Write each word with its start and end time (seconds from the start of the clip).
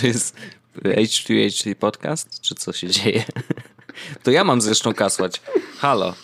to 0.00 0.06
jest 0.06 0.36
H2H 0.84 1.74
podcast? 1.74 2.40
Czy 2.40 2.54
co 2.54 2.72
się 2.72 2.88
dzieje? 2.88 3.24
To 4.22 4.30
ja 4.30 4.44
mam 4.44 4.60
zresztą 4.60 4.94
kasłać. 4.94 5.40
Halo, 5.78 6.14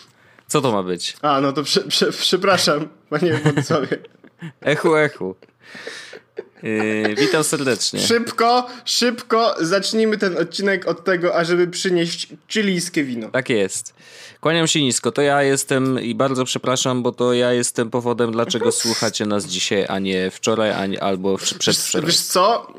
co 0.47 0.61
to 0.61 0.71
ma 0.71 0.83
być? 0.83 1.17
A, 1.21 1.41
no 1.41 1.51
to 1.51 1.63
prze, 1.63 1.81
prze, 1.81 2.11
przepraszam, 2.11 2.87
panie 3.09 3.33
Władysławie. 3.33 3.97
Echu, 4.61 4.95
echu. 4.95 5.35
Yy, 6.63 7.15
witam 7.15 7.43
serdecznie. 7.43 7.99
Szybko, 7.99 8.67
szybko 8.85 9.55
zacznijmy 9.59 10.17
ten 10.17 10.37
odcinek 10.37 10.87
od 10.87 11.03
tego, 11.03 11.35
ażeby 11.35 11.67
przynieść 11.67 12.27
chilijskie 12.47 13.03
wino. 13.03 13.29
Tak 13.29 13.49
jest. 13.49 13.93
Kłaniam 14.41 14.67
się 14.67 14.81
nisko. 14.81 15.11
To 15.11 15.21
ja 15.21 15.43
jestem 15.43 16.01
i 16.01 16.15
bardzo 16.15 16.45
przepraszam, 16.45 17.03
bo 17.03 17.11
to 17.11 17.33
ja 17.33 17.53
jestem 17.53 17.89
powodem, 17.89 18.31
dlaczego 18.31 18.71
słuchacie 18.71 19.25
nas 19.25 19.45
dzisiaj, 19.45 19.85
a 19.87 19.99
nie 19.99 20.31
wczoraj, 20.31 20.71
ani, 20.71 20.97
albo 20.97 21.37
przedwczoraj. 21.59 22.07
Wiesz 22.07 22.19
co? 22.19 22.73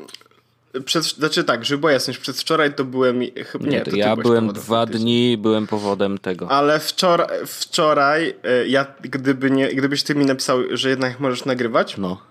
Przed, 0.85 1.03
znaczy 1.03 1.43
tak, 1.43 1.65
żeby 1.65 1.79
była 1.79 1.91
jasność, 1.91 2.19
przedwczoraj 2.19 2.73
to 2.73 2.85
byłem 2.85 3.21
chyba 3.45 3.65
nie, 3.65 3.71
nie 3.71 3.83
to, 3.83 3.95
ja 3.95 4.15
byłem 4.15 4.53
dwa 4.53 4.85
dni, 4.85 5.37
byłem 5.37 5.67
powodem 5.67 6.17
tego. 6.17 6.51
Ale 6.51 6.79
wczoraj, 6.79 7.27
wczoraj 7.45 8.35
e, 8.43 8.67
ja, 8.67 8.85
gdyby 9.01 9.51
nie, 9.51 9.67
gdybyś 9.67 10.03
ty 10.03 10.15
mi 10.15 10.25
napisał, 10.25 10.59
że 10.71 10.89
jednak 10.89 11.19
możesz 11.19 11.45
nagrywać, 11.45 11.97
no. 11.97 12.21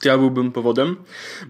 to 0.00 0.08
ja 0.08 0.18
byłbym 0.18 0.52
powodem, 0.52 0.96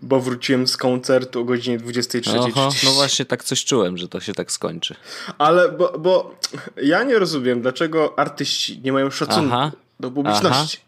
bo 0.03 0.21
wróciłem 0.21 0.67
z 0.67 0.77
koncertu 0.77 1.41
o 1.41 1.45
godzinie 1.45 1.79
23.30. 1.79 2.39
Oho, 2.39 2.71
no 2.85 2.91
właśnie 2.91 3.25
tak 3.25 3.45
coś 3.45 3.65
czułem, 3.65 3.99
że 3.99 4.09
to 4.09 4.21
się 4.21 4.33
tak 4.33 4.53
skończy. 4.53 4.95
Ale, 5.39 5.73
bo, 5.73 5.99
bo 5.99 6.35
ja 6.83 7.03
nie 7.03 7.19
rozumiem, 7.19 7.63
dlaczego 7.63 8.19
artyści 8.19 8.81
nie 8.85 8.93
mają 8.93 9.11
szacunku 9.11 9.55
Aha. 9.55 9.73
do 10.01 10.11
publiczności. 10.11 10.79
Aha. 10.81 10.86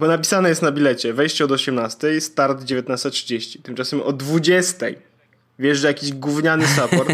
Bo 0.00 0.06
napisane 0.06 0.48
jest 0.48 0.62
na 0.62 0.72
bilecie 0.72 1.12
wejście 1.12 1.44
od 1.44 1.52
18, 1.52 2.20
start 2.20 2.62
19.30. 2.62 3.62
Tymczasem 3.62 4.02
o 4.02 4.12
20.00 4.12 4.94
wjeżdża 5.58 5.88
jakiś 5.88 6.12
gówniany 6.12 6.66
support. 6.66 7.08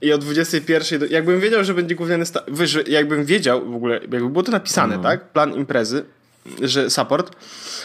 I 0.00 0.12
o 0.12 0.18
21.00, 0.18 0.98
do... 0.98 1.06
jakbym 1.06 1.40
wiedział, 1.40 1.64
że 1.64 1.74
będzie 1.74 1.94
gówniany 1.94 2.26
support, 2.26 2.88
jakbym 2.88 3.24
wiedział 3.24 3.70
w 3.70 3.74
ogóle, 3.74 3.94
jakby 3.94 4.30
było 4.30 4.42
to 4.42 4.52
napisane, 4.52 4.96
no. 4.96 5.02
tak? 5.02 5.32
Plan 5.32 5.54
imprezy, 5.54 6.04
że 6.62 6.90
support, 6.90 7.30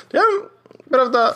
to 0.10 0.18
ja 0.18 0.24
bym, 0.24 0.50
prawda, 0.90 1.36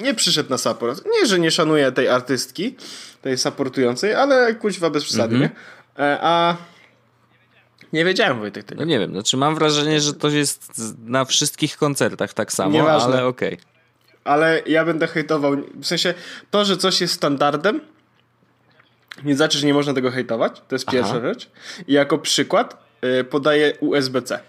nie 0.00 0.14
przyszedł 0.14 0.50
na 0.50 0.58
support. 0.58 1.04
Nie, 1.20 1.26
że 1.26 1.38
nie 1.38 1.50
szanuję 1.50 1.92
tej 1.92 2.08
artystki, 2.08 2.76
tej 3.22 3.38
supportującej, 3.38 4.14
ale 4.14 4.54
kuźwa 4.54 4.90
bez 4.90 5.04
przesady, 5.04 5.36
mm 5.36 5.48
-hmm. 5.48 5.52
nie? 5.98 6.04
E, 6.04 6.18
a 6.20 6.56
nie 7.94 8.04
wiedziałem 8.04 8.38
Wojtek 8.38 8.64
tego. 8.64 8.80
No 8.80 8.86
nie 8.86 8.98
wiem, 8.98 9.12
znaczy 9.12 9.36
mam 9.36 9.54
wrażenie, 9.54 10.00
że 10.00 10.14
to 10.14 10.28
jest 10.28 10.82
na 11.04 11.24
wszystkich 11.24 11.76
koncertach 11.76 12.34
tak 12.34 12.52
samo, 12.52 12.70
Nieważne. 12.70 13.14
ale 13.14 13.26
okej. 13.26 13.54
Okay. 13.54 13.66
Ale 14.24 14.62
ja 14.66 14.84
będę 14.84 15.06
hejtował, 15.06 15.56
w 15.74 15.86
sensie 15.86 16.14
to, 16.50 16.64
że 16.64 16.76
coś 16.76 17.00
jest 17.00 17.14
standardem, 17.14 17.80
nie 19.24 19.36
znaczy, 19.36 19.58
że 19.58 19.66
nie 19.66 19.74
można 19.74 19.94
tego 19.94 20.10
hejtować, 20.10 20.62
to 20.68 20.74
jest 20.74 20.86
pierwsza 20.86 21.10
Aha. 21.10 21.20
rzecz. 21.20 21.50
I 21.88 21.92
jako 21.92 22.18
przykład 22.18 22.84
y, 23.20 23.24
podaję 23.24 23.72
USB-C. 23.80 24.40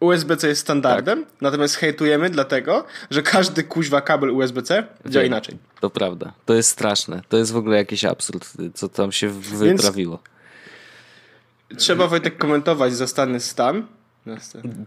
USB-C 0.00 0.48
jest 0.48 0.60
standardem, 0.60 1.24
tak. 1.24 1.34
natomiast 1.40 1.76
hejtujemy 1.76 2.30
dlatego, 2.30 2.84
że 3.10 3.22
każdy 3.22 3.64
kuźwa 3.64 4.00
kabel 4.00 4.30
USB-C 4.30 4.86
działa 5.06 5.26
inaczej. 5.26 5.58
To 5.80 5.90
prawda. 5.90 6.32
To 6.46 6.54
jest 6.54 6.68
straszne. 6.68 7.22
To 7.28 7.36
jest 7.36 7.52
w 7.52 7.56
ogóle 7.56 7.76
jakiś 7.76 8.04
absurd, 8.04 8.52
co 8.74 8.88
tam 8.88 9.12
się 9.12 9.28
wyprawiło. 9.28 10.16
Więc 10.16 10.39
trzeba 11.76 12.06
Wojtek 12.06 12.38
komentować 12.38 12.94
zastany 12.94 13.40
stan. 13.40 13.86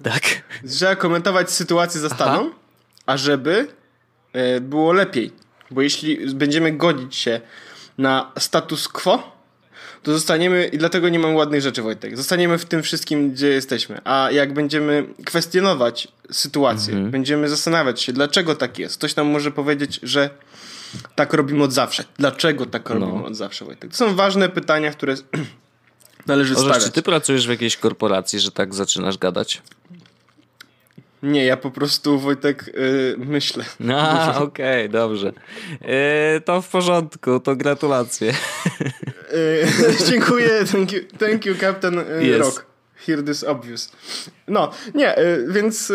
Tak. 0.04 0.24
Trzeba 0.68 0.96
komentować 0.96 1.52
sytuację 1.52 2.02
zastaną, 2.02 2.52
a 3.06 3.18
żeby 3.18 3.68
e, 4.34 4.62
było 4.62 4.94
lepiej. 4.94 5.32
Bo 5.72 5.82
jeśli 5.82 6.34
będziemy 6.34 6.72
godzić 6.72 7.16
się 7.16 7.42
na 7.98 8.32
status 8.38 8.88
quo, 8.88 9.34
to 10.04 10.14
zostaniemy, 10.14 10.66
i 10.66 10.78
dlatego 10.78 11.10
nie 11.10 11.20
mam 11.20 11.36
ładnych 11.36 11.62
rzeczy, 11.62 11.82
Wojtek. 11.82 12.18
Zostaniemy 12.18 12.58
w 12.58 12.66
tym 12.66 12.84
wszystkim, 12.84 13.32
gdzie 13.32 13.48
jesteśmy. 13.48 14.02
A 14.04 14.32
jak 14.32 14.54
będziemy 14.54 15.06
kwestionować 15.26 16.08
sytuację, 16.32 16.94
mhm. 16.94 17.12
będziemy 17.12 17.50
zastanawiać 17.50 18.02
się, 18.02 18.14
dlaczego 18.14 18.56
tak 18.56 18.80
jest. 18.80 18.98
Ktoś 18.98 19.16
nam 19.16 19.28
może 19.28 19.52
powiedzieć, 19.52 20.00
że 20.04 20.30
tak 21.16 21.34
robimy 21.34 21.64
od 21.64 21.74
zawsze. 21.74 22.04
Dlaczego 22.18 22.66
tak 22.66 22.90
robimy 22.90 23.14
no. 23.14 23.26
od 23.26 23.36
zawsze, 23.36 23.66
Wojtek? 23.66 23.92
To 23.92 23.98
są 23.98 24.16
ważne 24.16 24.50
pytania, 24.50 24.92
które 24.92 25.16
należy 26.28 26.56
stawiać. 26.56 26.84
Czy 26.84 26.92
ty 26.92 27.02
pracujesz 27.02 27.48
w 27.48 27.50
jakiejś 27.50 27.78
korporacji, 27.78 28.40
że 28.40 28.52
tak 28.52 28.76
zaczynasz 28.76 29.18
gadać? 29.18 29.62
Nie, 31.24 31.46
ja 31.46 31.58
po 31.58 31.72
prostu, 31.72 32.20
Wojtek, 32.20 32.72
yy, 32.74 33.16
myślę. 33.18 33.66
A, 33.98 34.36
okej, 34.38 34.86
okay, 34.86 34.90
dobrze. 34.90 35.34
Yy, 35.82 36.42
to 36.46 36.62
w 36.62 36.70
porządku, 36.70 37.40
to 37.40 37.56
gratulacje. 37.56 38.34
Yy, 39.32 39.96
dziękuję, 40.10 40.50
thank 40.72 40.92
you, 40.92 41.00
thank 41.20 41.46
you 41.46 41.56
Captain 41.56 42.00
yes. 42.22 42.40
Rock. 42.40 42.73
Hear 42.96 43.24
this 43.24 43.44
obvious. 43.44 43.92
No, 44.48 44.72
nie, 44.96 45.16
więc, 45.48 45.92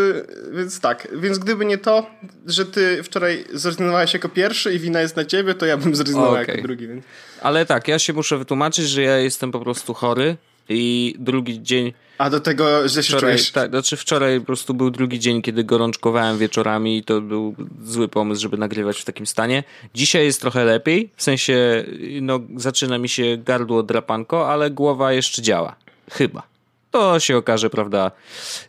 więc 0.52 0.80
tak. 0.80 1.08
Więc 1.16 1.38
gdyby 1.38 1.64
nie 1.64 1.78
to, 1.78 2.06
że 2.46 2.66
ty 2.66 3.02
wczoraj 3.02 3.44
zrezygnowałeś 3.52 4.14
jako 4.14 4.28
pierwszy 4.28 4.74
i 4.74 4.78
wina 4.78 5.00
jest 5.00 5.16
na 5.16 5.24
ciebie, 5.24 5.54
to 5.54 5.66
ja 5.66 5.76
bym 5.76 5.96
zrezygnował 5.96 6.32
okay. 6.32 6.46
jako 6.46 6.62
drugi. 6.62 6.88
Więc... 6.88 7.04
Ale 7.42 7.66
tak, 7.66 7.88
ja 7.88 7.98
się 7.98 8.12
muszę 8.12 8.38
wytłumaczyć, 8.38 8.88
że 8.88 9.02
ja 9.02 9.18
jestem 9.18 9.52
po 9.52 9.60
prostu 9.60 9.94
chory 9.94 10.36
i 10.68 11.14
drugi 11.18 11.62
dzień. 11.62 11.92
A 12.18 12.30
do 12.30 12.40
tego, 12.40 12.88
że 12.88 13.02
się 13.02 13.16
wczoraj, 13.16 13.34
czujesz... 13.34 13.50
Tak, 13.50 13.70
znaczy 13.70 13.96
wczoraj 13.96 14.40
po 14.40 14.46
prostu 14.46 14.74
był 14.74 14.90
drugi 14.90 15.18
dzień, 15.18 15.42
kiedy 15.42 15.64
gorączkowałem 15.64 16.38
wieczorami 16.38 16.98
i 16.98 17.04
to 17.04 17.20
był 17.20 17.54
zły 17.82 18.08
pomysł, 18.08 18.42
żeby 18.42 18.56
nagrywać 18.56 19.00
w 19.00 19.04
takim 19.04 19.26
stanie. 19.26 19.64
Dzisiaj 19.94 20.24
jest 20.24 20.40
trochę 20.40 20.64
lepiej, 20.64 21.10
w 21.16 21.22
sensie 21.22 21.84
no, 22.22 22.40
zaczyna 22.56 22.98
mi 22.98 23.08
się 23.08 23.36
gardło 23.44 23.82
drapanko, 23.82 24.52
ale 24.52 24.70
głowa 24.70 25.12
jeszcze 25.12 25.42
działa. 25.42 25.76
Chyba. 26.10 26.57
To 26.90 27.20
się 27.20 27.36
okaże, 27.36 27.70
prawda, 27.70 28.10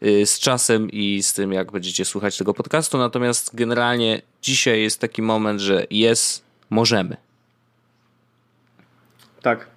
y, 0.03 0.25
z 0.25 0.39
czasem 0.39 0.89
i 0.91 1.23
z 1.23 1.33
tym, 1.33 1.53
jak 1.53 1.71
będziecie 1.71 2.05
słuchać 2.05 2.37
tego 2.37 2.53
podcastu. 2.53 2.97
Natomiast 2.97 3.55
generalnie 3.55 4.21
dzisiaj 4.41 4.81
jest 4.81 5.01
taki 5.01 5.21
moment, 5.21 5.59
że 5.61 5.85
jest, 5.89 6.43
możemy. 6.69 7.17
Tak, 9.41 9.67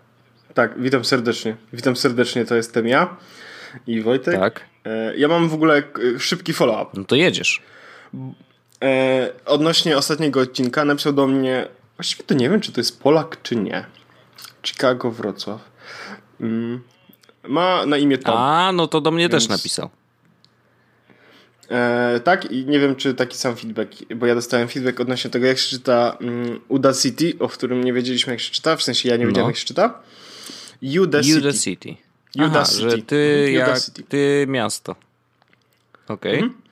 tak, 0.55 0.83
witam 0.83 1.05
serdecznie. 1.05 1.57
Witam 1.73 1.97
serdecznie, 1.97 2.45
to 2.45 2.55
jestem 2.55 2.89
ja 2.89 3.17
i 3.87 4.01
Wojtek. 4.01 4.35
Tak. 4.35 4.65
E, 4.85 5.17
ja 5.17 5.29
mam 5.29 5.49
w 5.49 5.55
ogóle 5.55 5.83
e, 6.17 6.19
szybki 6.19 6.53
follow-up. 6.53 6.91
No 6.95 7.05
to 7.05 7.17
jedziesz. 7.17 7.63
E, 8.85 9.33
odnośnie 9.47 9.97
ostatniego 9.97 10.41
odcinka 10.41 10.85
napisał 10.85 11.13
do 11.13 11.27
mnie, 11.27 11.69
właściwie 11.97 12.25
to 12.25 12.35
nie 12.35 12.51
wiem, 12.51 12.61
czy 12.61 12.73
to 12.73 12.81
jest 12.81 13.03
Polak, 13.03 13.43
czy 13.43 13.57
nie. 13.57 13.85
Chicago, 14.63 15.11
Wrocław. 15.11 15.61
Ma 17.49 17.87
na 17.87 17.97
imię 17.97 18.19
Tom. 18.19 18.37
A, 18.37 18.73
no 18.73 18.87
to 18.87 19.01
do 19.01 19.11
mnie 19.11 19.29
więc... 19.29 19.33
też 19.33 19.49
napisał. 19.49 19.91
E, 21.71 22.21
tak, 22.25 22.51
i 22.51 22.67
nie 22.67 22.81
wiem, 22.81 22.97
czy 22.97 23.15
taki 23.15 23.37
sam 23.37 23.57
feedback, 23.57 23.93
bo 24.17 24.27
ja 24.27 24.35
dostałem 24.35 24.69
feedback 24.69 25.01
odnośnie 25.01 25.31
tego, 25.31 25.47
jak 25.47 25.59
się 25.59 25.71
czyta 25.71 26.17
um, 26.21 26.61
Uda 26.69 26.93
City, 26.93 27.33
o 27.39 27.49
którym 27.49 27.85
nie 27.85 27.93
wiedzieliśmy, 27.93 28.33
jak 28.33 28.41
się 28.41 28.51
czyta, 28.51 28.77
w 28.77 28.83
sensie 28.83 29.09
ja 29.09 29.17
nie 29.17 29.27
wiedziałem, 29.27 29.45
no. 29.45 29.51
jak 29.51 29.57
się 29.57 29.67
czyta. 29.67 30.01
Uda, 30.83 31.01
Uda 31.03 31.23
City. 31.23 31.53
City. 31.53 31.97
Uda 32.37 32.47
Aha, 32.47 32.65
City. 32.65 32.91
że 32.91 32.99
ty, 33.03 33.47
Uda 33.51 33.67
jak, 33.67 33.81
City. 33.81 34.03
ty 34.03 34.45
miasto. 34.49 34.97
Okej. 36.09 36.33
Okay. 36.33 36.33
Mhm. 36.33 36.63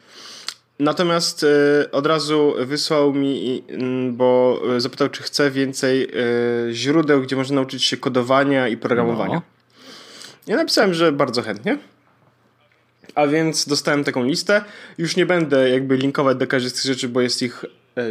Natomiast 0.78 1.44
e, 1.44 1.90
od 1.90 2.06
razu 2.06 2.54
wysłał 2.58 3.14
mi, 3.14 3.62
m, 3.68 4.16
bo 4.16 4.62
zapytał, 4.78 5.08
czy 5.08 5.22
chce 5.22 5.50
więcej 5.50 6.04
e, 6.04 6.08
źródeł, 6.72 7.22
gdzie 7.22 7.36
można 7.36 7.54
nauczyć 7.54 7.84
się 7.84 7.96
kodowania 7.96 8.68
i 8.68 8.76
programowania. 8.76 9.34
No. 9.34 9.42
Ja 10.50 10.56
napisałem, 10.56 10.94
że 10.94 11.12
bardzo 11.12 11.42
chętnie. 11.42 11.78
A 13.14 13.26
więc 13.26 13.68
dostałem 13.68 14.04
taką 14.04 14.24
listę. 14.24 14.64
Już 14.98 15.16
nie 15.16 15.26
będę 15.26 15.70
jakby 15.70 15.96
linkować 15.96 16.36
do 16.38 16.46
każdej 16.46 16.70
z 16.70 16.74
tych 16.74 16.84
rzeczy, 16.84 17.08
bo 17.08 17.20
jest 17.20 17.42
ich 17.42 17.64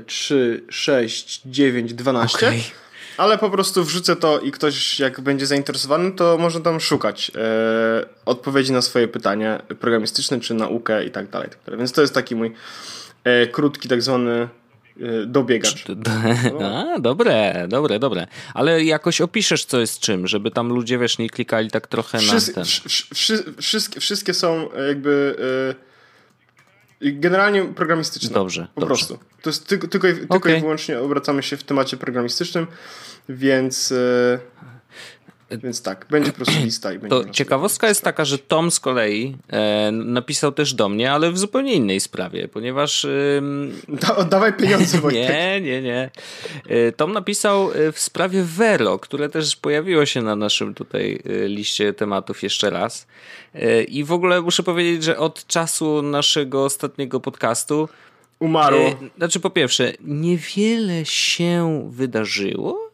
3, 0.05 0.63
6, 0.69 1.41
9, 1.45 1.93
12. 1.93 2.37
Okay. 2.37 2.59
Ale 3.17 3.37
po 3.37 3.49
prostu 3.49 3.83
wrzucę 3.83 4.15
to 4.15 4.39
i 4.39 4.51
ktoś 4.51 4.99
jak 4.99 5.21
będzie 5.21 5.45
zainteresowany, 5.45 6.11
to 6.11 6.37
może 6.37 6.61
tam 6.61 6.79
szukać 6.79 7.31
e, 7.35 8.05
odpowiedzi 8.25 8.71
na 8.71 8.81
swoje 8.81 9.07
pytania 9.07 9.61
programistyczne, 9.79 10.39
czy 10.39 10.53
naukę 10.53 11.05
i 11.05 11.11
tak 11.11 11.29
dalej. 11.29 11.49
Tak 11.65 11.77
Więc 11.77 11.91
to 11.91 12.01
jest 12.01 12.13
taki 12.13 12.35
mój 12.35 12.53
e, 13.23 13.47
krótki 13.47 13.89
tak 13.89 14.01
zwany 14.01 14.47
dobiegacz. 15.25 15.85
A, 16.63 16.99
dobre, 16.99 17.65
dobre, 17.69 17.99
dobre. 17.99 18.27
Ale 18.53 18.83
jakoś 18.83 19.21
opiszesz, 19.21 19.65
co 19.65 19.79
jest 19.79 19.99
czym, 19.99 20.27
żeby 20.27 20.51
tam 20.51 20.69
ludzie, 20.69 20.97
wiesz, 20.97 21.17
nie 21.17 21.29
klikali 21.29 21.71
tak 21.71 21.87
trochę 21.87 22.17
Wszys 22.17 22.47
na 22.47 22.53
ten. 22.53 22.63
wszystkie, 23.61 23.99
wszystkie 23.99 24.33
są 24.33 24.69
jakby 24.87 25.35
y, 27.01 27.11
generalnie 27.11 27.65
programistyczne. 27.65 28.33
Dobrze. 28.33 28.67
Po 28.75 28.81
dobrze. 28.81 28.95
prostu. 28.95 29.19
To 29.41 29.49
jest 29.49 29.67
tylko, 29.67 29.87
tylko, 29.87 30.07
tylko 30.07 30.35
okay. 30.35 30.57
i 30.57 30.61
wyłącznie 30.61 30.99
obracamy 30.99 31.43
się 31.43 31.57
w 31.57 31.63
temacie 31.63 31.97
programistycznym, 31.97 32.67
więc... 33.29 33.93
Więc 35.51 35.81
tak, 35.81 36.05
będzie 36.09 36.31
po 36.31 36.35
prostu 36.35 36.63
lista. 36.65 36.93
I 36.93 36.99
to 36.99 37.29
ciekawostka 37.29 37.87
jest 37.87 38.03
taka, 38.03 38.25
że 38.25 38.37
Tom 38.37 38.71
z 38.71 38.79
kolei 38.79 39.35
e, 39.49 39.91
napisał 39.91 40.51
też 40.51 40.73
do 40.73 40.89
mnie, 40.89 41.11
ale 41.11 41.31
w 41.31 41.37
zupełnie 41.37 41.73
innej 41.73 41.99
sprawie, 41.99 42.47
ponieważ... 42.47 43.05
E, 43.05 43.41
da, 43.87 44.15
oddawaj 44.21 44.53
pieniądze, 44.53 44.97
Wojtek. 45.01 45.29
Nie, 45.29 45.61
nie, 45.61 45.81
nie. 45.81 46.09
Tom 46.95 47.13
napisał 47.13 47.71
e, 47.71 47.91
w 47.91 47.99
sprawie 47.99 48.43
Vero, 48.43 48.99
które 48.99 49.29
też 49.29 49.55
pojawiło 49.55 50.05
się 50.05 50.21
na 50.21 50.35
naszym 50.35 50.73
tutaj 50.73 51.19
e, 51.25 51.47
liście 51.47 51.93
tematów 51.93 52.43
jeszcze 52.43 52.69
raz. 52.69 53.07
E, 53.55 53.83
I 53.83 54.03
w 54.03 54.11
ogóle 54.11 54.41
muszę 54.41 54.63
powiedzieć, 54.63 55.03
że 55.03 55.17
od 55.17 55.47
czasu 55.47 56.01
naszego 56.01 56.65
ostatniego 56.65 57.19
podcastu 57.19 57.89
Umarło. 58.39 58.95
Znaczy 59.17 59.39
po 59.39 59.49
pierwsze, 59.49 59.93
niewiele 60.01 61.05
się 61.05 61.89
wydarzyło 61.91 62.88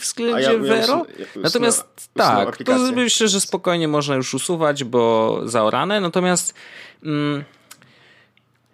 względzie 0.00 0.52
ja 0.52 0.58
Vero. 0.58 1.06
Natomiast 1.36 1.84
tak, 2.14 2.56
to 2.56 2.78
myślę, 2.78 3.28
że 3.28 3.40
spokojnie 3.40 3.88
można 3.88 4.14
już 4.14 4.34
usuwać, 4.34 4.84
bo 4.84 5.40
zaorane. 5.44 6.00
Natomiast 6.00 6.54
mm, 7.04 7.44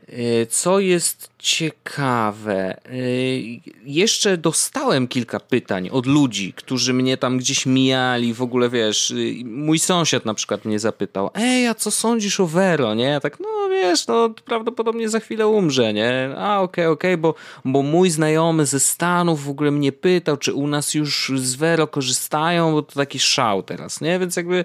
y, 0.09 0.47
co 0.51 0.81
jest 0.81 1.31
ciekawe, 1.39 2.81
y, 2.93 3.61
jeszcze 3.85 4.37
dostałem 4.37 5.09
kilka 5.09 5.41
pytań 5.41 5.89
od 5.93 6.07
ludzi, 6.07 6.53
którzy 6.53 6.93
mnie 6.93 7.17
tam 7.17 7.39
gdzieś 7.39 7.67
mijali, 7.67 8.35
w 8.35 8.43
ogóle 8.43 8.69
wiesz, 8.71 9.11
y, 9.11 9.35
mój 9.45 9.79
sąsiad 9.79 10.25
na 10.25 10.35
przykład 10.35 10.65
mnie 10.65 10.79
zapytał, 10.79 11.31
ej, 11.35 11.67
a 11.67 11.75
co 11.75 11.91
sądzisz 11.91 12.41
o 12.41 12.47
Vero, 12.47 12.95
nie? 12.95 13.05
Ja 13.05 13.21
tak, 13.21 13.41
no 13.41 13.66
wiesz, 13.83 14.07
no 14.07 14.31
prawdopodobnie 14.45 15.09
za 15.09 15.21
chwilę 15.21 15.49
umrze, 15.49 15.93
nie? 15.93 16.35
A, 16.37 16.61
okej, 16.61 16.85
okay, 16.85 16.93
okej, 16.93 17.15
okay, 17.15 17.19
bo, 17.19 17.35
bo 17.65 17.83
mój 17.83 18.11
znajomy 18.11 18.67
ze 18.67 18.81
Stanów 18.81 19.45
w 19.45 19.51
ogóle 19.51 19.71
mnie 19.71 19.93
pytał, 19.93 20.37
czy 20.37 20.55
u 20.55 20.67
nas 20.67 20.95
już 20.95 21.33
z 21.35 21.55
Vero 21.55 21.87
korzystają, 21.87 22.73
bo 22.73 22.83
to 22.83 22.95
taki 22.95 23.19
szał 23.19 23.63
teraz, 23.63 24.01
nie? 24.01 24.19
Więc 24.19 24.37
jakby 24.37 24.65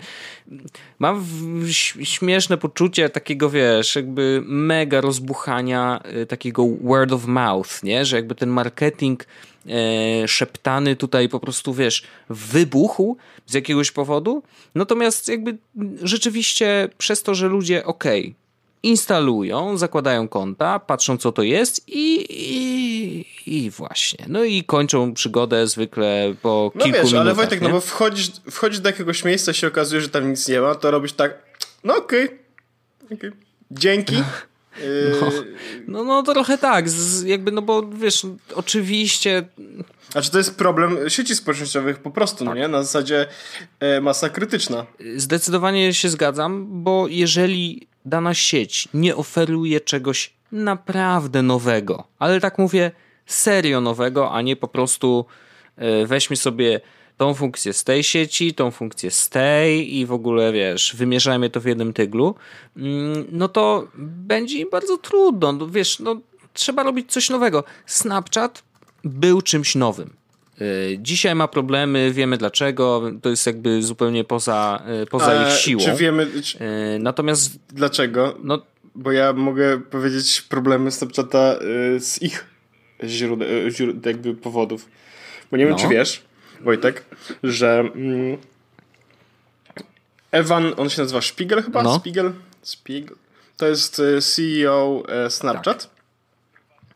mam 0.99 1.25
śmieszne 2.03 2.57
poczucie 2.57 3.09
takiego, 3.09 3.49
wiesz, 3.49 3.95
jakby 3.95 4.41
mega 4.45 5.01
rozbuchania 5.01 6.01
y, 6.21 6.25
takiego 6.25 6.67
word 6.81 7.11
of 7.11 7.25
mouth, 7.25 7.83
nie? 7.83 8.05
Że 8.05 8.15
jakby 8.15 8.35
ten 8.35 8.49
marketing 8.49 9.25
e, 9.67 10.27
szeptany 10.27 10.95
tutaj 10.95 11.29
po 11.29 11.39
prostu, 11.39 11.73
wiesz, 11.73 12.03
wybuchł 12.29 13.17
z 13.45 13.53
jakiegoś 13.53 13.91
powodu. 13.91 14.43
Natomiast 14.75 15.27
jakby 15.27 15.57
rzeczywiście 16.03 16.89
przez 16.97 17.23
to, 17.23 17.35
że 17.35 17.47
ludzie, 17.47 17.85
okej, 17.85 18.21
okay, 18.21 18.40
instalują, 18.83 19.77
zakładają 19.77 20.27
konta, 20.27 20.79
patrzą 20.79 21.17
co 21.17 21.31
to 21.31 21.43
jest 21.43 21.83
i, 21.87 22.25
i, 22.29 23.25
i, 23.45 23.69
właśnie. 23.69 24.25
No 24.27 24.43
i 24.43 24.63
kończą 24.63 25.13
przygodę 25.13 25.67
zwykle 25.67 26.33
po 26.41 26.71
no 26.75 26.83
kilku 26.83 26.97
wiesz, 26.97 27.05
minutach. 27.05 27.21
ale 27.21 27.33
Wojtek, 27.33 27.61
no 27.61 27.67
nie? 27.67 27.73
no 27.73 27.79
bo 27.79 27.85
wchodzisz, 27.85 28.31
wchodzisz 28.51 28.79
do 28.79 28.89
jakiegoś 28.89 29.23
miejsca 29.23 29.53
się 29.53 29.67
okazuje, 29.67 30.01
że 30.01 30.09
tam 30.09 30.29
nic 30.29 30.47
nie 30.47 30.61
ma, 30.61 30.75
to 30.75 30.91
robisz 30.91 31.13
tak, 31.13 31.43
no 31.83 31.95
okej, 31.95 32.25
okay, 32.25 33.17
okay. 33.17 33.31
dzięki. 33.71 34.15
No, 35.87 36.03
no, 36.03 36.03
no 36.03 36.23
trochę 36.23 36.57
tak, 36.57 36.89
z, 36.89 37.23
jakby, 37.23 37.51
no 37.51 37.61
bo 37.61 37.83
wiesz, 37.87 38.27
oczywiście... 38.55 39.43
A 40.13 40.21
czy 40.21 40.31
to 40.31 40.37
jest 40.37 40.57
problem 40.57 41.09
sieci 41.09 41.35
społecznościowych 41.35 41.99
po 41.99 42.11
prostu, 42.11 42.45
tak. 42.45 42.55
nie? 42.55 42.67
Na 42.67 42.83
zasadzie 42.83 43.27
e, 43.79 44.01
masa 44.01 44.29
krytyczna. 44.29 44.85
Zdecydowanie 45.15 45.93
się 45.93 46.09
zgadzam, 46.09 46.67
bo 46.83 47.07
jeżeli 47.07 47.87
dana 48.05 48.33
sieć 48.33 48.87
nie 48.93 49.15
oferuje 49.15 49.81
czegoś 49.81 50.33
naprawdę 50.51 51.41
nowego, 51.41 52.07
ale 52.19 52.39
tak 52.39 52.57
mówię, 52.57 52.91
serio 53.25 53.81
nowego, 53.81 54.31
a 54.31 54.41
nie 54.41 54.55
po 54.55 54.67
prostu 54.67 55.25
e, 55.77 56.05
weźmy 56.05 56.35
sobie 56.35 56.81
tą 57.21 57.33
funkcję 57.33 57.73
z 57.73 57.83
tej 57.83 58.03
sieci, 58.03 58.53
tą 58.53 58.71
funkcję 58.71 59.11
z 59.11 59.29
tej 59.29 59.95
i 59.95 60.05
w 60.05 60.11
ogóle 60.11 60.51
wiesz, 60.51 60.95
wymierzajmy 60.95 61.49
to 61.49 61.61
w 61.61 61.65
jednym 61.65 61.93
tyglu, 61.93 62.35
mm, 62.77 63.25
no 63.31 63.47
to 63.47 63.87
będzie 63.97 64.57
im 64.59 64.69
bardzo 64.69 64.97
trudno. 64.97 65.51
No, 65.51 65.67
wiesz, 65.67 65.99
no, 65.99 66.21
trzeba 66.53 66.83
robić 66.83 67.11
coś 67.11 67.29
nowego. 67.29 67.63
Snapchat 67.85 68.63
był 69.03 69.41
czymś 69.41 69.75
nowym. 69.75 70.13
Y, 70.61 70.97
dzisiaj 70.99 71.35
ma 71.35 71.47
problemy, 71.47 72.11
wiemy 72.11 72.37
dlaczego, 72.37 73.01
to 73.21 73.29
jest 73.29 73.47
jakby 73.47 73.83
zupełnie 73.83 74.23
poza, 74.23 74.83
y, 75.03 75.05
poza 75.05 75.47
ich 75.47 75.53
siłą. 75.59 75.83
Czy 75.83 75.95
wiemy. 75.95 76.27
Czy... 76.43 76.57
Y, 76.95 76.99
natomiast. 76.99 77.59
Dlaczego? 77.69 78.37
No, 78.43 78.61
Bo 78.95 79.11
ja 79.11 79.33
mogę 79.33 79.81
powiedzieć 79.81 80.41
problemy 80.41 80.91
Snapchata 80.91 81.59
z 81.99 82.21
ich 82.21 82.45
źródeł, 83.03 83.47
źródeł 83.69 84.13
jakby 84.13 84.35
powodów. 84.35 84.89
Bo 85.51 85.57
nie 85.57 85.65
wiem, 85.65 85.73
no. 85.73 85.79
czy 85.79 85.87
wiesz, 85.87 86.30
Wojtek, 86.63 87.05
że 87.43 87.79
mm, 87.79 88.37
Evan, 90.31 90.73
on 90.77 90.89
się 90.89 91.01
nazywa 91.01 91.21
Spiegel 91.21 91.63
chyba? 91.63 91.83
No. 91.83 91.95
Spiegel? 91.95 92.33
Spiegel. 92.61 93.15
To 93.57 93.67
jest 93.67 93.99
e, 93.99 94.21
CEO 94.21 95.03
e, 95.07 95.29
Snapchat. 95.29 95.89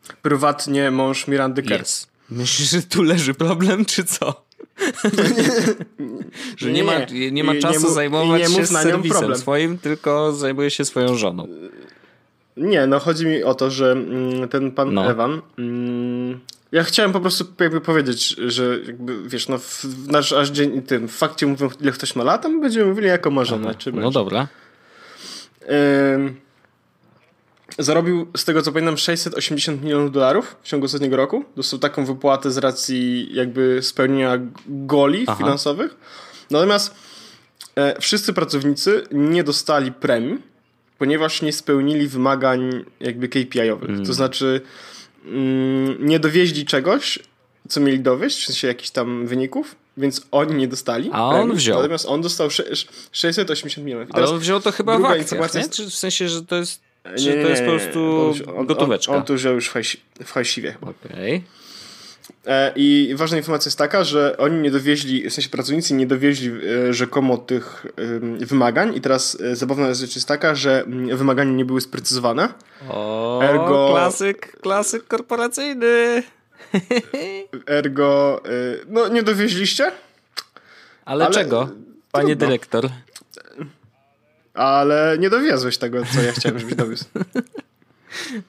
Tak. 0.06 0.16
Prywatnie 0.16 0.90
mąż 0.90 1.28
Mirandy 1.28 1.62
Kerr. 1.62 1.82
Yes. 1.82 2.08
Myślisz, 2.30 2.70
że 2.70 2.82
tu 2.82 3.02
leży 3.02 3.34
problem, 3.34 3.84
czy 3.84 4.04
co? 4.04 4.46
że 6.56 6.72
nie, 6.72 6.84
ma, 6.84 6.92
nie 7.32 7.44
ma 7.44 7.54
czasu 7.54 7.88
nie 7.88 7.94
zajmować 7.94 8.42
nie 8.42 8.48
się 8.48 8.66
serwisem 8.66 9.18
problem. 9.18 9.38
swoim, 9.38 9.78
tylko 9.78 10.32
zajmuje 10.32 10.70
się 10.70 10.84
swoją 10.84 11.14
żoną. 11.14 11.48
Nie, 12.56 12.86
no 12.86 12.98
chodzi 12.98 13.26
mi 13.26 13.44
o 13.44 13.54
to, 13.54 13.70
że 13.70 13.92
mm, 13.92 14.48
ten 14.48 14.72
pan 14.72 14.94
no. 14.94 15.10
Evan 15.10 15.40
mm, 15.58 16.15
ja 16.72 16.84
chciałem 16.84 17.12
po 17.12 17.20
prostu 17.20 17.44
jakby 17.60 17.80
powiedzieć, 17.80 18.28
że 18.28 18.78
jakby, 18.86 19.28
wiesz, 19.28 19.48
no 19.48 19.58
w, 19.58 19.84
nasz 20.06 20.32
aż 20.32 20.50
dzień 20.50 20.82
tym 20.82 21.08
w 21.08 21.12
fakcie 21.12 21.46
mówią, 21.46 21.70
ile 21.80 21.92
ktoś 21.92 22.16
ma 22.16 22.24
lat, 22.24 22.46
a 22.46 22.48
my 22.48 22.60
będziemy 22.60 22.86
mówili 22.86 23.08
jako 23.08 23.30
ma 23.30 23.44
żonę. 23.44 23.74
Czy 23.74 23.92
no 23.92 24.10
dobra. 24.10 24.48
zarobił, 27.78 28.26
z 28.36 28.44
tego 28.44 28.62
co 28.62 28.72
pamiętam, 28.72 28.96
680 28.96 29.82
milionów 29.82 30.12
dolarów 30.12 30.56
w 30.62 30.68
ciągu 30.68 30.86
ostatniego 30.86 31.16
roku. 31.16 31.44
Dostał 31.56 31.78
taką 31.78 32.04
wypłatę 32.04 32.50
z 32.50 32.58
racji 32.58 33.28
jakby 33.34 33.82
spełnienia 33.82 34.38
goli 34.66 35.24
Aha. 35.26 35.38
finansowych. 35.38 35.96
Natomiast 36.50 36.94
e, 37.76 38.00
wszyscy 38.00 38.32
pracownicy 38.32 39.02
nie 39.12 39.44
dostali 39.44 39.92
premii, 39.92 40.38
ponieważ 40.98 41.42
nie 41.42 41.52
spełnili 41.52 42.08
wymagań 42.08 42.84
jakby 43.00 43.28
KPI-owych. 43.28 43.90
Mm. 43.90 44.06
To 44.06 44.12
znaczy 44.12 44.60
nie 45.98 46.18
dowieźli 46.18 46.64
czegoś, 46.64 47.18
co 47.68 47.80
mieli 47.80 48.00
dowieść, 48.00 48.42
w 48.42 48.46
sensie 48.46 48.68
jakichś 48.68 48.90
tam 48.90 49.26
wyników, 49.26 49.76
więc 49.96 50.26
oni 50.30 50.54
nie 50.54 50.68
dostali. 50.68 51.10
A 51.12 51.24
on 51.24 51.34
premii, 51.34 51.56
wziął. 51.56 51.78
Natomiast 51.78 52.06
on 52.06 52.22
dostał 52.22 52.48
680 53.12 53.86
milionów. 53.86 54.08
Ale 54.12 54.28
on 54.28 54.38
wziął 54.38 54.60
to 54.60 54.72
chyba 54.72 54.98
w 54.98 55.04
akcjach, 55.04 55.54
nie? 55.54 55.68
Czy 55.68 55.90
w 55.90 55.94
sensie, 55.94 56.28
że 56.28 56.42
to 56.42 56.56
jest, 56.56 56.80
czy 57.18 57.36
nie, 57.36 57.42
to 57.42 57.48
jest 57.48 57.62
po 57.62 57.70
prostu 57.70 58.34
on, 58.56 58.66
gotóweczka? 58.66 59.12
On, 59.12 59.18
on, 59.18 59.24
to 59.24 59.34
wziął 59.34 59.54
już 59.54 59.68
w 60.24 60.32
hajsiwie. 60.32 60.76
Okej. 60.80 61.36
Okay. 61.36 61.65
E, 62.46 62.72
I 62.76 63.14
ważna 63.16 63.36
informacja 63.36 63.68
jest 63.68 63.78
taka, 63.78 64.04
że 64.04 64.36
oni 64.38 64.60
nie 64.60 64.70
dowieźli, 64.70 65.30
w 65.30 65.34
sensie 65.34 65.50
pracownicy 65.50 65.94
nie 65.94 66.06
dowieźli 66.06 66.50
e, 66.88 66.94
rzekomo 66.94 67.38
tych 67.38 67.86
wymagań 68.40 68.96
i 68.96 69.00
teraz 69.00 69.40
e, 69.40 69.56
zabawna 69.56 69.94
rzecz 69.94 70.14
jest 70.14 70.28
taka, 70.28 70.54
że 70.54 70.82
mm, 70.82 71.16
wymagania 71.16 71.52
nie 71.52 71.64
były 71.64 71.80
sprecyzowane. 71.80 72.48
O, 72.88 73.40
Ergo... 73.42 73.88
klasyk, 73.92 74.60
klasyk 74.60 75.06
korporacyjny. 75.06 76.22
Ergo, 77.66 78.42
no 78.88 79.08
nie 79.08 79.22
dowieźliście? 79.22 79.92
Ale, 81.04 81.24
ale 81.24 81.34
czego, 81.34 81.68
panie 82.12 82.26
trudno. 82.26 82.46
dyrektor? 82.46 82.88
Ale 84.54 85.16
nie 85.18 85.30
dowiozłeś 85.30 85.78
tego, 85.78 86.02
co 86.14 86.22
ja 86.22 86.32
chciałem, 86.32 86.58
żebyś 86.58 86.74
dowiózł. 86.74 87.04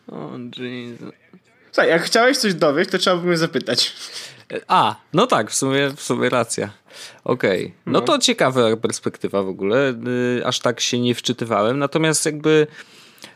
O, 0.07 0.31
Jesus. 0.57 1.13
Słuchaj, 1.77 1.91
jak 1.91 2.03
chciałeś 2.03 2.37
coś 2.37 2.53
dowieść, 2.53 2.89
to 2.89 2.97
trzeba 2.97 3.17
by 3.17 3.27
mnie 3.27 3.37
zapytać. 3.37 3.93
A, 4.67 4.95
no 5.13 5.27
tak, 5.27 5.51
w 5.51 5.55
sumie, 5.55 5.91
w 5.95 6.01
sumie 6.01 6.29
racja. 6.29 6.69
Okej, 7.23 7.65
okay. 7.65 7.77
no, 7.85 7.91
no, 7.91 8.01
to 8.01 8.19
ciekawa 8.19 8.77
perspektywa 8.77 9.43
w 9.43 9.47
ogóle. 9.47 9.93
Y, 10.37 10.45
aż 10.45 10.59
tak 10.59 10.79
się 10.79 10.99
nie 10.99 11.15
wczytywałem. 11.15 11.79
Natomiast 11.79 12.25
jakby 12.25 12.67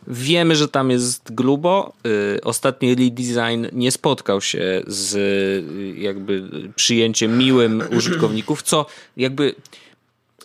wiemy, 0.08 0.56
że 0.56 0.68
tam 0.68 0.92
jest 0.92 1.34
grubo. 1.34 1.94
Y, 2.36 2.42
ostatni 2.44 2.96
redesign 2.96 3.68
nie 3.72 3.92
spotkał 3.92 4.42
się 4.42 4.84
z 4.88 5.16
y, 5.16 6.00
jakby 6.00 6.44
przyjęciem 6.76 7.38
miłym 7.38 7.84
użytkowników, 7.98 8.64
co 8.64 8.86
jakby 9.18 9.56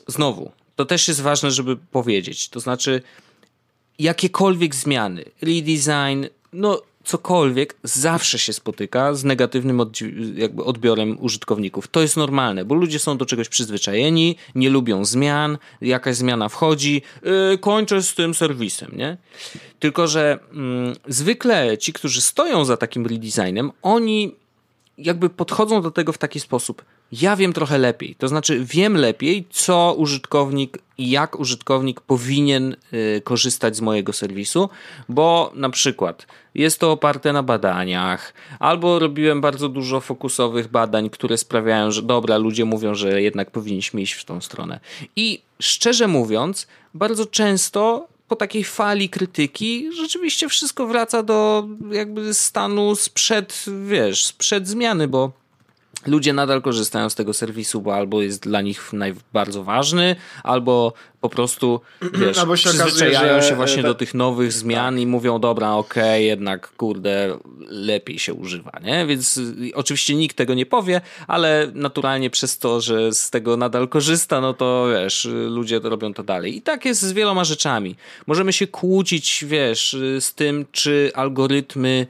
znowu, 0.07 0.53
to 0.77 0.85
też 0.85 1.09
jest 1.09 1.21
ważne, 1.21 1.51
żeby 1.51 1.77
powiedzieć. 1.77 2.49
To 2.49 2.61
znaczy 2.61 3.03
jakiekolwiek 3.99 4.75
zmiany, 4.75 5.25
redesign, 5.43 6.25
no 6.53 6.83
cokolwiek 7.07 7.77
zawsze 7.83 8.39
się 8.39 8.53
spotyka 8.53 9.15
z 9.15 9.25
negatywnym 9.25 9.81
jakby 10.35 10.65
odbiorem 10.65 11.17
użytkowników. 11.21 11.89
To 11.89 12.01
jest 12.01 12.17
normalne, 12.17 12.65
bo 12.65 12.75
ludzie 12.75 12.99
są 12.99 13.17
do 13.19 13.27
czegoś 13.27 13.49
przyzwyczajeni, 13.49 14.37
nie 14.55 14.71
lubią 14.71 15.05
zmian, 15.05 15.59
jakaś 15.81 16.17
zmiana 16.17 16.49
wchodzi, 16.49 17.03
yy, 17.23 17.59
kończę 17.59 18.03
z 18.03 18.15
tym 18.15 18.35
serwisem, 18.35 18.93
nie? 18.97 19.17
Tylko, 19.79 20.07
że 20.07 20.39
yy, 20.53 20.93
zwykle 21.09 21.79
ci, 21.79 21.93
którzy 21.93 22.21
stoją 22.21 22.65
za 22.65 22.77
takim 22.77 23.07
redesignem, 23.07 23.73
oni 23.83 24.35
jakby 24.99 25.31
podchodzą 25.31 25.83
do 25.83 25.91
tego 25.91 26.13
w 26.13 26.19
taki 26.19 26.41
sposób. 26.41 26.85
Ja 27.13 27.37
wiem 27.37 27.53
trochę 27.53 27.79
lepiej, 27.79 28.15
to 28.15 28.29
znaczy 28.29 28.65
wiem 28.65 28.97
lepiej, 28.97 29.47
co 29.51 29.95
użytkownik 29.99 30.79
i 30.99 31.11
jak 31.11 31.41
użytkownik 31.41 32.01
powinien 32.01 32.77
y, 32.93 33.23
korzystać 33.25 33.77
z 33.77 33.81
mojego 33.81 34.13
serwisu, 34.13 34.69
bo 35.09 35.53
na 35.55 35.71
przykład 35.71 36.27
jest 36.55 36.81
to 36.81 36.93
oparte 36.93 37.33
na 37.33 37.43
badaniach, 37.43 38.35
albo 38.59 38.99
robiłem 38.99 39.41
bardzo 39.41 39.69
dużo 39.69 40.01
fokusowych 40.01 40.69
badań, 40.69 41.11
które 41.11 41.39
sprawiają, 41.39 41.91
że 41.91 42.03
dobra, 42.03 42.37
ludzie 42.37 42.65
mówią, 42.65 42.95
że 42.95 43.23
jednak 43.23 43.51
powinniśmy 43.51 44.03
iść 44.03 44.13
w 44.13 44.25
tą 44.25 44.41
stronę. 44.41 44.81
I 45.17 45.43
szczerze 45.61 46.09
mówiąc, 46.09 46.67
bardzo 46.95 47.27
często 47.27 48.09
po 48.29 48.37
takiej 48.37 48.65
fali 48.65 49.09
krytyki 49.09 49.93
rzeczywiście 49.93 50.49
wszystko 50.49 50.87
wraca 50.87 51.23
do 51.23 51.69
jakby 51.91 52.35
stanu 52.35 52.95
sprzed, 52.97 53.65
wiesz, 53.87 54.27
sprzed 54.27 54.69
zmiany, 54.69 55.09
bo 55.09 55.33
ludzie 56.07 56.33
nadal 56.33 56.63
korzystają 56.63 57.11
z 57.11 57.15
tego 57.15 57.33
serwisu, 57.33 57.81
bo 57.81 57.95
albo 57.95 58.23
jest 58.23 58.43
dla 58.43 58.61
nich 58.61 58.91
bardzo 59.33 59.65
ważny, 59.65 60.17
albo 60.43 60.93
po 61.29 61.37
prostu 61.37 61.81
wiesz, 62.13 62.39
albo 62.39 62.57
się 62.57 62.69
przyzwyczajają 62.69 63.33
okazuje, 63.33 63.51
się 63.51 63.57
właśnie 63.57 63.83
do 63.83 63.95
tych 63.95 64.15
nowych 64.15 64.53
zmian 64.53 64.95
tak. 64.95 65.03
i 65.03 65.07
mówią, 65.07 65.39
dobra, 65.39 65.73
okej, 65.73 66.03
okay, 66.03 66.23
jednak 66.23 66.71
kurde, 66.77 67.39
lepiej 67.69 68.19
się 68.19 68.35
używa, 68.35 68.73
nie? 68.85 69.07
Więc 69.07 69.37
y, 69.37 69.71
oczywiście 69.75 70.15
nikt 70.15 70.37
tego 70.37 70.55
nie 70.55 70.67
powie, 70.67 71.01
ale 71.27 71.71
naturalnie 71.75 72.31
przez 72.31 72.59
to, 72.59 72.81
że 72.81 73.13
z 73.13 73.31
tego 73.31 73.57
nadal 73.57 73.89
korzysta, 73.89 74.41
no 74.41 74.55
to 74.55 74.87
wiesz, 74.93 75.29
ludzie 75.49 75.81
robią 75.83 76.15
to 76.15 76.23
dalej. 76.23 76.57
I 76.57 76.63
tak 76.63 76.85
jest 76.85 77.01
z 77.01 77.13
wieloma 77.13 77.45
rzeczami. 77.45 77.97
Możemy 78.27 78.53
się 78.53 78.67
kłócić, 78.67 79.45
wiesz, 79.49 79.97
z 80.21 80.35
tym, 80.35 80.67
czy 80.73 81.11
algorytmy 81.15 82.07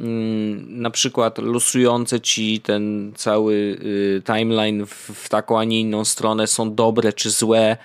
Mm, 0.00 0.82
na 0.82 0.90
przykład 0.90 1.38
losujące 1.38 2.20
ci 2.20 2.60
ten 2.60 3.12
cały 3.16 3.54
y, 3.54 4.22
timeline 4.26 4.86
w 4.86 5.28
taką, 5.28 5.58
a 5.58 5.64
nie 5.64 5.80
inną 5.80 6.04
stronę 6.04 6.46
są 6.46 6.74
dobre 6.74 7.12
czy 7.12 7.30
złe. 7.30 7.76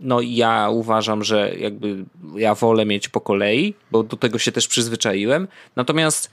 No 0.00 0.20
ja 0.20 0.68
uważam, 0.70 1.24
że 1.24 1.54
jakby 1.58 2.04
ja 2.36 2.54
wolę 2.54 2.86
mieć 2.86 3.08
po 3.08 3.20
kolei, 3.20 3.74
bo 3.90 4.02
do 4.02 4.16
tego 4.16 4.38
się 4.38 4.52
też 4.52 4.68
przyzwyczaiłem. 4.68 5.48
Natomiast 5.76 6.30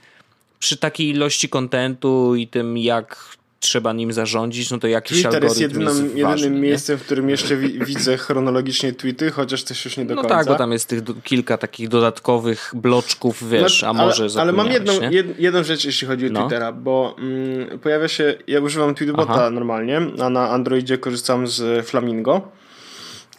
przy 0.58 0.76
takiej 0.76 1.08
ilości 1.08 1.48
kontentu 1.48 2.34
i 2.34 2.48
tym, 2.48 2.78
jak 2.78 3.36
trzeba 3.60 3.92
nim 3.92 4.12
zarządzić, 4.12 4.70
no 4.70 4.78
to 4.78 4.88
jakiś 4.88 5.22
Twitter 5.22 5.34
algorytm 5.34 5.60
jest, 5.60 5.60
jedynym, 5.60 5.86
jest 5.88 6.00
jedynym 6.00 6.30
ważny, 6.30 6.50
miejscem, 6.50 6.98
w 6.98 7.02
którym 7.02 7.30
jeszcze 7.30 7.56
wi 7.56 7.78
widzę 7.86 8.16
chronologicznie 8.16 8.92
tweety, 8.92 9.30
chociaż 9.30 9.64
też 9.64 9.84
już 9.84 9.96
nie 9.96 10.04
do 10.04 10.14
no 10.14 10.22
końca. 10.22 10.34
No 10.36 10.40
tak, 10.40 10.52
bo 10.52 10.58
tam 10.58 10.72
jest 10.72 10.88
tych 10.88 11.00
kilka 11.24 11.58
takich 11.58 11.88
dodatkowych 11.88 12.72
bloczków, 12.74 13.50
wiesz, 13.50 13.82
no, 13.82 13.88
a 13.88 13.92
może 13.92 14.24
Ale, 14.24 14.42
ale 14.42 14.52
mam 14.52 14.70
jedną, 14.70 14.92
jed, 15.10 15.38
jedną 15.38 15.64
rzecz, 15.64 15.84
jeśli 15.84 16.08
chodzi 16.08 16.26
o 16.26 16.30
no. 16.30 16.40
Twittera, 16.40 16.72
bo 16.72 17.16
mm, 17.18 17.78
pojawia 17.78 18.08
się, 18.08 18.34
ja 18.46 18.60
używam 18.60 18.94
Tweetbota 18.94 19.32
Aha. 19.32 19.50
normalnie, 19.50 20.00
a 20.20 20.30
na 20.30 20.50
Androidzie 20.50 20.98
korzystam 20.98 21.46
z 21.46 21.86
Flamingo, 21.86 22.48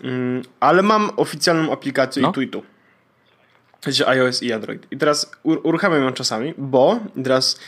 mm, 0.04 0.42
ale 0.60 0.84
mam 0.84 1.12
oficjalną 1.18 1.72
aplikację 1.72 2.22
no. 2.22 2.30
i 2.30 2.34
tweetu. 2.34 2.64
Znaczy 3.82 4.08
iOS 4.08 4.44
i 4.44 4.54
Android. 4.54 4.88
I 4.92 4.98
teraz 4.98 5.32
uruchamiam 5.44 6.04
ją 6.04 6.14
czasami, 6.14 6.54
bo 6.58 7.00
teraz 7.24 7.60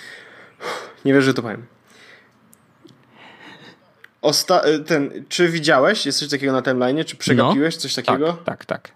nie 1.05 1.13
wierzę, 1.13 1.25
że 1.25 1.33
to 1.33 1.41
powiem 1.41 1.65
Osta 4.21 4.67
y, 4.67 4.79
ten, 4.79 5.25
czy 5.29 5.49
widziałeś, 5.49 6.05
jest 6.05 6.19
coś 6.19 6.29
takiego 6.29 6.53
na 6.53 6.61
timeline, 6.61 7.05
czy 7.05 7.15
przegapiłeś 7.15 7.75
no, 7.75 7.81
coś 7.81 7.95
takiego? 7.95 8.33
Tak, 8.33 8.65
tak, 8.65 8.65
tak. 8.65 8.91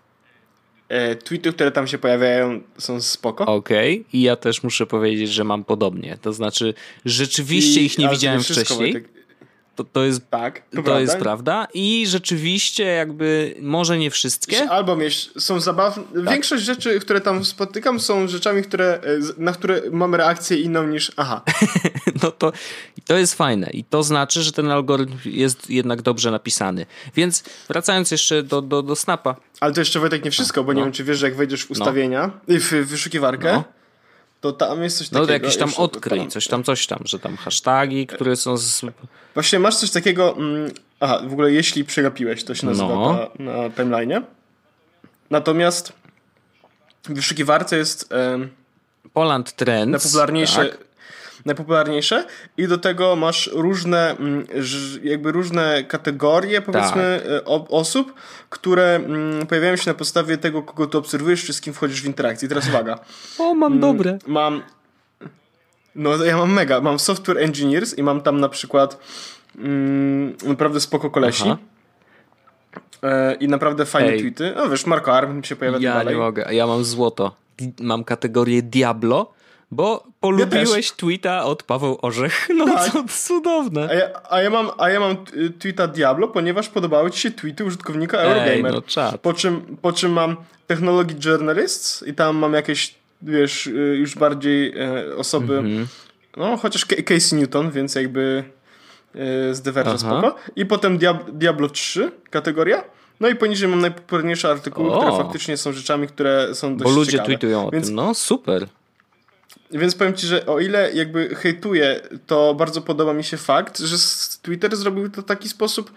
E, 0.90 1.16
tweety, 1.16 1.54
które 1.54 1.72
tam 1.72 1.88
się 1.88 1.98
pojawiają 1.98 2.62
są 2.78 3.02
spoko. 3.02 3.46
Okej, 3.46 4.00
okay. 4.00 4.06
i 4.13 4.22
ja 4.22 4.36
też 4.36 4.63
muszę 4.63 4.86
powiedzieć, 4.86 5.30
że 5.34 5.44
mam 5.44 5.63
podobnie. 5.63 6.18
To 6.22 6.34
znaczy, 6.34 6.74
rzeczywiście 7.06 7.82
I, 7.82 7.86
ich 7.86 7.98
nie 7.98 8.10
widziałem 8.10 8.44
wcześniej. 8.44 8.94
Wojtek, 8.94 9.10
to, 9.75 9.84
to 9.84 10.03
jest, 10.03 10.30
tak, 10.30 10.60
to, 10.60 10.77
to 10.77 10.84
prawda. 10.84 11.00
jest 11.01 11.18
prawda. 11.18 11.68
I 11.74 12.08
rzeczywiście 12.08 12.84
jakby 12.84 13.56
może 13.62 13.98
nie 13.98 14.12
wszystkie. 14.12 14.70
Albo 14.70 14.96
mieć, 14.96 15.30
są 15.38 15.60
zabawne. 15.60 16.03
Tak. 16.03 16.30
Większość 16.30 16.63
rzeczy, 16.63 17.00
które 17.00 17.22
tam 17.22 17.46
spotykam 17.46 18.00
są 18.00 18.27
rzeczami, 18.27 18.63
które, 18.63 19.00
na 19.38 19.51
które 19.51 19.82
mam 19.92 20.15
reakcję 20.15 20.58
inną 20.58 20.88
niż 20.88 21.12
aha. 21.18 21.42
no 22.24 22.32
to, 22.32 22.51
to 23.06 23.18
jest 23.18 23.36
fajne 23.36 23.70
i 23.74 23.84
to 23.84 24.03
znaczy, 24.03 24.44
że 24.44 24.51
ten 24.51 24.72
algorytm 24.72 25.18
jest 25.25 25.70
jednak 25.70 26.01
dobrze 26.01 26.32
napisany. 26.32 26.86
Więc 27.15 27.44
wracając 27.68 28.12
jeszcze 28.12 28.44
do, 28.44 28.62
do, 28.62 28.84
do 28.84 28.96
Snapa. 28.96 29.36
Ale 29.60 29.74
to 29.74 29.82
jeszcze 29.82 30.00
Wojtek 30.00 30.25
nie 30.25 30.32
wszystko, 30.32 30.63
bo 30.63 30.74
no. 30.74 30.80
nie 30.80 30.84
wiem 30.84 30.94
czy 30.94 31.03
wiesz, 31.03 31.18
że 31.18 31.25
jak 31.25 31.36
wejdziesz 31.36 31.65
w 31.65 31.70
no. 31.70 31.74
ustawienia, 31.74 32.32
no. 32.48 32.56
w 32.60 32.72
wyszukiwarkę, 32.72 33.53
no 33.53 33.83
to 34.44 34.52
tam 34.52 34.84
jest 34.84 34.98
coś 34.98 35.10
takiego. 35.10 35.22
No 35.22 35.28
to 35.28 35.34
jakiś 35.34 35.58
tam 35.58 35.70
odkryj, 35.78 36.28
coś 36.28 36.48
tam, 36.48 36.64
coś 36.64 36.88
tam, 36.88 37.00
że 37.06 37.20
tam 37.20 37.38
hashtagi, 37.38 38.08
które 38.08 38.36
są 38.36 38.58
z... 38.58 38.82
Właśnie 39.34 39.60
masz 39.60 39.76
coś 39.76 39.92
takiego, 39.92 40.38
mm, 40.38 40.72
aha, 41.00 41.22
w 41.28 41.34
ogóle 41.34 41.52
jeśli 41.52 41.86
przegapiłeś, 41.86 42.44
to 42.44 42.56
się 42.56 42.68
nazywa 42.68 42.88
no. 42.88 43.30
na, 43.40 43.52
na 43.52 43.70
timeline'ie. 43.70 44.22
Natomiast 45.30 45.94
w 47.04 47.14
wyszukiwarce 47.14 47.78
jest... 47.78 48.14
Poland 49.14 49.54
Trends. 49.56 49.92
Najpopularniejsze, 49.92 50.66
tak 50.66 50.78
najpopularniejsze 51.46 52.26
i 52.58 52.68
do 52.68 52.78
tego 52.78 53.16
masz 53.16 53.50
różne, 53.54 54.18
mm, 54.18 54.46
jakby 55.04 55.32
różne 55.32 55.84
kategorie, 55.84 56.62
powiedzmy, 56.62 57.22
tak. 57.24 57.32
E, 57.32 57.46
osób, 57.70 58.14
które 58.50 58.96
mm, 58.96 59.48
pojawiają 59.48 59.76
się 59.76 59.92
na 59.92 59.94
podstawie 59.94 60.38
tego, 60.38 60.64
kogo 60.64 60.88
ty 60.88 60.98
obserwujesz, 60.98 61.46
czy 61.46 61.54
z 61.54 61.62
kim 61.62 61.74
wchodzisz 61.74 62.02
w 62.02 62.06
interakcję. 62.06 62.46
I 62.46 62.50
teraz 62.50 62.70
uwaga. 62.70 63.00
O, 63.40 63.54
mam 63.54 63.72
mm, 63.72 63.80
dobre. 63.80 64.18
Mam 64.28 64.62
no 65.96 66.24
ja 66.24 66.38
mam 66.38 66.54
mega, 66.54 66.82
mam 66.82 67.00
software 67.00 67.38
engineers 67.38 67.98
i 67.98 68.04
mam 68.04 68.22
tam 68.22 68.40
na 68.40 68.50
przykład 68.50 68.98
mm, 69.58 70.36
naprawdę 70.46 70.80
spoko 70.80 71.10
kolesi. 71.10 71.44
Aha. 71.46 71.58
E, 73.04 73.36
I 73.36 73.48
naprawdę 73.48 73.86
fajne 73.86 74.10
Ej. 74.10 74.20
tweety. 74.20 74.54
No 74.56 74.70
wiesz, 74.70 74.86
Marco 74.86 75.14
Arm 75.14 75.44
się 75.44 75.56
pojawia 75.56 75.80
Ja 75.80 75.94
dalej. 75.94 76.16
nie 76.16 76.22
mogę, 76.22 76.54
ja 76.54 76.68
mam 76.68 76.84
złoto. 76.84 77.36
Mam 77.80 78.04
kategorię 78.04 78.62
Diablo 78.62 79.34
bo 79.74 80.04
polubiłeś 80.24 80.88
ja 80.88 80.96
tweeta 80.98 81.44
od 81.44 81.63
Paweł 81.63 81.98
Orzech. 82.01 82.48
No 82.58 82.65
tak. 82.65 82.92
co 82.92 83.03
cudowne. 83.08 83.88
A 83.89 83.94
ja, 83.94 84.10
a 84.30 84.42
ja, 84.42 84.50
mam, 84.50 84.70
a 84.77 84.89
ja 84.89 85.00
mam 85.00 85.18
tweeta 85.60 85.88
Diablo, 85.88 86.27
ponieważ 86.27 86.70
podobały 86.70 87.12
ci 87.12 87.20
się 87.20 87.32
tweety 87.32 87.65
użytkownika 87.65 88.18
Eurogamer. 88.18 88.74
no 88.74 88.82
czad. 88.82 89.22
Po 89.22 89.34
czym, 89.34 89.77
po 89.82 89.94
czym 89.94 90.12
mam 90.12 90.36
Technology 90.68 91.15
Journalists 91.25 92.03
i 92.08 92.13
tam 92.13 92.38
mam 92.38 92.53
jakieś, 92.53 92.96
wiesz, 93.22 93.68
y, 93.68 93.72
już 93.72 94.15
bardziej 94.15 94.74
e, 94.77 95.15
osoby, 95.15 95.53
-hmm. 95.53 95.86
no 96.38 96.58
chociaż 96.58 96.86
Casey 96.86 97.36
Newton, 97.36 97.72
więc 97.72 97.96
jakby 97.96 98.44
e, 99.15 99.53
z 99.53 99.62
Diverge 99.62 99.98
spoko. 99.98 100.36
I 100.56 100.65
potem 100.65 100.98
Diab 100.98 101.32
Diablo 101.32 101.70
3 101.70 102.12
kategoria. 102.30 102.84
No 103.20 103.30
i 103.30 103.36
poniżej 103.36 103.70
mam 103.70 103.82
najpopularniejsze 103.82 104.50
artykuły, 104.50 104.92
o. 104.92 104.98
które 104.98 105.24
faktycznie 105.24 105.58
są 105.58 105.72
rzeczami, 105.72 106.08
które 106.08 106.56
są 106.56 106.77
dość 106.77 106.92
Bo 106.92 106.96
ludzie 106.96 107.12
ciekawe. 107.12 107.27
tweetują 107.27 107.70
Więc... 107.70 107.86
o 107.86 107.88
tym, 107.88 107.96
no 107.96 108.13
super. 108.13 108.68
Więc 109.74 109.96
powiem 109.96 110.13
ci, 110.13 110.27
że 110.27 110.46
o 110.46 110.60
ile 110.60 110.92
jakby 110.94 111.36
hejtuję, 111.36 112.01
to 112.27 112.56
bardzo 112.56 112.82
podoba 112.82 113.13
mi 113.13 113.24
się 113.24 113.38
fakt, 113.38 113.80
że 113.80 113.98
Twitter 114.42 114.75
zrobił 114.75 115.10
to 115.10 115.22
w 115.22 115.25
taki 115.25 115.50
sposób 115.50 115.92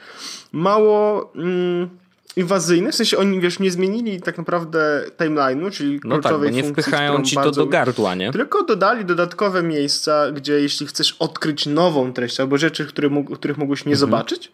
mało 0.52 1.33
mm, 1.35 1.88
inwazyjny, 2.37 2.92
w 2.92 2.95
sensie 2.95 3.18
oni, 3.18 3.40
wiesz, 3.40 3.59
nie 3.59 3.71
zmienili 3.71 4.21
tak 4.21 4.38
naprawdę 4.38 5.04
timeline'u, 5.18 5.71
czyli 5.71 6.00
no 6.04 6.14
kluczowej 6.14 6.49
tak, 6.49 6.56
nie 6.56 6.62
funkcji, 6.62 6.83
wpychają 6.83 7.23
ci 7.23 7.37
to 7.37 7.50
do 7.50 7.66
gardła, 7.66 8.14
nie? 8.14 8.33
Tylko 8.33 8.62
dodali 8.62 9.04
dodatkowe 9.04 9.62
miejsca, 9.62 10.33
gdzie 10.33 10.61
jeśli 10.61 10.87
chcesz 10.87 11.16
odkryć 11.18 11.66
nową 11.66 12.12
treść 12.12 12.40
albo 12.40 12.59
rzeczy, 12.59 12.87
które, 12.87 13.25
których 13.35 13.59
mógłbyś 13.59 13.85
nie 13.85 13.92
mhm. 13.92 13.99
zobaczyć, 13.99 14.52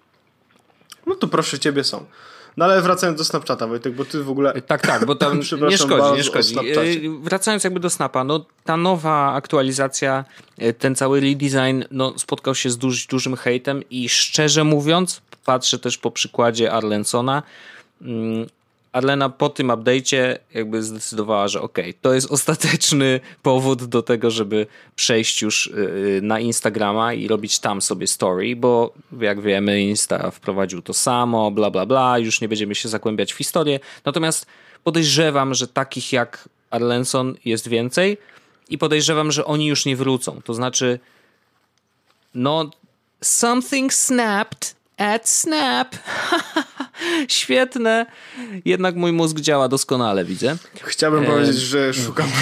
no 1.07 1.14
to 1.14 1.29
proszę 1.29 1.59
ciebie 1.59 1.85
są. 1.85 2.07
No 2.57 2.65
ale 2.65 2.83
wracając 2.83 3.19
do 3.19 3.25
Snapchata, 3.25 3.67
Wojtek, 3.67 3.95
bo 3.95 4.05
ty 4.05 4.23
w 4.23 4.31
ogóle... 4.31 4.63
Tak, 4.63 4.81
tak, 4.81 5.07
bo 5.07 5.15
tam 5.15 5.41
nie 5.71 5.79
szkodzi, 5.79 6.17
nie 6.17 6.25
szkodzi. 6.25 6.57
Y, 6.59 7.11
wracając 7.23 7.65
jakby 7.65 7.81
do 7.81 7.91
Snapa, 7.91 8.25
no 8.25 8.45
ta 8.65 8.77
nowa 8.77 9.33
aktualizacja, 9.33 10.25
y, 10.63 10.75
ten 10.75 10.95
cały 10.95 11.21
redesign, 11.21 11.83
no 11.91 12.19
spotkał 12.19 12.55
się 12.55 12.71
z 12.71 12.79
duż, 12.79 13.07
dużym 13.07 13.37
hejtem 13.37 13.83
i 13.91 14.09
szczerze 14.09 14.65
mówiąc, 14.65 15.23
patrzę 15.45 15.79
też 15.79 15.99
po 15.99 16.11
przykładzie 16.11 16.73
Arlensona, 16.73 17.43
mm, 18.03 18.47
Arlena 18.93 19.29
po 19.29 19.49
tym 19.49 19.69
update'cie 19.69 20.39
jakby 20.55 20.83
zdecydowała, 20.83 21.49
że 21.49 21.61
okej, 21.61 21.91
okay, 21.91 22.01
to 22.01 22.15
jest 22.15 22.31
ostateczny 22.31 23.21
powód 23.43 23.85
do 23.85 24.03
tego, 24.03 24.31
żeby 24.31 24.67
przejść 24.97 25.43
już 25.43 25.67
y, 25.67 25.71
y, 25.71 26.21
na 26.23 26.41
Instagrama 26.41 27.15
i 27.15 27.29
robić 27.29 27.59
tam 27.59 27.83
sobie 27.83 28.07
story, 28.07 28.57
bo 28.57 28.93
jak 29.21 29.41
wiemy 29.41 29.83
Insta 29.83 30.31
wprowadził 30.31 30.83
to 30.83 30.95
samo, 30.95 31.51
bla 31.51 31.71
bla 31.71 31.87
bla, 31.87 32.19
już 32.19 32.41
nie 32.41 32.49
będziemy 32.49 32.75
się 32.75 32.89
zagłębiać 32.89 33.33
w 33.33 33.37
historię. 33.37 33.81
Natomiast 34.05 34.47
podejrzewam, 34.85 35.55
że 35.55 35.69
takich 35.69 36.13
jak 36.13 36.49
Arlenson 36.71 37.35
jest 37.45 37.69
więcej 37.69 38.19
i 38.69 38.79
podejrzewam, 38.79 39.33
że 39.33 39.45
oni 39.45 39.67
już 39.67 39.87
nie 39.87 39.97
wrócą. 39.97 40.41
To 40.45 40.55
znaczy 40.55 40.99
no 42.35 42.71
something 43.21 43.95
snapped 43.95 44.75
at 44.97 45.29
Snap. 45.29 45.97
Świetne. 47.29 48.07
Jednak 48.65 48.97
mój 48.97 49.13
mózg 49.13 49.41
działa 49.41 49.69
doskonale, 49.69 50.25
widzę. 50.25 50.57
Chciałbym 50.83 51.25
e... 51.25 51.27
powiedzieć, 51.27 51.57
że 51.57 51.95
szukam. 51.95 52.29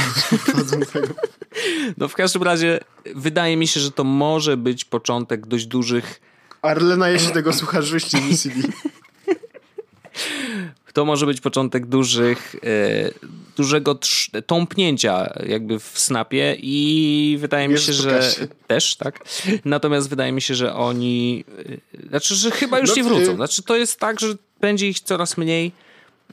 No 1.99 2.09
w 2.09 2.15
każdym 2.15 2.43
razie 2.43 2.81
wydaje 3.15 3.57
mi 3.57 3.67
się, 3.67 3.81
że 3.81 3.91
to 3.91 4.05
może 4.05 4.57
być 4.57 4.85
początek 4.85 5.47
dość 5.47 5.67
dużych... 5.67 6.21
Arlena, 6.63 7.09
jeśli 7.09 7.33
tego 7.33 7.53
słuchasz, 7.53 7.91
wyjście 7.91 8.19
VCD. 8.19 8.55
To 10.93 11.05
może 11.05 11.27
być 11.27 11.41
początek 11.41 11.87
dużych, 11.87 12.57
e, 12.65 13.11
dużego 13.57 13.99
tąpnięcia 14.47 15.33
jakby 15.47 15.79
w 15.79 15.93
snapie 15.99 16.57
i 16.59 17.37
wydaje 17.41 17.69
mi 17.69 17.79
się, 17.79 17.93
że 17.93 18.35
też, 18.67 18.97
tak. 18.97 19.25
Natomiast 19.65 20.11
wydaje 20.11 20.33
mi 20.33 20.43
się, 20.43 20.55
że 20.55 20.75
oni, 20.75 21.45
e, 22.03 22.09
znaczy, 22.09 22.35
że 22.35 22.51
chyba 22.51 22.79
już 22.79 22.91
no, 22.91 22.97
nie 22.97 23.05
wrócą. 23.05 23.37
Znaczy 23.37 23.63
to 23.63 23.77
jest 23.77 24.01
tak, 24.01 24.21
że 24.21 24.35
będzie 24.61 24.89
ich 24.89 25.01
coraz 25.01 25.37
mniej 25.37 25.73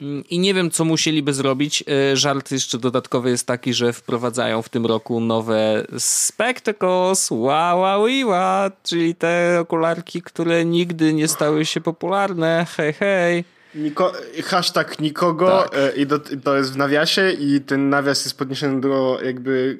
mm, 0.02 0.24
i 0.30 0.38
nie 0.38 0.54
wiem, 0.54 0.70
co 0.70 0.84
musieliby 0.84 1.32
zrobić. 1.32 1.84
E, 2.12 2.16
żart 2.16 2.50
jeszcze 2.50 2.78
dodatkowy 2.78 3.30
jest 3.30 3.46
taki, 3.46 3.74
że 3.74 3.92
wprowadzają 3.92 4.62
w 4.62 4.68
tym 4.68 4.86
roku 4.86 5.20
nowe 5.20 5.86
Spectacles, 5.98 7.30
wow, 7.30 7.80
wow, 7.80 8.06
wow, 8.24 8.70
czyli 8.82 9.14
te 9.14 9.58
okularki, 9.60 10.22
które 10.22 10.64
nigdy 10.64 11.12
nie 11.12 11.28
stały 11.28 11.66
się 11.66 11.80
popularne. 11.80 12.66
Hej, 12.76 12.92
hej. 12.92 13.44
Niko, 13.74 14.12
hashtag 14.44 14.98
nikogo 14.98 15.62
tak. 15.62 15.80
E, 15.80 15.96
i 15.96 16.06
do, 16.06 16.18
to 16.18 16.56
jest 16.56 16.72
w 16.72 16.76
nawiasie 16.76 17.30
i 17.30 17.60
ten 17.60 17.90
nawias 17.90 18.24
jest 18.24 18.38
podniesiony 18.38 18.80
do 18.80 19.20
jakby 19.24 19.78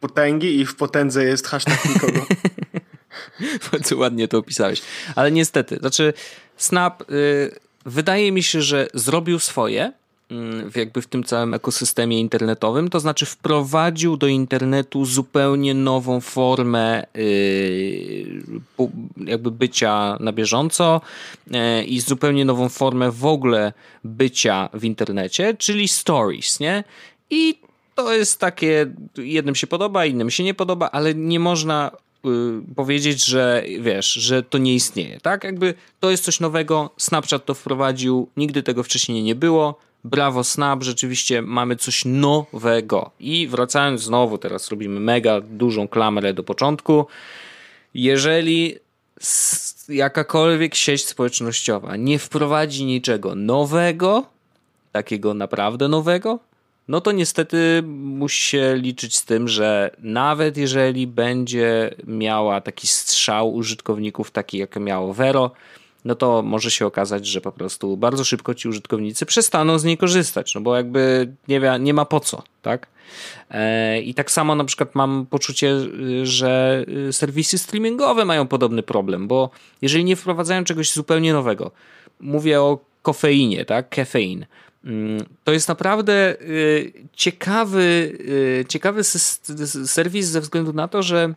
potęgi 0.00 0.60
i 0.60 0.66
w 0.66 0.76
potędze 0.76 1.24
jest 1.24 1.46
hashtag 1.46 1.84
nikogo. 1.84 2.26
Bardzo 3.72 3.96
ładnie 3.96 4.28
to 4.28 4.38
opisałeś. 4.38 4.82
Ale 5.16 5.32
niestety, 5.32 5.76
znaczy 5.76 6.12
Snap 6.56 7.10
y, 7.10 7.50
wydaje 7.86 8.32
mi 8.32 8.42
się, 8.42 8.62
że 8.62 8.88
zrobił 8.94 9.38
swoje, 9.38 9.92
Mm, 10.30 10.70
jakby 10.76 11.02
w 11.02 11.06
tym 11.06 11.24
całym 11.24 11.54
ekosystemie 11.54 12.20
internetowym, 12.20 12.90
to 12.90 13.00
znaczy 13.00 13.26
wprowadził 13.26 14.16
do 14.16 14.26
internetu 14.26 15.04
zupełnie 15.04 15.74
nową 15.74 16.20
formę 16.20 17.06
y, 17.16 18.42
jakby 19.26 19.50
bycia 19.50 20.16
na 20.20 20.32
bieżąco 20.32 21.00
y, 21.46 21.84
i 21.84 22.00
zupełnie 22.00 22.44
nową 22.44 22.68
formę 22.68 23.10
w 23.10 23.26
ogóle 23.26 23.72
bycia 24.04 24.68
w 24.74 24.84
internecie, 24.84 25.54
czyli 25.54 25.88
stories, 25.88 26.60
nie? 26.60 26.84
I 27.30 27.58
to 27.94 28.14
jest 28.14 28.40
takie, 28.40 28.86
jednym 29.16 29.54
się 29.54 29.66
podoba, 29.66 30.06
innym 30.06 30.30
się 30.30 30.44
nie 30.44 30.54
podoba, 30.54 30.90
ale 30.90 31.14
nie 31.14 31.40
można 31.40 31.90
powiedzieć, 32.76 33.24
że 33.24 33.64
wiesz, 33.80 34.12
że 34.12 34.42
to 34.42 34.58
nie 34.58 34.74
istnieje, 34.74 35.20
tak? 35.20 35.44
Jakby 35.44 35.74
to 36.00 36.10
jest 36.10 36.24
coś 36.24 36.40
nowego, 36.40 36.90
Snapchat 36.96 37.44
to 37.44 37.54
wprowadził, 37.54 38.28
nigdy 38.36 38.62
tego 38.62 38.82
wcześniej 38.82 39.22
nie 39.22 39.34
było, 39.34 39.78
brawo 40.04 40.44
Snap, 40.44 40.82
rzeczywiście 40.82 41.42
mamy 41.42 41.76
coś 41.76 42.04
nowego. 42.04 43.10
I 43.20 43.48
wracając 43.48 44.02
znowu, 44.02 44.38
teraz 44.38 44.70
robimy 44.70 45.00
mega 45.00 45.40
dużą 45.40 45.88
klamrę 45.88 46.34
do 46.34 46.42
początku. 46.42 47.06
Jeżeli 47.94 48.76
jakakolwiek 49.88 50.74
sieć 50.74 51.06
społecznościowa 51.06 51.96
nie 51.96 52.18
wprowadzi 52.18 52.84
niczego 52.84 53.34
nowego, 53.34 54.24
takiego 54.92 55.34
naprawdę 55.34 55.88
nowego, 55.88 56.38
no 56.88 57.00
to 57.00 57.12
niestety 57.12 57.82
musi 57.86 58.42
się 58.42 58.76
liczyć 58.76 59.16
z 59.16 59.24
tym, 59.24 59.48
że 59.48 59.90
nawet 59.98 60.56
jeżeli 60.56 61.06
będzie 61.06 61.94
miała 62.06 62.60
taki 62.60 62.86
strzał 62.86 63.54
użytkowników, 63.54 64.30
taki 64.30 64.58
jak 64.58 64.76
miało 64.76 65.14
Vero, 65.14 65.50
no 66.04 66.14
to 66.14 66.42
może 66.42 66.70
się 66.70 66.86
okazać, 66.86 67.26
że 67.26 67.40
po 67.40 67.52
prostu 67.52 67.96
bardzo 67.96 68.24
szybko 68.24 68.54
ci 68.54 68.68
użytkownicy 68.68 69.26
przestaną 69.26 69.78
z 69.78 69.84
niej 69.84 69.98
korzystać, 69.98 70.54
no 70.54 70.60
bo 70.60 70.76
jakby 70.76 71.32
nie, 71.48 71.60
nie 71.80 71.94
ma 71.94 72.04
po 72.04 72.20
co, 72.20 72.42
tak? 72.62 72.86
E, 73.50 74.00
I 74.00 74.14
tak 74.14 74.30
samo 74.30 74.54
na 74.54 74.64
przykład 74.64 74.94
mam 74.94 75.26
poczucie, 75.30 75.74
że 76.22 76.84
serwisy 77.12 77.58
streamingowe 77.58 78.24
mają 78.24 78.46
podobny 78.46 78.82
problem, 78.82 79.28
bo 79.28 79.50
jeżeli 79.82 80.04
nie 80.04 80.16
wprowadzają 80.16 80.64
czegoś 80.64 80.92
zupełnie 80.92 81.32
nowego, 81.32 81.70
mówię 82.20 82.60
o 82.60 82.78
kofeinie, 83.02 83.64
tak? 83.64 83.88
Kefein. 83.88 84.46
Mm, 84.86 85.24
to 85.44 85.52
jest 85.52 85.68
naprawdę 85.68 86.40
y, 86.40 86.92
ciekawy, 87.12 88.18
y, 88.60 88.64
ciekawy 88.68 89.04
serwis 89.84 90.26
ze 90.26 90.40
względu 90.40 90.72
na 90.72 90.88
to, 90.88 91.02
że 91.02 91.34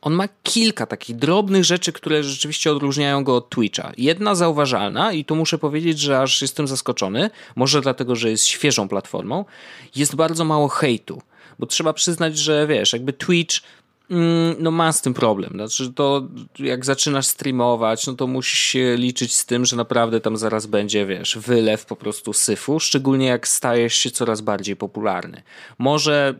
on 0.00 0.12
ma 0.12 0.28
kilka 0.42 0.86
takich 0.86 1.16
drobnych 1.16 1.64
rzeczy, 1.64 1.92
które 1.92 2.22
rzeczywiście 2.22 2.72
odróżniają 2.72 3.24
go 3.24 3.36
od 3.36 3.50
Twitcha. 3.50 3.92
Jedna 3.98 4.34
zauważalna, 4.34 5.12
i 5.12 5.24
tu 5.24 5.36
muszę 5.36 5.58
powiedzieć, 5.58 5.98
że 5.98 6.20
aż 6.20 6.42
jestem 6.42 6.66
zaskoczony, 6.66 7.30
może 7.56 7.80
dlatego, 7.80 8.16
że 8.16 8.30
jest 8.30 8.46
świeżą 8.46 8.88
platformą, 8.88 9.44
jest 9.96 10.14
bardzo 10.14 10.44
mało 10.44 10.68
hejtu. 10.68 11.22
Bo 11.58 11.66
trzeba 11.66 11.92
przyznać, 11.92 12.38
że 12.38 12.66
wiesz, 12.66 12.92
jakby 12.92 13.12
Twitch 13.12 13.60
no 14.58 14.70
ma 14.70 14.92
z 14.92 15.02
tym 15.02 15.14
problem. 15.14 15.50
Znaczy 15.52 15.92
to 15.92 16.22
jak 16.58 16.84
zaczynasz 16.84 17.26
streamować, 17.26 18.06
no 18.06 18.12
to 18.12 18.26
musisz 18.26 18.58
się 18.58 18.96
liczyć 18.96 19.34
z 19.34 19.46
tym, 19.46 19.64
że 19.64 19.76
naprawdę 19.76 20.20
tam 20.20 20.36
zaraz 20.36 20.66
będzie, 20.66 21.06
wiesz, 21.06 21.38
wylew 21.38 21.86
po 21.86 21.96
prostu 21.96 22.32
syfu, 22.32 22.80
szczególnie 22.80 23.26
jak 23.26 23.48
stajesz 23.48 23.94
się 23.94 24.10
coraz 24.10 24.40
bardziej 24.40 24.76
popularny. 24.76 25.42
Może 25.78 26.34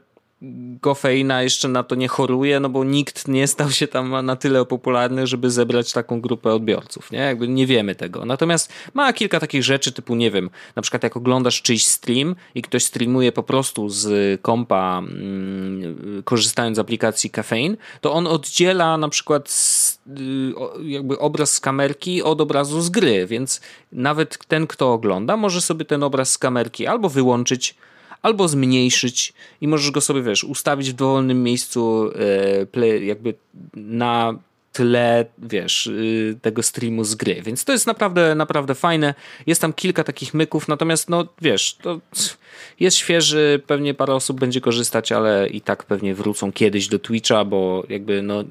Gofeina 0.83 1.43
jeszcze 1.43 1.69
na 1.69 1.83
to 1.83 1.95
nie 1.95 2.09
choruje, 2.09 2.61
no 2.61 2.69
bo 2.69 2.85
nikt 2.85 3.29
nie 3.29 3.47
stał 3.47 3.71
się 3.71 3.89
tam 3.89 4.27
na 4.27 4.37
tyle 4.37 4.65
popularny, 4.65 5.27
żeby 5.27 5.51
zebrać 5.51 5.93
taką 5.93 6.21
grupę 6.21 6.55
odbiorców, 6.55 7.11
nie? 7.11 7.19
Jakby 7.19 7.49
nie 7.49 7.67
wiemy 7.67 7.95
tego. 7.95 8.25
Natomiast 8.25 8.73
ma 8.95 9.13
kilka 9.13 9.41
takich 9.41 9.65
rzeczy 9.65 9.93
typu, 9.93 10.15
nie 10.15 10.31
wiem, 10.31 10.51
na 10.77 10.83
przykład 10.83 11.03
jak 11.03 11.17
oglądasz 11.17 11.63
czyjś 11.63 11.87
stream 11.87 12.37
i 12.55 12.63
ktoś 12.63 12.85
streamuje 12.85 13.33
po 13.33 13.43
prostu 13.43 13.89
z 13.89 14.41
kompa 14.41 14.99
mm, 14.99 16.23
korzystając 16.25 16.77
z 16.77 16.81
aplikacji 16.81 17.31
Caffeine, 17.31 17.77
to 18.01 18.13
on 18.13 18.27
oddziela 18.27 18.99
na 18.99 19.09
przykład 19.09 19.51
z, 19.51 19.99
y, 20.19 20.53
jakby 20.83 21.19
obraz 21.19 21.53
z 21.53 21.61
kamerki 21.61 22.23
od 22.23 22.41
obrazu 22.41 22.81
z 22.81 22.91
gry, 22.91 23.27
więc 23.27 23.61
nawet 23.93 24.39
ten, 24.49 24.67
kto 24.67 24.93
ogląda, 24.93 25.37
może 25.37 25.61
sobie 25.61 25.85
ten 25.85 26.03
obraz 26.03 26.33
z 26.33 26.39
kamerki 26.39 26.87
albo 26.87 27.09
wyłączyć, 27.09 27.75
albo 28.23 28.49
zmniejszyć 28.49 29.33
i 29.61 29.69
możesz 29.69 29.91
go 29.91 30.01
sobie, 30.01 30.23
wiesz, 30.23 30.45
ustawić 30.45 30.91
w 30.91 30.95
dowolnym 30.95 31.43
miejscu 31.43 32.11
e, 32.75 33.05
jakby 33.05 33.35
na 33.75 34.39
tle, 34.77 35.25
wiesz, 35.39 35.87
y, 35.87 36.39
tego 36.43 36.63
streamu 36.63 37.05
z 37.05 37.15
gry. 37.15 37.43
Więc 37.43 37.65
to 37.65 37.73
jest 37.73 37.87
naprawdę, 37.87 38.35
naprawdę 38.35 38.75
fajne. 38.75 39.15
Jest 39.47 39.61
tam 39.61 39.73
kilka 39.73 40.05
takich 40.05 40.35
myków, 40.35 40.69
natomiast 40.69 41.09
no, 41.09 41.27
wiesz, 41.43 41.75
to 41.83 42.01
jest 42.81 42.97
świeży, 42.97 43.63
pewnie 43.67 43.95
parę 43.95 44.15
osób 44.15 44.41
będzie 44.41 44.61
korzystać, 44.61 45.13
ale 45.13 45.49
i 45.49 45.61
tak 45.61 45.85
pewnie 45.85 46.15
wrócą 46.15 46.53
kiedyś 46.53 46.89
do 46.89 46.99
Twitcha, 46.99 47.45
bo 47.45 47.85
jakby 47.89 48.23
no 48.23 48.45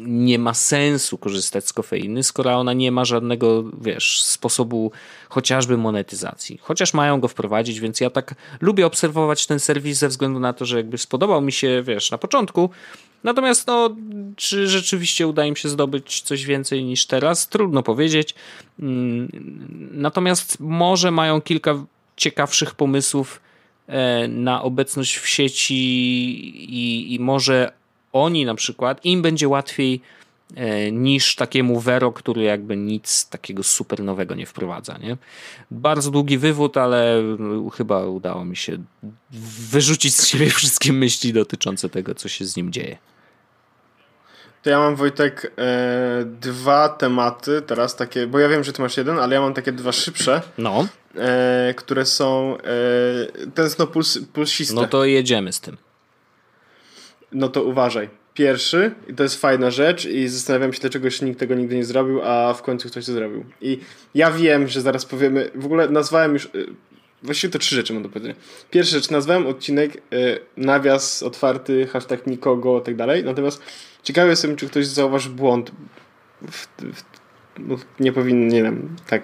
nie 0.00 0.38
ma 0.38 0.54
sensu 0.54 1.18
korzystać 1.18 1.66
z 1.66 1.72
kofeiny, 1.72 2.22
skoro 2.22 2.54
ona 2.54 2.72
nie 2.72 2.92
ma 2.92 3.04
żadnego, 3.04 3.64
wiesz, 3.80 4.22
sposobu 4.22 4.92
chociażby 5.28 5.76
monetyzacji. 5.76 6.58
Chociaż 6.62 6.94
mają 6.94 7.20
go 7.20 7.28
wprowadzić, 7.28 7.80
więc 7.80 8.00
ja 8.00 8.10
tak 8.10 8.34
lubię 8.60 8.86
obserwować 8.86 9.46
ten 9.46 9.60
serwis 9.60 9.98
ze 9.98 10.08
względu 10.08 10.40
na 10.40 10.52
to, 10.52 10.64
że 10.64 10.76
jakby 10.76 10.98
spodobał 10.98 11.40
mi 11.42 11.52
się, 11.52 11.82
wiesz, 11.82 12.10
na 12.10 12.18
początku, 12.18 12.70
Natomiast 13.26 13.66
no, 13.66 13.96
czy 14.36 14.68
rzeczywiście 14.68 15.26
uda 15.26 15.44
im 15.44 15.56
się 15.56 15.68
zdobyć 15.68 16.20
coś 16.20 16.44
więcej 16.44 16.84
niż 16.84 17.06
teraz? 17.06 17.48
Trudno 17.48 17.82
powiedzieć. 17.82 18.34
Mm, 18.80 19.28
natomiast 19.92 20.60
może 20.60 21.10
mają 21.10 21.40
kilka 21.40 21.84
ciekawszych 22.16 22.74
pomysłów 22.74 23.40
e, 23.86 24.28
na 24.28 24.62
obecność 24.62 25.16
w 25.16 25.28
sieci 25.28 25.74
i, 26.74 27.14
i 27.14 27.20
może 27.20 27.72
oni 28.12 28.44
na 28.44 28.54
przykład, 28.54 29.04
im 29.04 29.22
będzie 29.22 29.48
łatwiej 29.48 30.00
E, 30.54 30.92
niż 30.92 31.36
takiemu 31.36 31.80
Vero, 31.80 32.12
który 32.12 32.42
jakby 32.42 32.76
nic 32.76 33.28
takiego 33.28 33.62
super 33.62 34.02
nowego 34.02 34.34
nie 34.34 34.46
wprowadza. 34.46 34.98
Nie? 34.98 35.16
Bardzo 35.70 36.10
długi 36.10 36.38
wywód, 36.38 36.76
ale 36.76 37.22
chyba 37.74 38.06
udało 38.06 38.44
mi 38.44 38.56
się 38.56 38.78
wyrzucić 39.70 40.14
z 40.14 40.26
siebie 40.26 40.50
wszystkie 40.50 40.92
myśli 40.92 41.32
dotyczące 41.32 41.88
tego, 41.88 42.14
co 42.14 42.28
się 42.28 42.44
z 42.44 42.56
nim 42.56 42.72
dzieje. 42.72 42.98
To 44.66 44.70
ja 44.70 44.78
mam 44.78 44.96
Wojtek 44.96 45.52
e, 45.58 46.24
dwa 46.40 46.88
tematy 46.88 47.62
teraz 47.62 47.96
takie, 47.96 48.26
bo 48.26 48.38
ja 48.38 48.48
wiem, 48.48 48.64
że 48.64 48.72
ty 48.72 48.82
masz 48.82 48.96
jeden, 48.96 49.18
ale 49.18 49.34
ja 49.34 49.40
mam 49.40 49.54
takie 49.54 49.72
dwa 49.72 49.92
szybsze. 49.92 50.42
No. 50.58 50.86
E, 51.16 51.74
które 51.76 52.06
są 52.06 52.56
e, 52.58 53.50
tęskno 53.54 53.86
puls, 53.86 54.18
pulsiste. 54.32 54.74
No 54.74 54.86
to 54.86 55.04
jedziemy 55.04 55.52
z 55.52 55.60
tym. 55.60 55.76
No 57.32 57.48
to 57.48 57.62
uważaj 57.62 58.08
pierwszy 58.34 58.94
i 59.08 59.14
to 59.14 59.22
jest 59.22 59.40
fajna 59.40 59.70
rzecz 59.70 60.04
i 60.04 60.28
zastanawiam 60.28 60.72
się, 60.72 60.80
dlaczego 60.80 61.04
jeszcze 61.06 61.24
nikt 61.24 61.40
tego 61.40 61.54
nigdy 61.54 61.76
nie 61.76 61.84
zrobił, 61.84 62.22
a 62.24 62.54
w 62.54 62.62
końcu 62.62 62.88
ktoś 62.88 63.06
to 63.06 63.12
zrobił. 63.12 63.44
I 63.60 63.80
ja 64.14 64.30
wiem, 64.30 64.68
że 64.68 64.80
zaraz 64.80 65.04
powiemy, 65.04 65.50
w 65.54 65.64
ogóle 65.64 65.88
nazwałem 65.88 66.32
już, 66.32 66.44
y, 66.44 66.66
właściwie 67.22 67.52
to 67.52 67.58
trzy 67.58 67.74
rzeczy 67.74 67.92
mam 67.92 68.02
do 68.02 68.08
powiedzenia. 68.08 68.34
Pierwsza 68.70 68.96
rzecz, 68.96 69.10
nazwałem 69.10 69.46
odcinek 69.46 69.96
y, 69.96 70.40
nawias 70.56 71.22
otwarty, 71.22 71.86
hashtag 71.86 72.26
nikogo 72.26 72.80
i 72.80 72.82
tak 72.82 72.96
dalej, 72.96 73.24
natomiast 73.24 73.62
ciekawy 74.02 74.30
jestem, 74.30 74.56
czy 74.56 74.68
ktoś 74.68 74.86
zauważy 74.86 75.30
błąd 75.30 75.70
w, 76.50 76.66
w, 76.78 77.02
no, 77.58 77.76
nie 78.00 78.12
powinien, 78.12 78.48
nie 78.48 78.62
wiem, 78.62 78.96
tak 79.06 79.22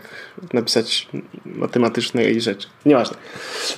napisać 0.53 1.09
matematycznej 1.45 2.41
rzeczy. 2.41 2.69
Nieważne. 2.87 3.17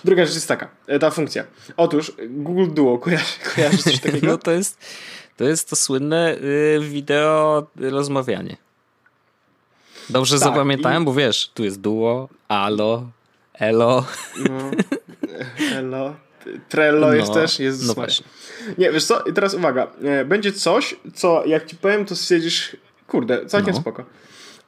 Druga 0.05 0.25
rzecz 0.25 0.35
jest 0.35 0.49
taka, 0.49 0.69
e, 0.87 0.99
ta 0.99 1.11
funkcja. 1.11 1.45
Otóż 1.77 2.13
Google 2.29 2.75
Duo, 2.75 2.99
kojarzysz, 3.05 3.39
kojarzysz 3.55 3.83
coś 3.83 4.01
takiego? 4.11 4.27
No 4.27 4.39
to 4.39 4.51
jest 4.51 4.79
to, 5.37 5.45
jest 5.45 5.71
to 5.71 5.77
słynne 5.77 6.37
y, 6.37 6.81
wideo 6.81 7.67
rozmawianie. 7.77 8.57
Dobrze 10.11 10.35
tak, 10.35 10.45
zapamiętałem, 10.45 11.03
i... 11.03 11.07
bo 11.07 11.15
wiesz, 11.15 11.51
tu 11.55 11.65
jest 11.65 11.81
Duo, 11.81 12.29
Alo, 12.49 13.07
Elo. 13.55 14.07
No, 14.49 14.71
elo. 15.79 16.15
Trello 16.69 17.07
no, 17.07 17.15
jest 17.15 17.33
też, 17.33 17.59
jest 17.59 17.87
no 17.87 17.95
właśnie. 17.95 18.27
Nie, 18.79 18.93
wiesz 18.93 19.05
co, 19.05 19.23
i 19.23 19.33
teraz 19.33 19.55
uwaga, 19.55 19.87
e, 20.05 20.25
będzie 20.25 20.53
coś, 20.53 20.97
co 21.15 21.43
jak 21.47 21.67
ci 21.67 21.77
powiem, 21.77 22.05
to 22.05 22.17
stwierdzisz, 22.17 22.77
kurde, 23.07 23.47
całkiem 23.47 23.75
no. 23.75 23.81
spoko. 23.81 24.05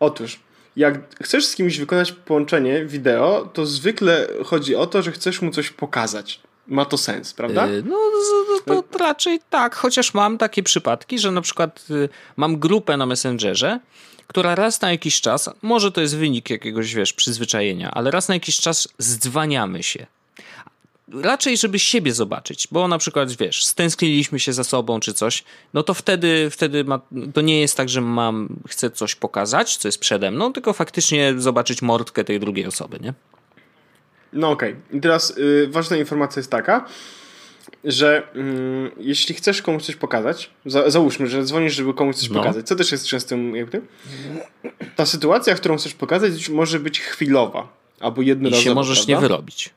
Otóż, 0.00 0.40
jak 0.76 0.98
chcesz 1.22 1.46
z 1.46 1.54
kimś 1.54 1.78
wykonać 1.78 2.12
połączenie 2.12 2.84
wideo, 2.84 3.50
to 3.52 3.66
zwykle 3.66 4.28
chodzi 4.44 4.76
o 4.76 4.86
to, 4.86 5.02
że 5.02 5.12
chcesz 5.12 5.42
mu 5.42 5.50
coś 5.50 5.70
pokazać. 5.70 6.40
Ma 6.68 6.84
to 6.84 6.98
sens, 6.98 7.34
prawda? 7.34 7.66
Yy, 7.66 7.82
no, 7.82 7.96
to 8.66 8.98
raczej 8.98 9.40
tak, 9.50 9.74
chociaż 9.74 10.14
mam 10.14 10.38
takie 10.38 10.62
przypadki, 10.62 11.18
że 11.18 11.30
na 11.30 11.40
przykład 11.40 11.86
y, 11.90 12.08
mam 12.36 12.58
grupę 12.58 12.96
na 12.96 13.06
Messengerze, 13.06 13.80
która 14.26 14.54
raz 14.54 14.80
na 14.80 14.90
jakiś 14.90 15.20
czas, 15.20 15.50
może 15.62 15.92
to 15.92 16.00
jest 16.00 16.16
wynik 16.16 16.50
jakiegoś, 16.50 16.94
wiesz, 16.94 17.12
przyzwyczajenia, 17.12 17.90
ale 17.90 18.10
raz 18.10 18.28
na 18.28 18.34
jakiś 18.34 18.60
czas 18.60 18.88
zdzwaniamy 18.98 19.82
się 19.82 20.06
raczej, 21.12 21.56
żeby 21.56 21.78
siebie 21.78 22.12
zobaczyć, 22.12 22.68
bo 22.70 22.88
na 22.88 22.98
przykład, 22.98 23.32
wiesz, 23.32 23.64
stęskniliśmy 23.64 24.40
się 24.40 24.52
za 24.52 24.64
sobą 24.64 25.00
czy 25.00 25.14
coś, 25.14 25.44
no 25.74 25.82
to 25.82 25.94
wtedy, 25.94 26.50
wtedy 26.50 26.84
ma, 26.84 27.00
to 27.34 27.40
nie 27.40 27.60
jest 27.60 27.76
tak, 27.76 27.88
że 27.88 28.00
mam, 28.00 28.56
chcę 28.68 28.90
coś 28.90 29.14
pokazać, 29.14 29.76
co 29.76 29.88
jest 29.88 29.98
przede 29.98 30.30
mną, 30.30 30.52
tylko 30.52 30.72
faktycznie 30.72 31.34
zobaczyć 31.38 31.82
mordkę 31.82 32.24
tej 32.24 32.40
drugiej 32.40 32.66
osoby, 32.66 32.98
nie? 33.00 33.14
No 34.36 34.50
okej. 34.50 34.72
Okay. 34.72 34.98
I 34.98 35.00
teraz 35.00 35.38
y, 35.38 35.68
ważna 35.70 35.96
informacja 35.96 36.40
jest 36.40 36.50
taka, 36.50 36.84
że 37.84 38.22
y, 38.36 38.90
jeśli 38.98 39.34
chcesz 39.34 39.62
komuś 39.62 39.82
coś 39.82 39.96
pokazać, 39.96 40.50
za, 40.66 40.90
załóżmy, 40.90 41.26
że 41.26 41.44
dzwonisz, 41.44 41.74
żeby 41.74 41.94
komuś 41.94 42.16
coś 42.16 42.30
no. 42.30 42.40
pokazać, 42.40 42.66
co 42.66 42.76
też 42.76 42.92
jest 42.92 43.06
częstym 43.06 43.56
jakby, 43.56 43.82
ta 44.96 45.06
sytuacja, 45.06 45.54
którą 45.54 45.76
chcesz 45.76 45.94
pokazać, 45.94 46.48
może 46.48 46.80
być 46.80 47.00
chwilowa 47.00 47.68
albo 48.00 48.22
jednorazowa. 48.22 48.60
I 48.60 48.64
się 48.64 48.74
możesz 48.74 48.98
prawda? 48.98 49.12
nie 49.12 49.20
wyrobić. 49.20 49.70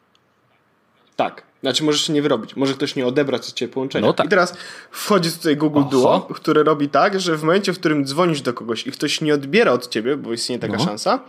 Tak. 1.15 1.49
Znaczy 1.61 1.83
możesz 1.83 2.01
się 2.01 2.13
nie 2.13 2.21
wyrobić. 2.21 2.55
Może 2.55 2.73
ktoś 2.73 2.95
nie 2.95 3.07
odebrać 3.07 3.49
od 3.49 3.53
ciebie 3.53 3.73
połączenia. 3.73 4.07
No 4.07 4.13
tak. 4.13 4.25
I 4.25 4.29
teraz 4.29 4.57
wchodzi 4.91 5.31
tutaj 5.31 5.57
Google 5.57 5.79
Oho. 5.79 5.89
Duo, 5.89 6.27
które 6.33 6.63
robi 6.63 6.89
tak, 6.89 7.19
że 7.19 7.37
w 7.37 7.43
momencie, 7.43 7.73
w 7.73 7.79
którym 7.79 8.05
dzwonisz 8.05 8.41
do 8.41 8.53
kogoś 8.53 8.87
i 8.87 8.91
ktoś 8.91 9.21
nie 9.21 9.33
odbiera 9.33 9.71
od 9.71 9.87
ciebie, 9.87 10.17
bo 10.17 10.33
istnieje 10.33 10.59
taka 10.59 10.77
no. 10.77 10.85
szansa, 10.85 11.19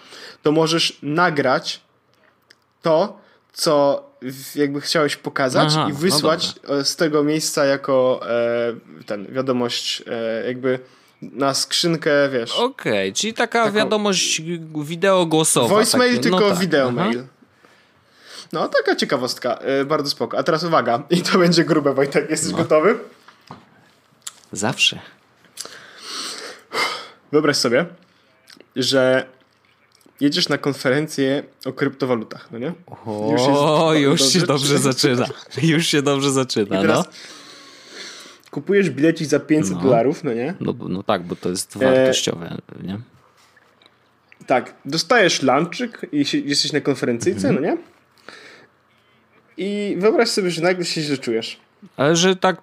to 0.43 0.53
możesz 0.53 0.99
nagrać 1.03 1.81
to, 2.83 3.21
co 3.53 4.05
jakby 4.55 4.81
chciałeś 4.81 5.17
pokazać 5.17 5.69
Aha, 5.73 5.87
i 5.89 5.93
no 5.93 5.99
wysłać 5.99 6.55
no 6.69 6.85
z 6.85 6.97
tego 6.97 7.25
miejsca 7.25 7.65
jako 7.65 8.21
e, 8.31 9.05
ten 9.07 9.27
wiadomość 9.27 10.03
e, 10.07 10.47
jakby 10.47 10.79
na 11.23 11.55
skrzynkę, 11.55 12.11
wiesz. 12.33 12.51
Okej, 12.51 12.93
okay, 12.93 13.13
czyli 13.13 13.35
taka 13.35 13.65
taką... 13.65 13.77
wiadomość 13.77 14.43
wideo 14.75 15.27
głosowa. 15.27 15.69
Voicemail, 15.69 16.17
takie, 16.17 16.31
no 16.31 16.39
tylko 16.39 16.51
tak. 16.51 16.59
wideo 16.59 16.91
mail. 16.91 17.25
No, 18.53 18.69
taka 18.69 18.97
ciekawostka. 18.97 19.59
Yy, 19.79 19.85
bardzo 19.85 20.11
spoko. 20.11 20.39
A 20.39 20.43
teraz 20.43 20.65
uwaga. 20.65 21.03
I 21.11 21.23
to 21.23 21.39
będzie 21.39 21.65
grube, 21.65 21.95
Wojtek. 21.95 22.31
Jesteś 22.31 22.53
no. 22.53 22.59
gotowy? 22.59 22.99
Zawsze. 24.53 25.01
Wyobraź 27.33 27.57
sobie, 27.57 27.87
że 28.77 29.27
jedziesz 30.21 30.49
na 30.49 30.59
konferencję 30.59 31.43
o 31.65 31.73
kryptowalutach, 31.73 32.49
no 32.53 32.59
nie? 32.59 32.73
O, 33.07 33.95
już, 33.95 34.21
już 34.23 34.33
się 34.33 34.41
dobrze 34.41 34.79
zaczyna. 34.79 35.27
Już 35.63 35.87
się 35.87 36.03
dobrze 36.03 36.31
zaczyna, 36.31 36.83
no. 36.83 37.05
Kupujesz 38.51 38.91
bilecik 38.91 39.27
za 39.27 39.41
500 39.41 39.75
no. 39.75 39.83
dolarów, 39.83 40.25
no 40.25 40.35
nie? 40.35 40.55
No, 40.61 40.75
no 40.89 41.03
tak, 41.03 41.23
bo 41.23 41.37
to 41.37 41.49
jest 41.49 41.79
wartościowe, 41.79 42.57
e... 42.81 42.87
nie? 42.87 42.99
Tak, 44.47 44.75
dostajesz 44.85 45.43
lunchik 45.43 46.01
i 46.13 46.25
jesteś 46.45 46.73
na 46.73 46.81
konferencyjce, 46.81 47.49
-hmm. 47.49 47.55
no 47.55 47.61
nie? 47.61 47.77
I 49.57 49.97
wyobraź 49.99 50.29
sobie, 50.29 50.51
że 50.51 50.63
nagle 50.63 50.85
się 50.85 51.01
źle 51.01 51.19
czujesz. 51.19 51.61
Ale 51.97 52.17
że 52.17 52.37
tak, 52.37 52.63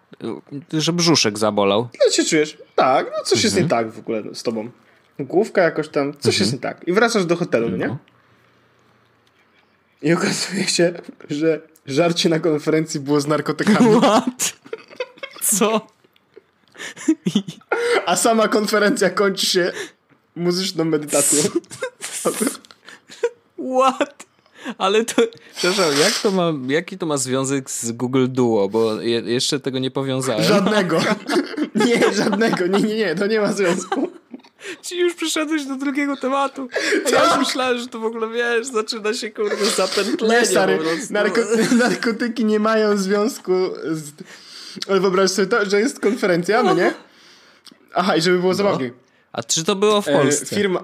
że 0.73 0.93
brzuszek 0.93 1.37
zabolał. 1.37 1.89
No 2.05 2.11
się 2.11 2.25
czujesz? 2.25 2.57
Tak, 2.75 3.05
no 3.17 3.23
coś 3.23 3.37
mhm. 3.37 3.43
jest 3.43 3.55
nie 3.55 3.63
mhm. 3.63 3.85
tak 3.85 3.93
w 3.93 3.99
ogóle 3.99 4.23
z 4.33 4.43
tobą. 4.43 4.69
Główka 5.19 5.61
jakoś 5.61 5.89
tam, 5.89 6.13
coś 6.13 6.35
mhm. 6.35 6.39
jest 6.39 6.53
nie 6.53 6.59
tak. 6.59 6.87
I 6.87 6.93
wracasz 6.93 7.25
do 7.25 7.35
hotelu, 7.35 7.69
no. 7.69 7.77
nie? 7.77 7.97
I 10.01 10.13
okazuje 10.13 10.67
się, 10.67 10.93
że 11.29 11.61
żarcie 11.85 12.29
na 12.29 12.39
konferencji 12.39 12.99
było 12.99 13.21
z 13.21 13.27
narkotykami. 13.27 14.01
What? 14.01 14.53
Co? 15.41 15.87
A 18.05 18.15
sama 18.15 18.47
konferencja 18.47 19.09
kończy 19.09 19.45
się 19.45 19.71
muzyczną 20.35 20.85
medytacją. 20.85 21.41
What? 23.75 24.27
Ale 24.77 25.05
to, 25.05 25.21
przepraszam, 25.55 25.99
jak 25.99 26.13
to 26.13 26.31
ma, 26.31 26.53
jaki 26.67 26.97
to 26.97 27.05
ma 27.05 27.17
związek 27.17 27.71
z 27.71 27.91
Google 27.91 28.27
Duo, 28.29 28.69
bo 28.69 29.01
je, 29.01 29.19
jeszcze 29.19 29.59
tego 29.59 29.79
nie 29.79 29.91
powiązałem. 29.91 30.43
Żadnego. 30.43 30.99
Nie, 31.75 32.13
żadnego. 32.13 32.67
Nie, 32.67 32.79
nie, 32.79 32.95
nie, 32.95 33.15
to 33.15 33.27
nie 33.27 33.41
ma 33.41 33.53
związku. 33.53 34.09
Ci 34.81 34.99
już 34.99 35.13
przyszedłeś 35.15 35.65
do 35.65 35.75
drugiego 35.75 36.17
tematu. 36.17 36.67
Ja 37.11 37.25
już 37.25 37.37
myślałem, 37.37 37.77
że 37.77 37.87
to 37.87 37.99
w 37.99 38.05
ogóle, 38.05 38.29
wiesz, 38.29 38.67
zaczyna 38.67 39.13
się 39.13 39.31
kurde 39.31 39.65
zapętlenie. 39.65 40.39
Nie, 40.39 40.45
stary, 40.45 40.79
narko 41.09 41.41
narkotyki 41.85 42.45
nie 42.45 42.59
mają 42.59 42.97
związku 42.97 43.53
z... 43.91 44.11
Ale 44.89 44.99
wyobraź 44.99 45.31
sobie 45.31 45.47
to, 45.47 45.65
że 45.65 45.79
jest 45.79 45.99
konferencja, 45.99 46.63
no 46.63 46.73
nie? 46.73 46.93
Aha, 47.93 48.15
i 48.15 48.21
żeby 48.21 48.37
było 48.37 48.51
no. 48.51 48.57
zabawnie. 48.57 48.91
A 49.31 49.43
czy 49.43 49.63
to 49.63 49.75
było 49.75 50.01
w 50.01 50.07
e, 50.07 50.13
Polsce? 50.13 50.55
E, 50.55 50.59
firma... 50.59 50.83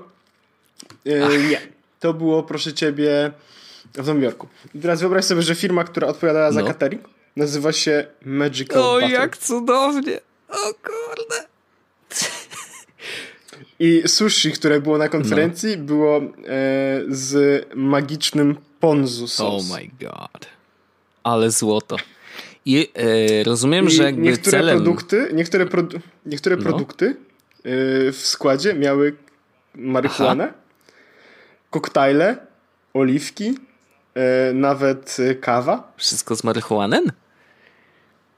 E, 1.06 1.38
nie. 1.38 1.62
To 2.00 2.13
było, 2.13 2.43
proszę 2.43 2.74
ciebie 2.74 3.32
w 3.93 3.98
Nowym 3.98 4.24
Jorku. 4.24 4.48
I 4.76 4.80
teraz 4.80 5.02
wyobraź 5.02 5.26
sobie, 5.26 5.41
że 5.41 5.56
firma, 5.56 5.84
która 5.84 6.08
odpowiadała 6.08 6.48
no. 6.48 6.54
za 6.54 6.63
catering, 6.63 7.10
nazywa 7.36 7.72
się 7.72 8.08
Magical 8.26 8.82
O, 8.82 8.93
Butter. 8.93 9.10
jak 9.10 9.38
cudownie! 9.38 10.19
O 10.50 10.74
kurde! 10.74 11.42
I 13.84 14.04
sushi, 14.08 14.52
które 14.52 14.82
było 14.82 14.98
na 14.98 15.10
konferencji, 15.10 15.78
no. 15.78 15.84
było 15.84 16.17
e, 16.17 16.24
z 17.10 17.65
magicznym 17.76 18.56
ponzu 18.80 19.28
sos. 19.28 19.72
Oh 19.72 19.78
my 19.78 19.89
god. 20.00 20.48
Ale 21.24 21.52
złoto. 21.52 21.98
I 22.65 22.89
e, 22.96 23.43
rozumiem, 23.43 23.88
I 23.88 23.91
że 23.91 24.04
jakby 24.04 24.22
niektóre 24.22 24.58
celem... 24.58 24.78
produkty, 24.78 25.30
niektóre, 25.34 25.65
produ 25.65 26.00
niektóre 26.26 26.56
no. 26.56 26.63
produkty 26.63 27.06
e, 27.06 27.15
w 28.12 28.22
składzie 28.24 28.74
miały 28.74 29.15
marihuanę, 29.76 30.54
koktajle, 31.69 32.38
oliwki, 32.93 33.56
E, 34.15 34.54
nawet 34.54 35.17
kawa. 35.41 35.93
Wszystko 35.98 36.36
z 36.36 36.43
marihuanem? 36.43 37.12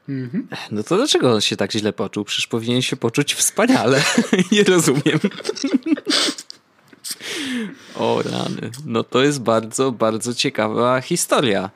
Mhm. 0.10 0.48
No 0.72 0.84
to 0.84 0.96
dlaczego 0.96 1.34
on 1.34 1.42
się 1.42 1.56
tak 1.56 1.72
źle 1.72 1.94
poczuł? 1.94 2.26
Przecież 2.26 2.48
powinien 2.48 2.82
się 2.82 2.96
poczuć 2.96 3.34
wspaniale. 3.34 4.04
Nie 4.52 4.64
rozumiem. 4.64 5.20
O 7.96 8.22
rany. 8.22 8.72
No 8.86 9.04
to 9.04 9.24
jest 9.24 9.42
bardzo, 9.42 9.92
bardzo 9.92 10.34
ciekawa 10.34 11.02
historia. 11.02 11.70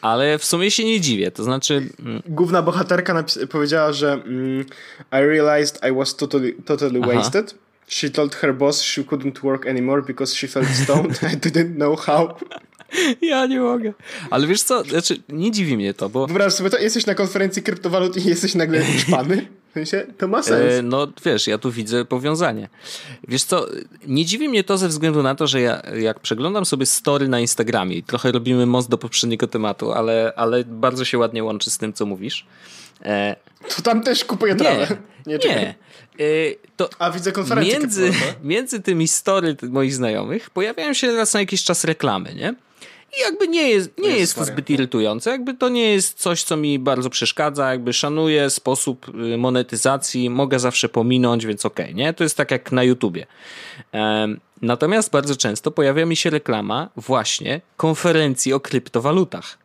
Ale 0.00 0.38
w 0.38 0.44
sumie 0.44 0.70
się 0.70 0.84
nie 0.84 1.00
dziwię. 1.00 1.30
To 1.30 1.44
znaczy... 1.44 1.88
Mm, 2.00 2.22
Główna 2.26 2.62
bohaterka 2.62 3.24
powiedziała, 3.50 3.92
że 3.92 4.12
mm, 4.12 4.64
I 5.12 5.26
realized 5.26 5.80
I 5.90 5.94
was 5.94 6.16
totally, 6.16 6.52
totally 6.52 7.00
wasted. 7.00 7.54
She 7.88 8.10
told 8.10 8.34
her 8.34 8.54
boss 8.54 8.82
she 8.82 9.02
couldn't 9.02 9.42
work 9.42 9.66
anymore 9.66 10.02
because 10.02 10.36
she 10.36 10.48
felt 10.48 10.68
stoned. 10.68 11.20
I 11.32 11.36
didn't 11.36 11.74
know 11.74 12.00
how. 12.00 12.36
Ja 13.22 13.46
nie 13.46 13.60
mogę. 13.60 13.92
Ale 14.30 14.46
wiesz 14.46 14.62
co, 14.62 14.84
znaczy 14.84 15.22
nie 15.28 15.50
dziwi 15.50 15.76
mnie 15.76 15.94
to, 15.94 16.08
bo... 16.08 16.26
Wyobraź 16.26 16.52
sobie 16.52 16.70
to, 16.70 16.78
jesteś 16.78 17.06
na 17.06 17.14
konferencji 17.14 17.62
kryptowalut 17.62 18.16
i 18.16 18.28
jesteś 18.28 18.54
nagle 18.54 18.84
szpany. 19.06 19.46
W 19.70 19.74
sensie, 19.74 20.06
to 20.18 20.28
ma 20.28 20.42
sens. 20.42 20.72
E, 20.72 20.82
no 20.82 21.08
wiesz, 21.24 21.46
ja 21.46 21.58
tu 21.58 21.72
widzę 21.72 22.04
powiązanie. 22.04 22.68
Wiesz 23.28 23.44
co, 23.44 23.66
nie 24.06 24.24
dziwi 24.24 24.48
mnie 24.48 24.64
to 24.64 24.78
ze 24.78 24.88
względu 24.88 25.22
na 25.22 25.34
to, 25.34 25.46
że 25.46 25.60
ja 25.60 25.82
jak 25.96 26.20
przeglądam 26.20 26.64
sobie 26.64 26.86
story 26.86 27.28
na 27.28 27.40
Instagramie 27.40 28.02
trochę 28.02 28.32
robimy 28.32 28.66
most 28.66 28.90
do 28.90 28.98
poprzedniego 28.98 29.46
tematu, 29.46 29.92
ale, 29.92 30.32
ale 30.36 30.64
bardzo 30.64 31.04
się 31.04 31.18
ładnie 31.18 31.44
łączy 31.44 31.70
z 31.70 31.78
tym, 31.78 31.92
co 31.92 32.06
mówisz. 32.06 32.46
E, 33.04 33.36
to 33.76 33.82
tam 33.82 34.02
też 34.02 34.24
kupuję 34.24 34.54
trawę. 34.54 34.86
Nie, 35.26 35.38
nie. 35.38 35.48
nie. 35.48 35.74
To 36.76 36.90
A 36.98 37.10
widzę 37.10 37.32
konferencję. 37.32 37.78
Między, 37.78 38.12
między 38.42 38.80
tymi 38.80 39.08
story 39.08 39.56
moich 39.62 39.94
znajomych 39.94 40.50
pojawiają 40.50 40.92
się 40.92 41.12
raz 41.12 41.34
na 41.34 41.40
jakiś 41.40 41.64
czas 41.64 41.84
reklamy, 41.84 42.34
nie? 42.34 42.54
I 43.18 43.20
jakby 43.20 43.48
nie 43.48 43.68
jest, 43.68 43.98
nie 43.98 44.08
jest, 44.08 44.20
jest 44.20 44.34
to 44.34 44.44
zbyt 44.44 44.70
irytujące, 44.70 45.30
jakby 45.30 45.54
to 45.54 45.68
nie 45.68 45.90
jest 45.90 46.18
coś, 46.18 46.42
co 46.42 46.56
mi 46.56 46.78
bardzo 46.78 47.10
przeszkadza, 47.10 47.70
jakby 47.70 47.92
szanuję 47.92 48.50
sposób 48.50 49.08
y, 49.08 49.36
monetyzacji, 49.36 50.30
mogę 50.30 50.58
zawsze 50.58 50.88
pominąć, 50.88 51.46
więc 51.46 51.66
okej, 51.66 51.84
okay, 51.84 51.94
nie? 51.94 52.14
To 52.14 52.24
jest 52.24 52.36
tak 52.36 52.50
jak 52.50 52.72
na 52.72 52.82
YouTubie. 52.82 53.26
Natomiast 54.62 55.10
bardzo 55.10 55.36
często 55.36 55.70
pojawia 55.70 56.06
mi 56.06 56.16
się 56.16 56.30
reklama 56.30 56.88
właśnie 56.96 57.60
konferencji 57.76 58.52
o 58.52 58.60
kryptowalutach, 58.60 59.58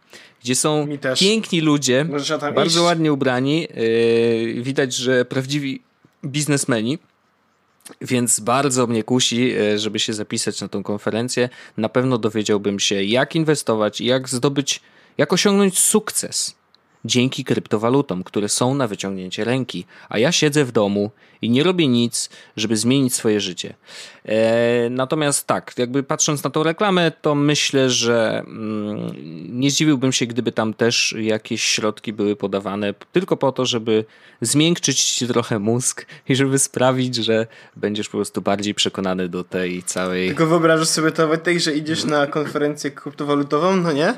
gdzie 0.43 0.55
są 0.55 0.87
piękni 1.19 1.61
ludzie, 1.61 2.05
bardzo 2.55 2.65
iść. 2.65 2.77
ładnie 2.77 3.13
ubrani. 3.13 3.67
Yy, 4.55 4.63
widać, 4.63 4.93
że 4.93 5.25
prawdziwi 5.25 5.81
biznesmeni. 6.25 6.97
Więc 8.01 8.39
bardzo 8.39 8.87
mnie 8.87 9.03
kusi, 9.03 9.47
yy, 9.47 9.79
żeby 9.79 9.99
się 9.99 10.13
zapisać 10.13 10.61
na 10.61 10.67
tą 10.67 10.83
konferencję. 10.83 11.49
Na 11.77 11.89
pewno 11.89 12.17
dowiedziałbym 12.17 12.79
się, 12.79 13.03
jak 13.03 13.35
inwestować, 13.35 14.01
jak 14.01 14.29
zdobyć, 14.29 14.81
jak 15.17 15.33
osiągnąć 15.33 15.79
sukces 15.79 16.56
dzięki 17.07 17.43
kryptowalutom, 17.43 18.23
które 18.23 18.49
są 18.49 18.73
na 18.73 18.87
wyciągnięcie 18.87 19.43
ręki, 19.43 19.85
a 20.09 20.19
ja 20.19 20.31
siedzę 20.31 20.65
w 20.65 20.71
domu 20.71 21.11
i 21.41 21.49
nie 21.49 21.63
robię 21.63 21.87
nic, 21.87 22.29
żeby 22.57 22.77
zmienić 22.77 23.15
swoje 23.15 23.41
życie. 23.41 23.73
E, 24.25 24.89
natomiast 24.89 25.47
tak, 25.47 25.73
jakby 25.77 26.03
patrząc 26.03 26.43
na 26.43 26.49
tą 26.49 26.63
reklamę, 26.63 27.11
to 27.21 27.35
myślę, 27.35 27.89
że 27.89 28.43
mm, 28.47 29.11
nie 29.59 29.71
zdziwiłbym 29.71 30.11
się, 30.11 30.25
gdyby 30.25 30.51
tam 30.51 30.73
też 30.73 31.15
jakieś 31.19 31.63
środki 31.63 32.13
były 32.13 32.35
podawane 32.35 32.93
tylko 33.11 33.37
po 33.37 33.51
to, 33.51 33.65
żeby 33.65 34.05
zmiękczyć 34.41 35.03
ci 35.03 35.27
trochę 35.27 35.59
mózg 35.59 36.05
i 36.29 36.35
żeby 36.35 36.59
sprawić, 36.59 37.15
że 37.15 37.47
będziesz 37.75 38.09
po 38.09 38.17
prostu 38.17 38.41
bardziej 38.41 38.73
przekonany 38.75 39.29
do 39.29 39.43
tej 39.43 39.83
całej... 39.83 40.27
Tylko 40.27 40.47
wyobrażasz 40.47 40.87
sobie 40.87 41.11
to, 41.11 41.27
Wojtek, 41.27 41.59
że 41.59 41.73
idziesz 41.73 42.03
na 42.03 42.27
konferencję 42.27 42.91
kryptowalutową, 42.91 43.75
no 43.75 43.91
nie? 43.91 44.17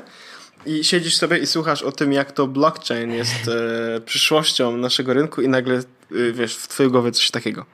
I 0.66 0.84
siedzisz 0.84 1.16
sobie 1.16 1.38
i 1.38 1.46
słuchasz 1.46 1.82
o 1.82 1.92
tym, 1.92 2.12
jak 2.12 2.32
to 2.32 2.46
blockchain 2.46 3.12
jest 3.12 3.48
e, 3.48 4.00
przyszłością 4.00 4.76
naszego 4.76 5.12
rynku 5.12 5.42
i 5.42 5.48
nagle, 5.48 5.74
e, 5.76 5.82
wiesz, 6.32 6.56
w 6.56 6.68
twojej 6.68 6.92
głowie 6.92 7.12
coś 7.12 7.30
takiego. 7.30 7.66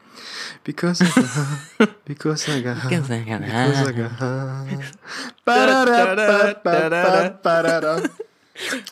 Because 0.65 1.05
I 1.05 1.09
got, 1.09 1.89
because 2.09 2.59
I 2.59 2.63
got, 2.63 2.75
because 2.77 3.17
I 3.21 3.25
got, 3.25 3.41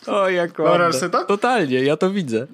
O, 0.07 0.29
jak 0.29 0.59
ładne. 0.59 1.09
to? 1.09 1.25
Totalnie, 1.25 1.83
ja 1.83 1.97
to 1.97 2.11
widzę. 2.11 2.47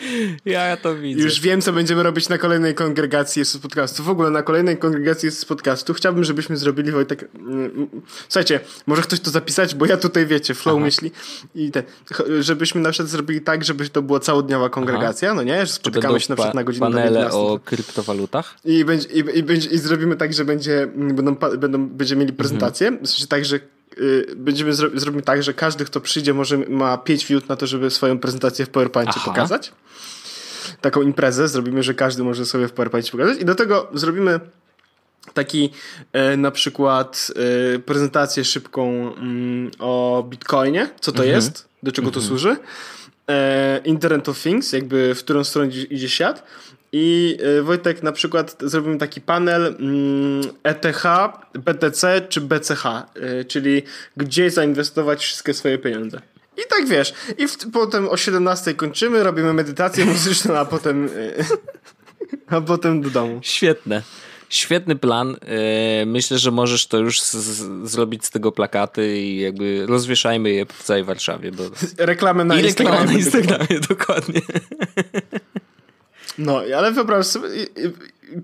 Ja 0.44 0.76
to 0.76 0.96
widzę. 0.96 1.22
Już 1.22 1.40
wiem, 1.40 1.62
co 1.62 1.72
będziemy 1.72 2.02
robić 2.02 2.28
na 2.28 2.38
kolejnej 2.38 2.74
kongregacji 2.74 3.44
z 3.44 3.58
podcastu. 3.58 4.02
W 4.02 4.08
ogóle 4.08 4.30
na 4.30 4.42
kolejnej 4.42 4.76
kongregacji 4.76 5.30
z 5.30 5.44
podcastu 5.44 5.94
chciałbym, 5.94 6.24
żebyśmy 6.24 6.56
zrobili 6.56 6.92
Wojtek. 6.92 7.28
Mm, 7.34 7.88
słuchajcie, 8.28 8.60
może 8.86 9.02
ktoś 9.02 9.20
to 9.20 9.30
zapisać, 9.30 9.74
bo 9.74 9.86
ja 9.86 9.96
tutaj 9.96 10.26
wiecie, 10.26 10.54
flow 10.54 10.76
Aha. 10.76 10.84
myśli. 10.84 11.12
I 11.54 11.70
te, 11.70 11.82
żebyśmy 12.40 12.80
na 12.80 12.90
przykład 12.90 13.10
zrobili 13.10 13.40
tak, 13.40 13.64
żeby 13.64 13.88
to 13.88 14.02
była 14.02 14.20
całodniowa 14.20 14.68
kongregacja, 14.68 15.28
Aha. 15.28 15.36
no 15.36 15.42
nie? 15.42 15.66
Że 15.66 15.72
spotykamy 15.72 16.20
się 16.20 16.26
na 16.28 16.36
przykład 16.36 16.54
na 16.54 16.64
godzinę 16.64 16.86
panele 16.86 17.30
o 17.30 17.60
kryptowalutach. 17.64 18.54
I, 18.64 18.84
będzie, 18.84 19.08
i, 19.08 19.38
i, 19.38 19.42
będzie, 19.42 19.70
I 19.70 19.78
zrobimy 19.78 20.16
tak, 20.16 20.34
że 20.34 20.44
będzie, 20.44 20.86
będą, 20.96 21.34
będą, 21.34 21.88
będziemy 21.88 22.20
mieli 22.20 22.32
prezentację. 22.32 22.88
Mhm. 22.88 23.06
W 23.06 23.10
sensie 23.10 23.26
tak, 23.26 23.44
że 23.44 23.60
będziemy 24.36 24.72
zro, 24.74 24.88
zrobimy 24.94 25.22
tak, 25.22 25.42
że 25.42 25.54
każdy, 25.54 25.84
kto 25.84 26.00
przyjdzie, 26.00 26.34
może 26.34 26.58
ma 26.58 26.98
5 26.98 27.30
minut 27.30 27.48
na 27.48 27.56
to, 27.56 27.66
żeby 27.66 27.90
swoją 27.90 28.18
prezentację 28.18 28.66
w 28.66 28.68
PowerPoincie 28.68 29.20
pokazać. 29.24 29.72
Taką 30.80 31.02
imprezę 31.02 31.48
zrobimy, 31.48 31.82
że 31.82 31.94
każdy 31.94 32.22
może 32.22 32.46
sobie 32.46 32.68
w 32.68 32.72
PowerPoint 32.72 33.10
pokazać. 33.10 33.40
I 33.40 33.44
do 33.44 33.54
tego 33.54 33.88
zrobimy 33.94 34.40
taki 35.34 35.70
e, 36.12 36.36
na 36.36 36.50
przykład 36.50 37.32
e, 37.74 37.78
prezentację 37.78 38.44
szybką 38.44 39.14
mm, 39.14 39.70
o 39.78 40.24
Bitcoinie, 40.28 40.88
co 41.00 41.12
to 41.12 41.22
mhm. 41.22 41.34
jest, 41.36 41.68
do 41.82 41.92
czego 41.92 42.10
to 42.10 42.20
mhm. 42.20 42.28
służy, 42.28 42.56
e, 43.28 43.80
Internet 43.84 44.28
of 44.28 44.42
Things, 44.42 44.72
jakby 44.72 45.14
w 45.14 45.18
którą 45.18 45.44
stronę 45.44 45.68
idzie 45.68 46.08
świat 46.08 46.44
i 46.92 47.38
e, 47.58 47.62
Wojtek 47.62 48.02
na 48.02 48.12
przykład 48.12 48.56
zrobimy 48.60 48.98
taki 48.98 49.20
panel 49.20 49.66
mm, 49.66 50.42
ETH, 50.62 51.02
BTC 51.54 52.20
czy 52.28 52.40
BCH, 52.40 52.86
e, 52.86 53.44
czyli 53.44 53.82
gdzie 54.16 54.50
zainwestować 54.50 55.22
wszystkie 55.22 55.54
swoje 55.54 55.78
pieniądze. 55.78 56.20
I 56.56 56.60
tak 56.68 56.88
wiesz, 56.88 57.14
i 57.38 57.48
w, 57.48 57.56
potem 57.72 58.08
o 58.08 58.16
17 58.16 58.74
kończymy, 58.74 59.22
robimy 59.22 59.52
medytację 59.52 60.04
muzyczną, 60.04 60.54
a 60.54 60.64
potem 60.64 61.08
a 62.46 62.60
potem 62.60 63.02
do 63.02 63.10
domu. 63.10 63.40
Świetne. 63.42 64.02
Świetny 64.48 64.96
plan. 64.96 65.36
E, 65.40 66.06
myślę, 66.06 66.38
że 66.38 66.50
możesz 66.50 66.86
to 66.86 66.98
już 66.98 67.20
z, 67.20 67.36
zrobić 67.90 68.24
z 68.24 68.30
tego 68.30 68.52
plakaty 68.52 69.18
i 69.18 69.40
jakby 69.40 69.86
rozwieszajmy 69.86 70.50
je 70.50 70.66
w 70.66 70.82
całej 70.82 71.04
Warszawie. 71.04 71.52
Bo... 71.52 71.62
Reklamę 71.98 72.44
na 72.44 72.60
I 72.60 72.64
Instagramie. 72.64 73.04
na 73.06 73.12
Instagramie, 73.12 73.80
dokładnie. 73.88 74.40
No, 76.38 76.62
ale 76.76 76.92
wyobraź 76.92 77.26
sobie, 77.26 77.48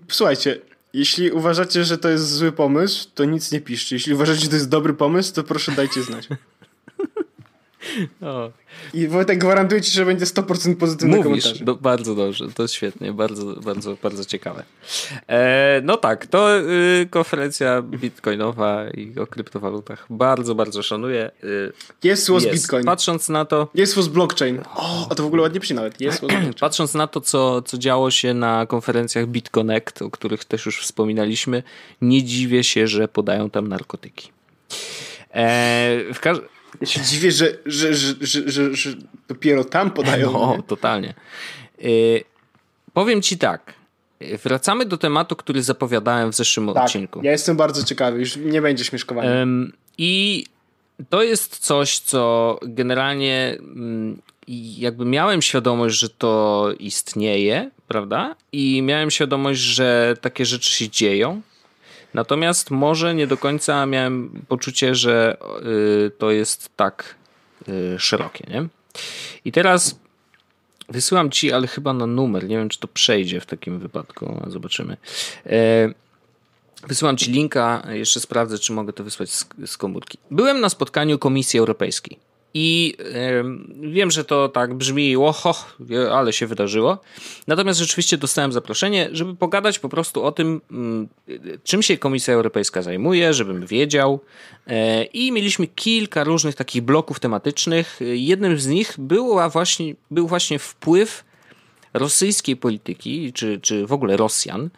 słuchajcie, 0.08 0.58
jeśli 0.92 1.30
uważacie, 1.30 1.84
że 1.84 1.98
to 1.98 2.08
jest 2.08 2.30
zły 2.30 2.52
pomysł, 2.52 3.08
to 3.14 3.24
nic 3.24 3.52
nie 3.52 3.60
piszcie. 3.60 3.96
Jeśli 3.96 4.14
uważacie, 4.14 4.40
że 4.40 4.48
to 4.48 4.54
jest 4.54 4.68
dobry 4.68 4.94
pomysł, 4.94 5.34
to 5.34 5.44
proszę 5.44 5.72
dajcie 5.72 6.02
znać. 6.02 6.28
O. 8.20 8.50
I 8.94 9.08
Wojtek 9.08 9.38
gwarantuje 9.38 9.80
ci, 9.80 9.92
że 9.92 10.04
będzie 10.04 10.24
100% 10.24 10.76
pozytywnych 10.76 11.24
Mówisz, 11.24 11.44
komentarzy. 11.44 11.64
Do, 11.64 11.74
bardzo 11.74 12.14
dobrze, 12.14 12.48
to 12.54 12.68
świetnie, 12.68 13.12
bardzo, 13.12 13.44
bardzo, 13.60 13.96
bardzo 14.02 14.24
ciekawe. 14.24 14.64
E, 15.28 15.80
no 15.84 15.96
tak, 15.96 16.26
to 16.26 16.60
y, 16.60 17.08
konferencja 17.10 17.82
bitcoinowa 17.82 18.90
i 18.90 19.18
o 19.18 19.26
kryptowalutach 19.26 20.06
bardzo, 20.10 20.54
bardzo 20.54 20.82
szanuję. 20.82 21.30
Y, 21.44 21.72
jest 22.02 22.24
słos 22.24 22.44
jest. 22.44 22.56
bitcoin. 22.56 22.84
Patrząc 22.84 23.28
na 23.28 23.44
to... 23.44 23.68
Jest 23.74 23.92
słos 23.92 24.08
blockchain. 24.08 24.60
O, 24.74 25.08
a 25.10 25.14
to 25.14 25.22
w 25.22 25.26
ogóle 25.26 25.42
ładnie 25.42 25.60
przy 25.60 25.74
nawet. 25.74 26.00
Jest 26.00 26.18
słos 26.18 26.32
Patrząc 26.60 26.94
na 26.94 27.06
to, 27.06 27.20
co, 27.20 27.62
co 27.62 27.78
działo 27.78 28.10
się 28.10 28.34
na 28.34 28.66
konferencjach 28.66 29.26
BitConnect, 29.26 30.02
o 30.02 30.10
których 30.10 30.44
też 30.44 30.66
już 30.66 30.82
wspominaliśmy, 30.82 31.62
nie 32.02 32.22
dziwię 32.22 32.64
się, 32.64 32.86
że 32.86 33.08
podają 33.08 33.50
tam 33.50 33.68
narkotyki. 33.68 34.30
E, 35.34 36.14
w 36.14 36.20
każdym 36.20 36.48
ja 36.80 36.86
się 36.86 37.00
dziwię, 37.00 37.32
że, 37.32 37.58
że, 37.66 37.94
że, 37.94 38.14
że, 38.20 38.74
że, 38.74 38.90
dopiero 39.28 39.64
tam 39.64 39.90
podają. 39.90 40.32
No, 40.32 40.62
totalnie. 40.66 41.14
Yy, 41.78 42.24
powiem 42.92 43.22
ci 43.22 43.38
tak. 43.38 43.74
Wracamy 44.44 44.84
do 44.84 44.98
tematu, 44.98 45.36
który 45.36 45.62
zapowiadałem 45.62 46.32
w 46.32 46.34
zeszłym 46.34 46.74
tak, 46.74 46.84
odcinku. 46.84 47.20
Ja 47.22 47.32
jestem 47.32 47.56
bardzo 47.56 47.84
ciekawy, 47.84 48.18
już 48.18 48.36
nie 48.36 48.62
będzie 48.62 48.84
śmieszkowania. 48.84 49.42
Ym, 49.42 49.72
I 49.98 50.44
to 51.08 51.22
jest 51.22 51.58
coś, 51.58 51.98
co 51.98 52.58
generalnie 52.62 53.58
mm, 53.58 54.22
jakby 54.78 55.04
miałem 55.04 55.42
świadomość, 55.42 55.98
że 55.98 56.08
to 56.08 56.68
istnieje, 56.78 57.70
prawda? 57.88 58.36
I 58.52 58.82
miałem 58.82 59.10
świadomość, 59.10 59.60
że 59.60 60.16
takie 60.20 60.46
rzeczy 60.46 60.72
się 60.72 60.88
dzieją. 60.88 61.42
Natomiast 62.14 62.70
może 62.70 63.14
nie 63.14 63.26
do 63.26 63.36
końca 63.36 63.86
miałem 63.86 64.44
poczucie, 64.48 64.94
że 64.94 65.36
y, 66.06 66.10
to 66.18 66.30
jest 66.30 66.76
tak 66.76 67.14
y, 67.68 67.98
szerokie. 67.98 68.44
Nie? 68.50 68.68
I 69.44 69.52
teraz 69.52 70.00
wysyłam 70.88 71.30
ci, 71.30 71.52
ale 71.52 71.66
chyba 71.66 71.92
na 71.92 72.06
numer. 72.06 72.48
Nie 72.48 72.56
wiem, 72.56 72.68
czy 72.68 72.78
to 72.78 72.88
przejdzie 72.88 73.40
w 73.40 73.46
takim 73.46 73.78
wypadku. 73.78 74.42
Zobaczymy. 74.46 74.96
E, 75.46 75.88
wysyłam 76.88 77.16
ci 77.16 77.32
linka. 77.32 77.86
Jeszcze 77.88 78.20
sprawdzę, 78.20 78.58
czy 78.58 78.72
mogę 78.72 78.92
to 78.92 79.04
wysłać 79.04 79.30
z, 79.30 79.46
z 79.66 79.76
komórki. 79.76 80.18
Byłem 80.30 80.60
na 80.60 80.68
spotkaniu 80.68 81.18
Komisji 81.18 81.58
Europejskiej. 81.58 82.18
I 82.54 82.94
wiem, 83.80 84.10
że 84.10 84.24
to 84.24 84.48
tak 84.48 84.74
brzmi, 84.74 85.16
oho, 85.16 85.54
ale 86.12 86.32
się 86.32 86.46
wydarzyło. 86.46 86.98
Natomiast 87.46 87.80
rzeczywiście 87.80 88.18
dostałem 88.18 88.52
zaproszenie, 88.52 89.08
żeby 89.12 89.34
pogadać 89.34 89.78
po 89.78 89.88
prostu 89.88 90.24
o 90.24 90.32
tym, 90.32 90.60
mm, 90.70 91.08
czym 91.64 91.82
się 91.82 91.98
Komisja 91.98 92.34
Europejska 92.34 92.82
zajmuje, 92.82 93.34
żebym 93.34 93.66
wiedział. 93.66 94.20
E, 94.66 95.04
I 95.04 95.32
mieliśmy 95.32 95.66
kilka 95.66 96.24
różnych 96.24 96.54
takich 96.54 96.82
bloków 96.82 97.20
tematycznych. 97.20 98.00
Jednym 98.00 98.58
z 98.58 98.66
nich 98.66 98.94
była 98.98 99.48
właśnie, 99.48 99.94
był 100.10 100.28
właśnie 100.28 100.58
wpływ 100.58 101.24
rosyjskiej 101.94 102.56
polityki, 102.56 103.32
czy, 103.32 103.60
czy 103.60 103.86
w 103.86 103.92
ogóle 103.92 104.16
Rosjan, 104.16 104.70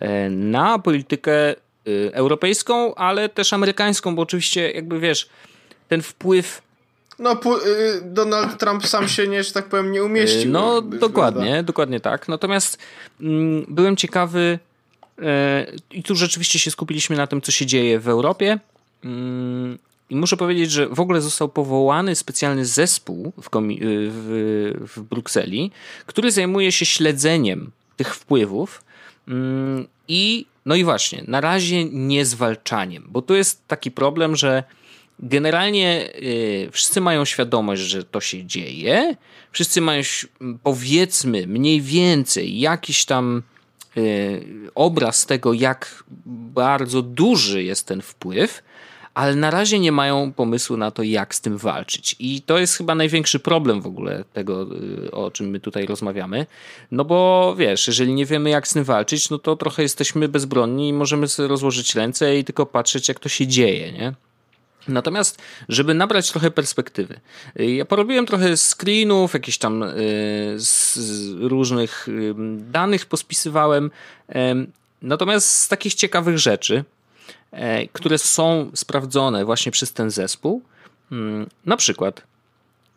e, 0.00 0.30
na 0.30 0.78
politykę 0.78 1.54
y, 1.88 2.10
europejską, 2.12 2.94
ale 2.94 3.28
też 3.28 3.52
amerykańską, 3.52 4.14
bo 4.16 4.22
oczywiście, 4.22 4.70
jakby 4.70 5.00
wiesz, 5.00 5.28
ten 5.88 6.02
wpływ 6.02 6.62
no, 7.20 7.32
y, 7.66 8.00
Donald 8.02 8.58
Trump 8.58 8.86
sam 8.86 9.08
się 9.08 9.28
nie, 9.28 9.44
że 9.44 9.52
tak 9.52 9.68
powiem, 9.68 9.92
nie 9.92 10.04
umieścił. 10.04 10.50
No, 10.50 10.82
dokładnie, 10.82 11.40
wygląda. 11.40 11.62
dokładnie 11.62 12.00
tak. 12.00 12.28
Natomiast 12.28 12.78
mm, 13.20 13.66
byłem 13.68 13.96
ciekawy 13.96 14.58
e, 15.22 15.66
i 15.90 16.02
tu 16.02 16.16
rzeczywiście 16.16 16.58
się 16.58 16.70
skupiliśmy 16.70 17.16
na 17.16 17.26
tym, 17.26 17.42
co 17.42 17.52
się 17.52 17.66
dzieje 17.66 18.00
w 18.00 18.08
Europie. 18.08 18.58
Mm, 19.04 19.78
I 20.10 20.16
muszę 20.16 20.36
powiedzieć, 20.36 20.70
że 20.70 20.88
w 20.88 21.00
ogóle 21.00 21.20
został 21.20 21.48
powołany 21.48 22.14
specjalny 22.14 22.64
zespół 22.64 23.32
w, 23.42 23.56
y, 23.56 24.10
w, 24.10 24.72
w 24.96 25.00
Brukseli, 25.02 25.70
który 26.06 26.30
zajmuje 26.30 26.72
się 26.72 26.86
śledzeniem 26.86 27.70
tych 27.96 28.14
wpływów. 28.14 28.84
Mm, 29.28 29.86
I 30.08 30.46
no 30.66 30.74
i 30.74 30.84
właśnie, 30.84 31.24
na 31.26 31.40
razie 31.40 31.84
nie 31.84 32.24
zwalczaniem, 32.24 33.04
bo 33.08 33.22
to 33.22 33.34
jest 33.34 33.68
taki 33.68 33.90
problem, 33.90 34.36
że 34.36 34.64
Generalnie 35.22 36.10
y, 36.14 36.68
wszyscy 36.72 37.00
mają 37.00 37.24
świadomość, 37.24 37.82
że 37.82 38.04
to 38.04 38.20
się 38.20 38.44
dzieje. 38.44 39.16
Wszyscy 39.52 39.80
mają, 39.80 40.02
powiedzmy, 40.62 41.46
mniej 41.46 41.80
więcej 41.80 42.60
jakiś 42.60 43.04
tam 43.04 43.42
obraz 44.74 45.26
tego, 45.26 45.52
jak 45.52 46.04
bardzo 46.26 47.02
duży 47.02 47.62
jest 47.62 47.86
ten 47.86 48.02
wpływ, 48.02 48.62
ale 49.14 49.36
na 49.36 49.50
razie 49.50 49.78
nie 49.78 49.92
mają 49.92 50.32
pomysłu 50.32 50.76
na 50.76 50.90
to, 50.90 51.02
jak 51.02 51.34
z 51.34 51.40
tym 51.40 51.58
walczyć. 51.58 52.16
I 52.18 52.42
to 52.42 52.58
jest 52.58 52.76
chyba 52.76 52.94
największy 52.94 53.40
problem 53.40 53.80
w 53.80 53.86
ogóle 53.86 54.24
tego, 54.32 54.66
y, 55.06 55.10
o 55.10 55.30
czym 55.30 55.50
my 55.50 55.60
tutaj 55.60 55.86
rozmawiamy. 55.86 56.46
No 56.90 57.04
bo 57.04 57.54
wiesz, 57.58 57.86
jeżeli 57.86 58.14
nie 58.14 58.26
wiemy, 58.26 58.50
jak 58.50 58.68
z 58.68 58.72
tym 58.72 58.84
walczyć, 58.84 59.30
no 59.30 59.38
to 59.38 59.56
trochę 59.56 59.82
jesteśmy 59.82 60.28
bezbronni 60.28 60.88
i 60.88 60.92
możemy 60.92 61.26
rozłożyć 61.38 61.94
ręce 61.94 62.38
i 62.38 62.44
tylko 62.44 62.66
patrzeć, 62.66 63.08
jak 63.08 63.18
to 63.18 63.28
się 63.28 63.46
dzieje, 63.46 63.92
nie? 63.92 64.14
Natomiast, 64.88 65.38
żeby 65.68 65.94
nabrać 65.94 66.30
trochę 66.30 66.50
perspektywy, 66.50 67.20
y, 67.60 67.70
ja 67.70 67.84
porobiłem 67.84 68.26
trochę 68.26 68.56
screenów, 68.56 69.34
jakieś 69.34 69.58
tam 69.58 69.82
y, 69.82 70.54
z 70.56 70.98
różnych 71.40 72.06
danych 72.58 73.06
pospisywałem. 73.06 73.90
Natomiast 75.02 75.48
z 75.48 75.68
takich 75.68 75.94
ciekawych 75.94 76.38
rzeczy, 76.38 76.84
E, 77.52 77.88
które 77.88 78.18
są 78.18 78.70
sprawdzone 78.74 79.44
właśnie 79.44 79.72
przez 79.72 79.92
ten 79.92 80.10
zespół. 80.10 80.62
Mm, 81.12 81.46
na 81.66 81.76
przykład 81.76 82.22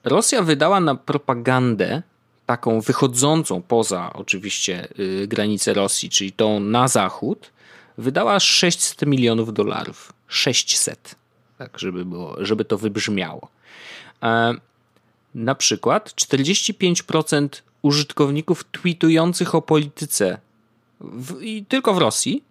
Rosja 0.03 0.41
wydała 0.41 0.79
na 0.79 0.95
propagandę 0.95 2.01
taką 2.45 2.81
wychodzącą 2.81 3.61
poza 3.61 4.13
oczywiście 4.13 4.87
y, 4.99 5.27
granice 5.27 5.73
Rosji, 5.73 6.09
czyli 6.09 6.31
tą 6.31 6.59
na 6.59 6.87
zachód, 6.87 7.51
wydała 7.97 8.39
600 8.39 9.01
milionów 9.01 9.53
dolarów. 9.53 10.13
600. 10.27 11.15
Tak, 11.57 11.79
żeby, 11.79 12.05
było, 12.05 12.35
żeby 12.39 12.65
to 12.65 12.77
wybrzmiało. 12.77 13.47
E, 14.23 14.53
na 15.35 15.55
przykład 15.55 16.09
45% 16.09 17.47
użytkowników 17.81 18.63
tweetujących 18.63 19.55
o 19.55 19.61
polityce 19.61 20.37
w, 21.01 21.41
i 21.41 21.65
tylko 21.65 21.93
w 21.93 21.97
Rosji 21.97 22.43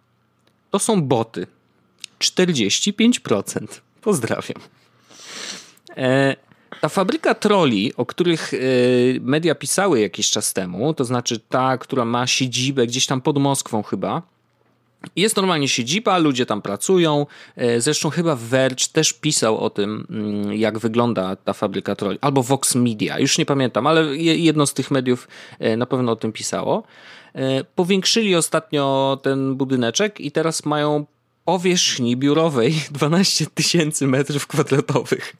to 0.71 0.79
są 0.79 1.01
boty. 1.01 1.47
45%. 2.19 3.67
Pozdrawiam. 4.01 4.61
E, 5.97 6.35
ta 6.81 6.89
fabryka 6.89 7.35
troli, 7.35 7.93
o 7.97 8.05
których 8.05 8.53
e, 8.53 8.57
media 9.21 9.55
pisały 9.55 9.99
jakiś 9.99 10.29
czas 10.29 10.53
temu, 10.53 10.93
to 10.93 11.05
znaczy 11.05 11.39
ta, 11.39 11.77
która 11.77 12.05
ma 12.05 12.27
siedzibę 12.27 12.87
gdzieś 12.87 13.05
tam 13.05 13.21
pod 13.21 13.37
Moskwą 13.37 13.83
chyba, 13.83 14.21
jest 15.15 15.35
normalnie 15.35 15.67
siedziba, 15.67 16.17
ludzie 16.17 16.45
tam 16.45 16.61
pracują. 16.61 17.25
E, 17.55 17.81
zresztą 17.81 18.09
chyba 18.09 18.35
Verge 18.35 18.87
też 18.93 19.13
pisał 19.13 19.57
o 19.57 19.69
tym, 19.69 20.07
mm, 20.09 20.53
jak 20.53 20.79
wygląda 20.79 21.35
ta 21.35 21.53
fabryka 21.53 21.95
troli. 21.95 22.17
Albo 22.21 22.43
Vox 22.43 22.75
Media, 22.75 23.19
już 23.19 23.37
nie 23.37 23.45
pamiętam, 23.45 23.87
ale 23.87 24.17
jedno 24.17 24.65
z 24.65 24.73
tych 24.73 24.91
mediów 24.91 25.27
na 25.77 25.85
pewno 25.85 26.11
o 26.11 26.15
tym 26.15 26.31
pisało. 26.31 26.83
Powiększyli 27.75 28.35
ostatnio 28.35 29.19
ten 29.23 29.55
budyneczek 29.55 30.19
i 30.19 30.31
teraz 30.31 30.65
mają 30.65 31.05
powierzchni 31.45 32.17
biurowej 32.17 32.75
12 32.91 33.45
tysięcy 33.45 34.07
metrów 34.07 34.47
kwadratowych. 34.47 35.35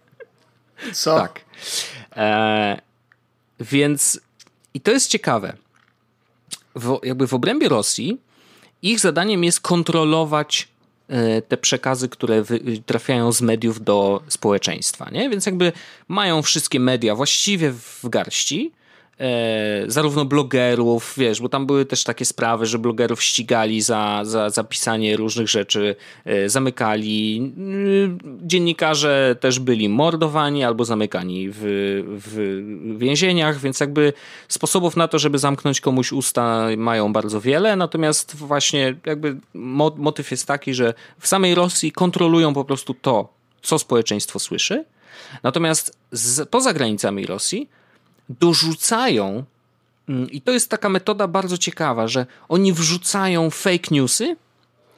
Co? 0.93 1.15
Tak. 1.15 1.41
E, 2.15 2.81
więc 3.59 4.19
i 4.73 4.81
to 4.81 4.91
jest 4.91 5.09
ciekawe. 5.09 5.53
W, 6.75 6.99
jakby 7.03 7.27
w 7.27 7.33
obrębie 7.33 7.69
Rosji 7.69 8.17
ich 8.83 8.99
zadaniem 8.99 9.43
jest 9.43 9.59
kontrolować 9.59 10.67
e, 11.07 11.41
te 11.41 11.57
przekazy, 11.57 12.09
które 12.09 12.43
trafiają 12.85 13.31
z 13.31 13.41
mediów 13.41 13.83
do 13.83 14.23
społeczeństwa. 14.27 15.09
Nie? 15.11 15.29
Więc 15.29 15.45
jakby 15.45 15.71
mają 16.07 16.41
wszystkie 16.41 16.79
media 16.79 17.15
właściwie 17.15 17.71
w 17.71 18.09
garści 18.09 18.71
e, 19.19 19.83
zarówno 19.87 20.25
blogerów, 20.25 21.13
wiesz, 21.17 21.41
bo 21.41 21.49
tam 21.49 21.65
były 21.65 21.85
też 21.85 22.03
takie 22.03 22.25
sprawy, 22.25 22.65
że 22.65 22.79
blogerów 22.79 23.23
ścigali 23.23 23.81
za, 23.81 24.21
za, 24.23 24.49
za 24.49 24.63
pisanie 24.63 25.17
różnych 25.17 25.49
rzeczy, 25.49 25.95
e, 26.25 26.49
zamykali. 26.49 27.53
Dziennikarze 28.41 29.35
też 29.39 29.59
byli 29.59 29.89
mordowani 29.89 30.63
albo 30.63 30.85
zamykani 30.85 31.49
w, 31.49 31.61
w 32.07 32.97
więzieniach, 32.97 33.59
więc 33.59 33.79
jakby 33.79 34.13
sposobów 34.47 34.95
na 34.95 35.07
to, 35.07 35.19
żeby 35.19 35.39
zamknąć 35.39 35.81
komuś 35.81 36.11
usta 36.11 36.67
mają 36.77 37.13
bardzo 37.13 37.41
wiele, 37.41 37.75
natomiast 37.75 38.35
właśnie 38.35 38.95
jakby 39.05 39.37
motyw 39.97 40.31
jest 40.31 40.47
taki, 40.47 40.73
że 40.73 40.93
w 41.19 41.27
samej 41.27 41.55
Rosji 41.55 41.91
kontrolują 41.91 42.53
po 42.53 42.65
prostu 42.65 42.93
to, 42.93 43.33
co 43.61 43.79
społeczeństwo 43.79 44.39
słyszy, 44.39 44.85
natomiast 45.43 45.97
z, 46.11 46.49
poza 46.49 46.73
granicami 46.73 47.25
Rosji 47.25 47.69
dorzucają, 48.29 49.43
mm, 50.09 50.31
i 50.31 50.41
to 50.41 50.51
jest 50.51 50.69
taka 50.69 50.89
metoda 50.89 51.27
bardzo 51.27 51.57
ciekawa, 51.57 52.07
że 52.07 52.25
oni 52.49 52.73
wrzucają 52.73 53.49
fake 53.49 53.87
newsy, 53.91 54.35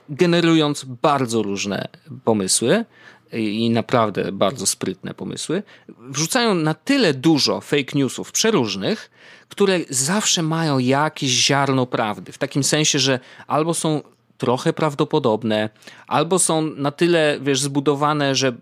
generując 0.09 0.85
bardzo 1.01 1.43
różne 1.43 1.87
pomysły 2.23 2.85
i 3.33 3.69
naprawdę 3.69 4.31
bardzo 4.31 4.65
sprytne 4.65 5.13
pomysły, 5.13 5.63
wrzucają 5.99 6.55
na 6.55 6.73
tyle 6.73 7.13
dużo 7.13 7.61
fake 7.61 7.91
newsów 7.95 8.31
przeróżnych, 8.31 9.11
które 9.49 9.79
zawsze 9.89 10.41
mają 10.41 10.79
jakieś 10.79 11.29
ziarno 11.29 11.85
prawdy. 11.85 12.31
W 12.31 12.37
takim 12.37 12.63
sensie, 12.63 12.99
że 12.99 13.19
albo 13.47 13.73
są 13.73 14.01
trochę 14.37 14.73
prawdopodobne, 14.73 15.69
albo 16.07 16.39
są 16.39 16.61
na 16.61 16.91
tyle, 16.91 17.39
wiesz, 17.41 17.61
zbudowane, 17.61 18.35
że 18.35 18.53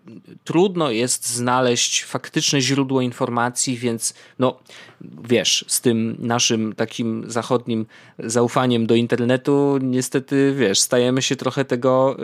trudno 0.44 0.92
jest 0.92 1.30
znaleźć 1.30 2.04
faktyczne 2.04 2.62
źródło 2.62 3.02
informacji, 3.02 3.78
więc 3.78 4.14
no, 4.40 4.60
wiesz, 5.24 5.66
z 5.68 5.82
tym 5.82 6.16
naszym 6.20 6.74
takim 6.76 7.24
zachodnim 7.28 7.86
zaufaniem 8.20 8.86
do 8.86 8.96
internetu, 8.96 9.78
niestety, 9.82 10.54
wiesz, 10.58 10.80
stajemy 10.80 11.22
się 11.22 11.36
trochę 11.36 11.66
tego 11.66 12.18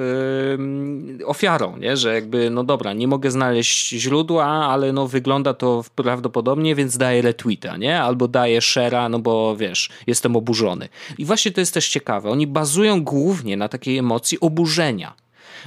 yy, 1.17 1.25
ofiarą, 1.25 1.77
nie? 1.77 1.97
że 1.97 2.13
jakby, 2.13 2.49
no 2.49 2.63
dobra, 2.63 2.93
nie 2.93 3.07
mogę 3.07 3.31
znaleźć 3.31 3.89
źródła, 3.89 4.45
ale 4.45 4.93
no 4.93 5.07
wygląda 5.07 5.53
to 5.53 5.83
prawdopodobnie, 5.95 6.75
więc 6.75 6.97
daję 6.97 7.21
retweeta, 7.21 7.77
nie? 7.77 8.01
Albo 8.01 8.27
daję 8.27 8.59
share'a, 8.59 9.09
no 9.09 9.19
bo 9.19 9.55
wiesz, 9.55 9.89
jestem 10.07 10.35
oburzony. 10.35 10.89
I 11.17 11.25
właśnie 11.25 11.51
to 11.51 11.59
jest 11.59 11.73
też 11.73 11.89
ciekawe. 11.89 12.29
Oni 12.29 12.47
bazują 12.47 13.03
głównie 13.03 13.38
na 13.43 13.69
takiej 13.69 13.97
emocji 13.97 14.39
oburzenia, 14.39 15.13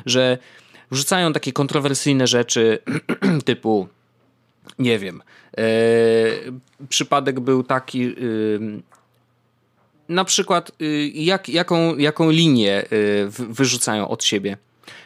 że 0.06 0.38
wrzucają 0.90 1.32
takie 1.32 1.52
kontrowersyjne 1.52 2.26
rzeczy 2.26 2.78
typu 3.44 3.88
nie 4.78 4.98
wiem, 4.98 5.22
e, 5.58 5.62
przypadek 6.88 7.40
był 7.40 7.62
taki, 7.62 8.04
e, 8.04 8.12
na 10.08 10.24
przykład 10.24 10.70
e, 10.80 10.84
jak, 11.06 11.48
jaką, 11.48 11.96
jaką 11.96 12.30
linię 12.30 12.74
e, 12.74 12.86
wyrzucają 13.28 14.08
od 14.08 14.24
siebie, 14.24 14.56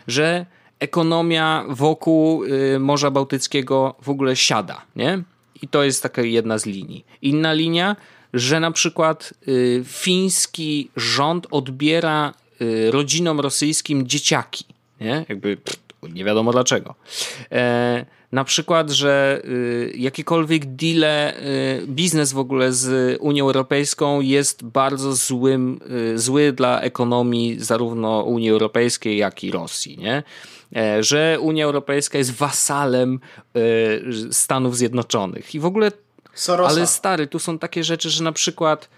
że 0.07 0.46
ekonomia 0.79 1.64
wokół 1.68 2.42
Morza 2.81 3.11
Bałtyckiego 3.11 3.94
w 4.02 4.09
ogóle 4.09 4.37
siada, 4.37 4.83
nie? 4.96 5.22
I 5.62 5.68
to 5.68 5.85
jest 5.85 6.02
taka 6.02 6.22
jedna 6.22 6.59
z 6.59 6.66
linii. 6.66 7.05
Inna 7.22 7.52
linia, 7.52 7.96
że 8.35 8.61
na 8.61 8.70
przykład 8.70 9.35
fiński 9.85 10.90
rząd 10.96 11.46
odbiera 11.50 12.35
rodzinom 12.90 13.40
rosyjskim 13.40 14.06
dzieciaki, 14.06 14.64
nie? 15.00 15.24
Jakby 15.28 15.56
pff, 15.56 15.86
nie 16.14 16.24
wiadomo 16.24 16.52
dlaczego. 16.52 16.94
E, 17.52 18.06
na 18.32 18.44
przykład, 18.44 18.90
że 18.90 19.42
y, 19.44 19.92
jakiekolwiek 19.96 20.66
deale, 20.66 21.34
y, 21.36 21.86
biznes 21.86 22.32
w 22.32 22.38
ogóle 22.38 22.72
z 22.72 23.16
Unią 23.20 23.44
Europejską 23.44 24.20
jest 24.20 24.64
bardzo 24.64 25.14
złym, 25.14 25.80
y, 26.14 26.18
zły 26.18 26.52
dla 26.52 26.80
ekonomii 26.80 27.60
zarówno 27.60 28.22
Unii 28.22 28.50
Europejskiej, 28.50 29.18
jak 29.18 29.44
i 29.44 29.50
Rosji, 29.50 29.98
nie? 29.98 30.22
E, 30.76 31.02
że 31.02 31.38
Unia 31.40 31.64
Europejska 31.64 32.18
jest 32.18 32.30
wasalem 32.30 33.20
Stanów 34.30 34.76
Zjednoczonych 34.76 35.54
i 35.54 35.60
w 35.60 35.66
ogóle 35.66 35.92
Sorosa. 36.34 36.70
ale 36.70 36.86
stary, 36.86 37.26
tu 37.26 37.38
są 37.38 37.59
takie 37.59 37.84
rzeczy, 37.84 38.11
że 38.11 38.24
na 38.24 38.32
przykład 38.32 38.88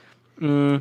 mm, 0.43 0.81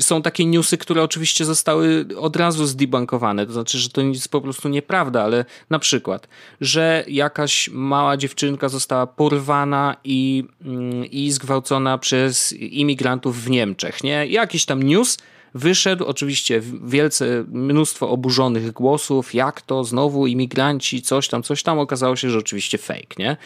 są 0.00 0.22
takie 0.22 0.46
newsy, 0.46 0.78
które 0.78 1.02
oczywiście 1.02 1.44
zostały 1.44 2.06
od 2.18 2.36
razu 2.36 2.66
zdebankowane, 2.66 3.46
to 3.46 3.52
znaczy, 3.52 3.78
że 3.78 3.88
to 3.88 4.00
jest 4.00 4.28
po 4.28 4.40
prostu 4.40 4.68
nieprawda, 4.68 5.22
ale 5.22 5.44
na 5.70 5.78
przykład, 5.78 6.28
że 6.60 7.04
jakaś 7.08 7.70
mała 7.72 8.16
dziewczynka 8.16 8.68
została 8.68 9.06
porwana 9.06 9.96
i, 10.04 10.44
mm, 10.64 11.04
i 11.04 11.30
zgwałcona 11.30 11.98
przez 11.98 12.52
imigrantów 12.52 13.44
w 13.44 13.50
Niemczech, 13.50 14.04
nie? 14.04 14.26
Jakiś 14.26 14.64
tam 14.64 14.82
news, 14.82 15.18
wyszedł, 15.54 16.04
oczywiście 16.04 16.62
wielce 16.84 17.44
mnóstwo 17.48 18.10
oburzonych 18.10 18.72
głosów, 18.72 19.34
jak 19.34 19.62
to 19.62 19.84
znowu 19.84 20.26
imigranci, 20.26 21.02
coś 21.02 21.28
tam, 21.28 21.42
coś 21.42 21.62
tam, 21.62 21.78
okazało 21.78 22.16
się, 22.16 22.30
że 22.30 22.38
oczywiście 22.38 22.78
fake, 22.78 23.14
nie? 23.18 23.36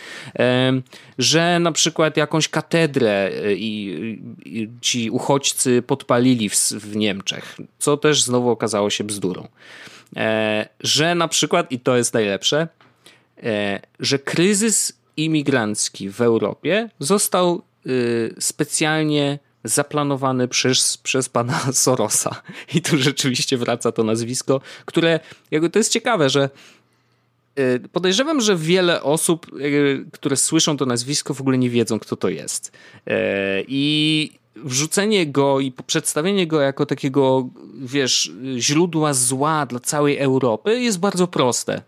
Że 1.19 1.59
na 1.59 1.73
przykład 1.73 2.17
jakąś 2.17 2.49
katedrę 2.49 3.31
e, 3.45 3.55
i, 3.55 4.19
i 4.45 4.69
ci 4.81 5.11
uchodźcy 5.11 5.83
podpalili 5.83 6.49
w, 6.49 6.57
w 6.71 6.97
Niemczech, 6.97 7.57
co 7.79 7.97
też 7.97 8.23
znowu 8.23 8.51
okazało 8.51 8.91
się 8.91 9.05
bzdurą. 9.05 9.49
E, 10.17 10.69
że 10.81 11.15
na 11.15 11.29
przykład, 11.29 11.73
i 11.73 11.81
to 11.81 11.97
jest 11.97 12.15
najlepsze, 12.15 12.69
e, 13.43 13.81
że 14.01 14.19
kryzys 14.19 14.93
imigrancki 15.17 16.11
w 16.11 16.21
Europie 16.21 16.91
został 16.99 17.63
specjalnie 18.39 19.39
zaplanowany 19.69 20.49
przez, 20.49 20.97
przez 20.97 21.29
pana 21.29 21.61
Sorosa. 21.73 22.43
I 22.75 22.83
tu 22.83 22.99
rzeczywiście 22.99 23.57
wraca 23.57 23.93
to 23.93 24.05
nazwisko, 24.05 24.61
które, 24.85 25.21
jakby 25.51 25.71
to 25.71 25.79
jest 25.79 25.93
ciekawe, 25.93 26.31
że 26.31 26.51
y, 27.59 27.81
Podejrzewam, 27.93 28.41
że 28.41 28.57
wiele 28.57 29.03
osób, 29.03 29.47
y, 29.61 30.05
które 30.12 30.37
słyszą 30.37 30.77
to 30.77 30.87
nazwisko, 30.87 31.35
w 31.35 31.41
ogóle 31.41 31.59
nie 31.59 31.71
wiedzą, 31.71 31.99
kto 31.99 32.17
to 32.17 32.29
jest. 32.29 32.73
Y, 33.09 33.12
I 33.69 34.31
wrzucenie 34.57 35.27
go 35.27 35.61
i 35.61 35.73
przedstawienie 35.87 36.47
go 36.47 36.61
jako 36.61 36.87
takiego, 36.87 37.49
wiesz, 37.75 38.33
źródła 38.59 39.14
zła 39.14 39.67
dla 39.67 39.81
całej 39.81 40.19
Europy 40.19 40.81
jest 40.81 40.99
bardzo 40.99 41.27
proste. 41.27 41.83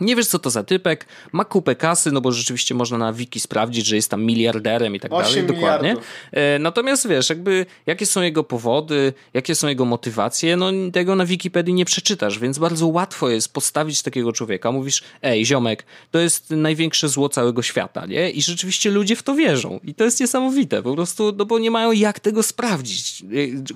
Nie 0.00 0.16
wiesz, 0.16 0.26
co 0.26 0.38
to 0.38 0.50
za 0.50 0.64
typek, 0.64 1.06
ma 1.32 1.44
kupę 1.44 1.74
kasy, 1.74 2.12
no 2.12 2.20
bo 2.20 2.32
rzeczywiście 2.32 2.74
można 2.74 2.98
na 2.98 3.12
wiki 3.12 3.40
sprawdzić, 3.40 3.86
że 3.86 3.96
jest 3.96 4.10
tam 4.10 4.24
miliarderem 4.24 4.94
i 4.94 5.00
tak 5.00 5.10
dalej, 5.10 5.42
dokładnie. 5.42 5.96
E, 6.32 6.58
natomiast 6.58 7.08
wiesz, 7.08 7.30
jakby 7.30 7.66
jakie 7.86 8.06
są 8.06 8.22
jego 8.22 8.44
powody, 8.44 9.12
jakie 9.34 9.54
są 9.54 9.68
jego 9.68 9.84
motywacje, 9.84 10.56
no 10.56 10.70
tego 10.92 11.16
na 11.16 11.26
Wikipedii 11.26 11.74
nie 11.74 11.84
przeczytasz, 11.84 12.38
więc 12.38 12.58
bardzo 12.58 12.86
łatwo 12.86 13.28
jest 13.28 13.52
postawić 13.52 14.02
takiego 14.02 14.32
człowieka. 14.32 14.72
Mówisz, 14.72 15.02
ej, 15.22 15.46
ziomek, 15.46 15.84
to 16.10 16.18
jest 16.18 16.50
największe 16.50 17.08
zło 17.08 17.28
całego 17.28 17.62
świata, 17.62 18.06
nie? 18.06 18.30
I 18.30 18.42
rzeczywiście 18.42 18.90
ludzie 18.90 19.16
w 19.16 19.22
to 19.22 19.34
wierzą. 19.34 19.80
I 19.84 19.94
to 19.94 20.04
jest 20.04 20.20
niesamowite, 20.20 20.82
po 20.82 20.94
prostu, 20.94 21.32
no 21.36 21.44
bo 21.44 21.58
nie 21.58 21.70
mają 21.70 21.92
jak 21.92 22.20
tego 22.20 22.42
sprawdzić. 22.42 23.22
E, 23.22 23.26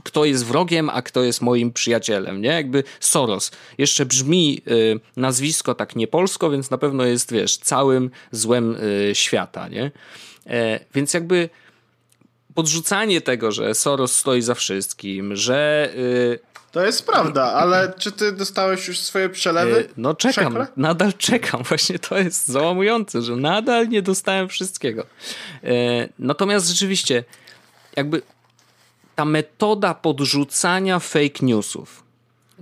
kto 0.05 0.25
jest 0.25 0.45
wrogiem, 0.45 0.91
a 0.91 1.03
kto 1.03 1.23
jest 1.23 1.43
moim 1.43 1.73
przyjacielem, 1.73 2.43
nie? 2.43 2.49
Jakby 2.49 2.85
Soros. 3.01 3.51
Jeszcze 3.79 4.07
brzmi 4.07 4.61
y, 4.71 5.01
nazwisko 5.17 5.75
tak 5.75 5.97
nie 5.97 6.07
polsko, 6.13 6.51
więc 6.51 6.71
na 6.71 6.79
pewno 6.79 7.05
jest, 7.05 7.33
wiesz, 7.33 7.57
całym 7.57 8.11
złem 8.31 8.77
y, 8.77 9.15
świata, 9.15 9.69
nie? 9.69 9.91
E, 10.47 10.81
więc 10.95 11.15
jakby 11.15 11.49
podrzucanie 12.55 13.21
tego, 13.21 13.53
że 13.53 13.75
Soros 13.75 14.17
stoi 14.17 14.43
za 14.43 14.55
wszystkim, 14.55 15.37
że... 15.37 15.91
Y, 15.97 16.39
to 16.73 16.87
jest 16.87 17.07
prawda, 17.07 17.53
ale 17.53 17.93
czy 17.99 18.13
ty 18.13 18.33
dostałeś 18.33 18.89
już 18.89 18.99
swoje 18.99 19.29
przelewy? 19.29 19.79
Y, 19.79 19.89
no 19.97 20.15
czekam, 20.15 20.67
nadal 20.77 21.13
czekam. 21.13 21.63
Właśnie 21.69 21.99
to 21.99 22.19
jest 22.19 22.49
załamujące, 22.49 23.23
że 23.23 23.37
nadal 23.37 23.89
nie 23.89 24.03
dostałem 24.03 24.49
wszystkiego. 24.49 25.07
E, 25.65 26.09
natomiast 26.19 26.69
rzeczywiście, 26.69 27.25
jakby 27.97 28.23
ta 29.15 29.25
metoda 29.25 29.95
podrzucania 29.95 30.99
fake 30.99 31.39
newsów, 31.43 32.03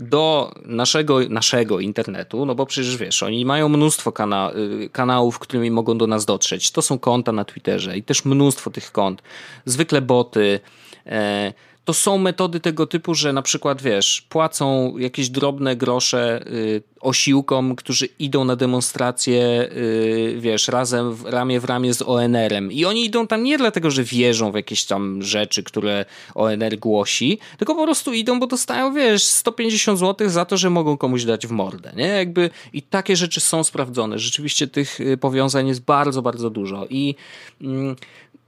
do 0.01 0.53
naszego, 0.65 1.21
naszego 1.29 1.81
internetu, 1.81 2.47
no 2.47 2.55
bo 2.55 2.67
przecież 2.67 2.97
wiesz, 2.97 3.23
oni 3.23 3.45
mają 3.45 3.69
mnóstwo 3.69 4.13
kana 4.13 4.53
y, 4.85 4.89
kanałów, 4.89 5.39
którymi 5.39 5.71
mogą 5.71 5.99
do 5.99 6.07
nas 6.07 6.27
dotrzeć. 6.27 6.71
To 6.71 6.83
są 6.83 6.99
konta 6.99 7.33
na 7.33 7.45
Twitterze 7.45 7.97
i 7.97 8.03
też 8.03 8.25
mnóstwo 8.25 8.71
tych 8.71 8.93
kont. 8.93 9.23
Zwykle 9.65 10.03
boty. 10.03 10.61
E, 11.07 11.53
to 11.85 11.95
są 11.95 12.19
metody 12.19 12.61
tego 12.61 12.87
typu, 12.87 13.15
że 13.15 13.33
na 13.33 13.43
przykład, 13.43 13.83
wiesz, 13.83 14.27
płacą 14.29 14.95
jakieś 14.99 15.31
drobne 15.31 15.77
grosze 15.77 16.47
y, 16.47 16.83
osiłkom, 17.01 17.77
którzy 17.77 18.07
idą 18.19 18.45
na 18.45 18.57
demonstracje, 18.57 19.69
y, 19.73 20.37
wiesz, 20.39 20.69
razem 20.69 21.15
w, 21.15 21.25
ramię 21.25 21.61
w 21.61 21.65
ramię 21.65 21.95
z 21.95 22.03
ONR-em. 22.03 22.73
I 22.73 22.85
oni 22.85 23.05
idą 23.05 23.27
tam 23.27 23.43
nie 23.43 23.59
dlatego, 23.59 23.91
że 23.91 24.05
wierzą 24.05 24.53
w 24.53 24.55
jakieś 24.55 24.85
tam 24.85 25.23
rzeczy, 25.23 25.63
które 25.63 26.05
ONR 26.35 26.79
głosi, 26.79 27.39
tylko 27.59 27.75
po 27.75 27.85
prostu 27.85 28.13
idą, 28.13 28.41
bo 28.41 28.47
dostają, 28.47 28.95
wiesz, 28.95 29.25
150 29.25 29.99
zł 29.99 30.29
za 30.29 30.45
to, 30.45 30.57
że 30.57 30.71
mogą 30.71 30.97
komuś 30.97 31.25
dać 31.25 31.47
w 31.47 31.51
mordę, 31.51 31.93
nie? 31.97 32.09
Jakby 32.09 32.51
i 32.73 32.83
takie 32.83 33.17
rzeczy 33.17 33.41
są 33.41 33.65
sprawdzone. 33.65 34.19
Rzeczywiście 34.19 34.67
tych 34.67 35.01
y, 35.01 35.17
powiązań 35.17 35.69
jest 35.69 35.81
bardzo, 35.85 36.23
bardzo 36.23 36.51
dużo. 36.51 36.87
I, 36.91 37.15
mm, 37.61 37.97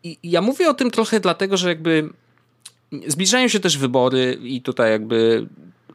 i 0.05 0.18
ja 0.22 0.43
mówię 0.43 0.68
o 0.68 0.74
tym 0.74 0.91
trochę 0.91 1.20
dlatego, 1.20 1.57
że 1.57 1.68
jakby 1.68 2.09
Zbliżają 3.07 3.49
się 3.49 3.61
też 3.61 3.78
wybory 3.78 4.38
i 4.43 4.62
tutaj 4.62 4.90
jakby 4.90 5.47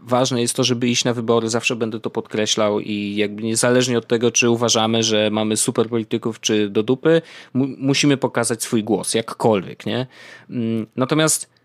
ważne 0.01 0.41
jest 0.41 0.55
to, 0.55 0.63
żeby 0.63 0.87
iść 0.87 1.05
na 1.05 1.13
wybory, 1.13 1.49
zawsze 1.49 1.75
będę 1.75 1.99
to 1.99 2.09
podkreślał 2.09 2.79
i 2.79 3.15
jakby 3.15 3.43
niezależnie 3.43 3.97
od 3.97 4.07
tego, 4.07 4.31
czy 4.31 4.49
uważamy, 4.49 5.03
że 5.03 5.29
mamy 5.31 5.57
super 5.57 5.89
polityków, 5.89 6.39
czy 6.39 6.69
do 6.69 6.83
dupy, 6.83 7.21
mu 7.53 7.67
musimy 7.77 8.17
pokazać 8.17 8.63
swój 8.63 8.83
głos, 8.83 9.13
jakkolwiek, 9.13 9.85
nie? 9.85 10.07
Mm, 10.49 10.87
natomiast 10.95 11.56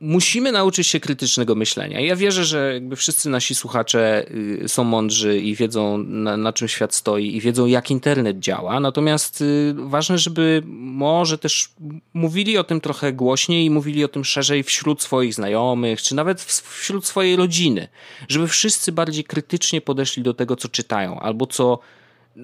musimy 0.00 0.52
nauczyć 0.52 0.86
się 0.86 1.00
krytycznego 1.00 1.54
myślenia. 1.54 2.00
Ja 2.00 2.16
wierzę, 2.16 2.44
że 2.44 2.74
jakby 2.74 2.96
wszyscy 2.96 3.28
nasi 3.28 3.54
słuchacze 3.54 4.26
y, 4.64 4.68
są 4.68 4.84
mądrzy 4.84 5.38
i 5.38 5.54
wiedzą, 5.54 5.98
na, 5.98 6.36
na, 6.36 6.52
czym 6.52 6.68
świat 6.68 6.94
stoi 6.94 7.36
i 7.36 7.40
wiedzą, 7.40 7.66
jak 7.66 7.90
internet 7.90 8.38
działa. 8.38 8.80
Natomiast 8.80 9.40
y, 9.40 9.74
ważne, 9.76 10.18
żeby 10.18 10.62
może 10.76 11.38
też 11.38 11.68
mówili 12.14 12.58
o 12.58 12.64
tym 12.64 12.80
trochę 12.80 13.12
głośniej 13.12 13.64
i 13.64 13.70
mówili 13.70 14.04
o 14.04 14.08
tym 14.08 14.24
szerzej 14.24 14.62
wśród 14.62 15.02
swoich 15.02 15.34
znajomych, 15.34 16.02
czy 16.02 16.14
nawet 16.14 16.42
wśród 16.42 17.06
swojej 17.06 17.36
rodziny. 17.36 17.88
Żeby 18.28 18.48
wszyscy 18.48 18.92
bardziej 18.92 19.24
krytycznie 19.24 19.80
podeszli 19.80 20.22
do 20.22 20.34
tego, 20.34 20.56
co 20.56 20.68
czytają, 20.68 21.20
albo 21.20 21.46
co 21.46 21.78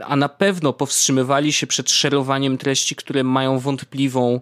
a 0.01 0.17
na 0.17 0.29
pewno 0.29 0.73
powstrzymywali 0.73 1.53
się 1.53 1.67
przed 1.67 1.91
szerowaniem 1.91 2.59
treści, 2.59 2.97
które 2.97 3.25
mają 3.25 3.59
wątpliwą 3.59 4.41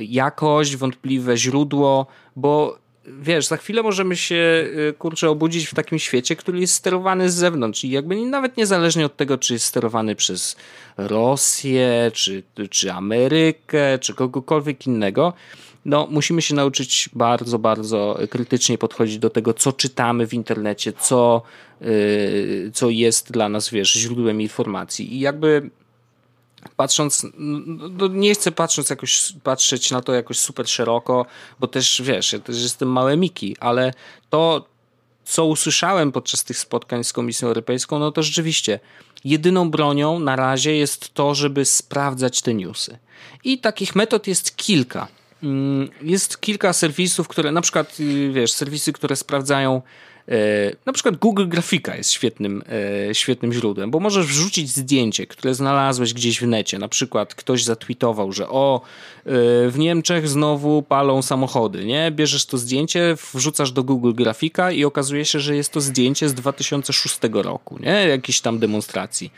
jakość, 0.00 0.76
wątpliwe 0.76 1.36
źródło, 1.36 2.06
bo 2.36 2.78
wiesz, 3.06 3.46
za 3.46 3.56
chwilę 3.56 3.82
możemy 3.82 4.16
się, 4.16 4.68
e, 4.88 4.92
kurczę, 4.92 5.30
obudzić 5.30 5.66
w 5.66 5.74
takim 5.74 5.98
świecie, 5.98 6.36
który 6.36 6.60
jest 6.60 6.74
sterowany 6.74 7.30
z 7.30 7.34
zewnątrz 7.34 7.84
i 7.84 7.90
jakby 7.90 8.26
nawet 8.26 8.56
niezależnie 8.56 9.06
od 9.06 9.16
tego, 9.16 9.38
czy 9.38 9.52
jest 9.52 9.64
sterowany 9.64 10.14
przez 10.14 10.56
Rosję, 10.96 12.10
czy, 12.14 12.42
czy 12.70 12.92
Amerykę, 12.92 13.98
czy 13.98 14.14
kogokolwiek 14.14 14.86
innego, 14.86 15.32
no, 15.84 16.06
musimy 16.10 16.42
się 16.42 16.54
nauczyć 16.54 17.10
bardzo, 17.12 17.58
bardzo 17.58 18.18
krytycznie 18.30 18.78
podchodzić 18.78 19.18
do 19.18 19.30
tego, 19.30 19.54
co 19.54 19.72
czytamy 19.72 20.26
w 20.26 20.34
internecie, 20.34 20.92
co, 20.92 21.42
yy, 21.80 22.70
co 22.74 22.90
jest 22.90 23.32
dla 23.32 23.48
nas, 23.48 23.70
wiesz, 23.70 23.92
źródłem 23.92 24.40
informacji. 24.40 25.14
I 25.16 25.20
jakby 25.20 25.70
patrząc, 26.76 27.26
no 27.90 28.08
nie 28.08 28.34
chcę 28.34 28.52
patrząc 28.52 28.90
jakoś, 28.90 29.32
patrzeć 29.42 29.90
na 29.90 30.02
to 30.02 30.14
jakoś 30.14 30.38
super 30.38 30.68
szeroko, 30.68 31.26
bo 31.60 31.66
też 31.66 32.02
wiesz, 32.04 32.32
ja 32.32 32.38
też 32.38 32.62
jestem 32.62 32.88
małe 32.88 33.16
Miki, 33.16 33.56
ale 33.60 33.92
to, 34.30 34.66
co 35.24 35.44
usłyszałem 35.44 36.12
podczas 36.12 36.44
tych 36.44 36.58
spotkań 36.58 37.04
z 37.04 37.12
Komisją 37.12 37.48
Europejską, 37.48 37.98
no 37.98 38.12
to 38.12 38.22
rzeczywiście 38.22 38.80
jedyną 39.24 39.70
bronią 39.70 40.18
na 40.18 40.36
razie 40.36 40.76
jest 40.76 41.14
to, 41.14 41.34
żeby 41.34 41.64
sprawdzać 41.64 42.42
te 42.42 42.54
newsy. 42.54 42.98
I 43.44 43.58
takich 43.58 43.96
metod 43.96 44.26
jest 44.26 44.56
kilka. 44.56 45.08
Mm, 45.42 45.88
jest 46.02 46.40
kilka 46.40 46.72
serwisów, 46.72 47.28
które 47.28 47.52
na 47.52 47.60
przykład, 47.60 48.00
y, 48.00 48.32
wiesz, 48.32 48.52
serwisy, 48.52 48.92
które 48.92 49.16
sprawdzają 49.16 49.82
na 50.86 50.92
przykład 50.92 51.16
Google 51.16 51.48
Grafika 51.48 51.96
jest 51.96 52.10
świetnym, 52.10 52.62
e, 53.10 53.14
świetnym 53.14 53.52
źródłem, 53.52 53.90
bo 53.90 54.00
możesz 54.00 54.26
wrzucić 54.26 54.70
zdjęcie, 54.70 55.26
które 55.26 55.54
znalazłeś 55.54 56.14
gdzieś 56.14 56.40
w 56.40 56.46
necie. 56.46 56.78
Na 56.78 56.88
przykład 56.88 57.34
ktoś 57.34 57.64
zatweetował, 57.64 58.32
że 58.32 58.48
o, 58.48 58.80
e, 58.80 59.30
w 59.68 59.74
Niemczech 59.78 60.28
znowu 60.28 60.82
palą 60.82 61.22
samochody, 61.22 61.84
nie? 61.84 62.10
Bierzesz 62.10 62.46
to 62.46 62.58
zdjęcie, 62.58 63.16
wrzucasz 63.34 63.72
do 63.72 63.84
Google 63.84 64.12
Grafika 64.12 64.72
i 64.72 64.84
okazuje 64.84 65.24
się, 65.24 65.40
że 65.40 65.56
jest 65.56 65.72
to 65.72 65.80
zdjęcie 65.80 66.28
z 66.28 66.34
2006 66.34 67.18
roku, 67.32 67.78
nie? 67.80 68.08
Jakiejś 68.08 68.40
tam 68.40 68.58
demonstracji, 68.58 69.32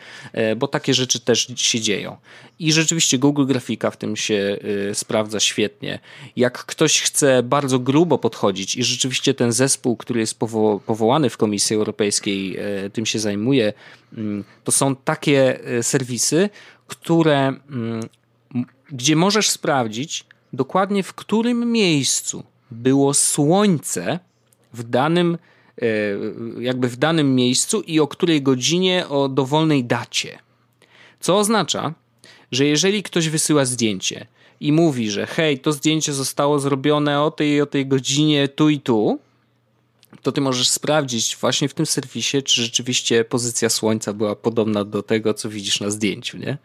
bo 0.56 0.68
takie 0.68 0.94
rzeczy 0.94 1.20
też 1.20 1.52
się 1.56 1.80
dzieją. 1.80 2.16
I 2.58 2.72
rzeczywiście 2.72 3.18
Google 3.18 3.46
Grafika 3.46 3.90
w 3.90 3.96
tym 3.96 4.16
się 4.16 4.58
sprawdza 4.92 5.40
świetnie. 5.40 5.98
Jak 6.36 6.64
ktoś 6.64 7.00
chce 7.00 7.42
bardzo 7.42 7.78
grubo 7.78 8.18
podchodzić 8.18 8.76
i 8.76 8.84
rzeczywiście 8.84 9.34
ten 9.34 9.52
zespół, 9.52 9.96
który 9.96 10.20
jest 10.20 10.38
powołany 10.38 11.06
powołany 11.06 11.30
w 11.30 11.36
Komisji 11.36 11.76
Europejskiej 11.76 12.56
e, 12.56 12.90
tym 12.90 13.06
się 13.06 13.18
zajmuje, 13.18 13.72
mm, 14.12 14.44
to 14.64 14.72
są 14.72 14.96
takie 14.96 15.64
e, 15.64 15.82
serwisy, 15.82 16.50
które, 16.86 17.46
mm, 17.46 18.02
gdzie 18.90 19.16
możesz 19.16 19.50
sprawdzić 19.50 20.24
dokładnie 20.52 21.02
w 21.02 21.14
którym 21.14 21.72
miejscu 21.72 22.42
było 22.70 23.14
słońce 23.14 24.18
w 24.72 24.82
danym, 24.82 25.38
e, 25.82 25.86
jakby 26.60 26.88
w 26.88 26.96
danym 26.96 27.34
miejscu 27.34 27.80
i 27.80 28.00
o 28.00 28.06
której 28.06 28.42
godzinie, 28.42 29.08
o 29.08 29.28
dowolnej 29.28 29.84
dacie. 29.84 30.38
Co 31.20 31.38
oznacza, 31.38 31.94
że 32.52 32.66
jeżeli 32.66 33.02
ktoś 33.02 33.28
wysyła 33.28 33.64
zdjęcie 33.64 34.26
i 34.60 34.72
mówi, 34.72 35.10
że 35.10 35.26
hej, 35.26 35.58
to 35.58 35.72
zdjęcie 35.72 36.12
zostało 36.12 36.58
zrobione 36.58 37.22
o 37.22 37.30
tej 37.30 37.60
o 37.60 37.66
tej 37.66 37.86
godzinie 37.86 38.48
tu 38.48 38.68
i 38.68 38.80
tu, 38.80 39.18
to 40.22 40.32
ty 40.32 40.40
możesz 40.40 40.68
sprawdzić 40.68 41.36
właśnie 41.40 41.68
w 41.68 41.74
tym 41.74 41.86
serwisie, 41.86 42.42
czy 42.42 42.62
rzeczywiście 42.62 43.24
pozycja 43.24 43.68
Słońca 43.68 44.12
była 44.12 44.36
podobna 44.36 44.84
do 44.84 45.02
tego, 45.02 45.34
co 45.34 45.48
widzisz 45.48 45.80
na 45.80 45.90
zdjęciu, 45.90 46.38
nie? 46.38 46.58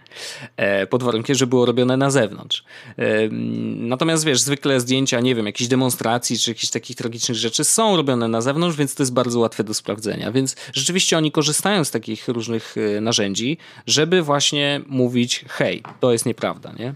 E, 0.57 0.87
pod 0.87 1.03
warunkiem, 1.03 1.35
że 1.35 1.47
było 1.47 1.65
robione 1.65 1.97
na 1.97 2.11
zewnątrz. 2.11 2.63
E, 2.97 3.29
natomiast 3.75 4.25
wiesz, 4.25 4.41
zwykle 4.41 4.79
zdjęcia, 4.79 5.19
nie 5.19 5.35
wiem, 5.35 5.45
jakichś 5.45 5.67
demonstracji, 5.69 6.37
czy 6.37 6.51
jakichś 6.51 6.69
takich 6.69 6.95
tragicznych 6.95 7.37
rzeczy 7.37 7.63
są 7.63 7.97
robione 7.97 8.27
na 8.27 8.41
zewnątrz, 8.41 8.77
więc 8.77 8.95
to 8.95 9.03
jest 9.03 9.13
bardzo 9.13 9.39
łatwe 9.39 9.63
do 9.63 9.73
sprawdzenia. 9.73 10.31
Więc 10.31 10.55
rzeczywiście 10.73 11.17
oni 11.17 11.31
korzystają 11.31 11.83
z 11.83 11.91
takich 11.91 12.27
różnych 12.27 12.75
e, 12.77 13.01
narzędzi, 13.01 13.57
żeby 13.85 14.21
właśnie 14.21 14.81
mówić, 14.87 15.45
hej, 15.47 15.83
to 15.99 16.11
jest 16.11 16.25
nieprawda, 16.25 16.73
nie? 16.79 16.93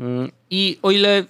Mm, 0.00 0.32
I 0.50 0.78
o 0.82 0.90
ile 0.90 1.24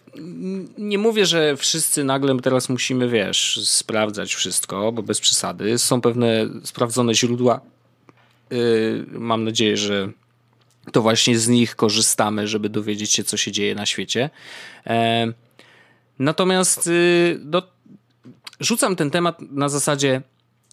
nie 0.79 0.99
mówię, 0.99 1.27
że 1.27 1.57
wszyscy 1.57 2.05
nagle 2.05 2.41
teraz 2.41 2.69
musimy, 2.69 3.09
wiesz, 3.09 3.61
sprawdzać 3.64 4.35
wszystko, 4.35 4.93
bo 4.93 5.03
bez 5.03 5.21
przesady, 5.21 5.79
są 5.79 6.01
pewne 6.01 6.49
sprawdzone 6.64 7.14
źródła. 7.14 7.61
Y, 8.53 9.05
mam 9.09 9.45
nadzieję, 9.45 9.77
że 9.77 10.09
to 10.93 11.03
właśnie 11.03 11.39
z 11.39 11.49
nich 11.49 11.77
korzystamy, 11.77 12.49
żeby 12.49 12.69
dowiedzieć 12.69 13.12
się, 13.12 13.25
co 13.25 13.37
się 13.37 13.53
dzieje 13.53 13.75
na 13.75 13.87
świecie. 13.87 14.31
E, 14.87 15.33
natomiast 16.19 16.87
y, 16.87 17.41
no, 17.45 17.62
rzucam 18.61 18.97
ten 18.97 19.11
temat 19.11 19.41
na 19.41 19.69
zasadzie 19.69 20.23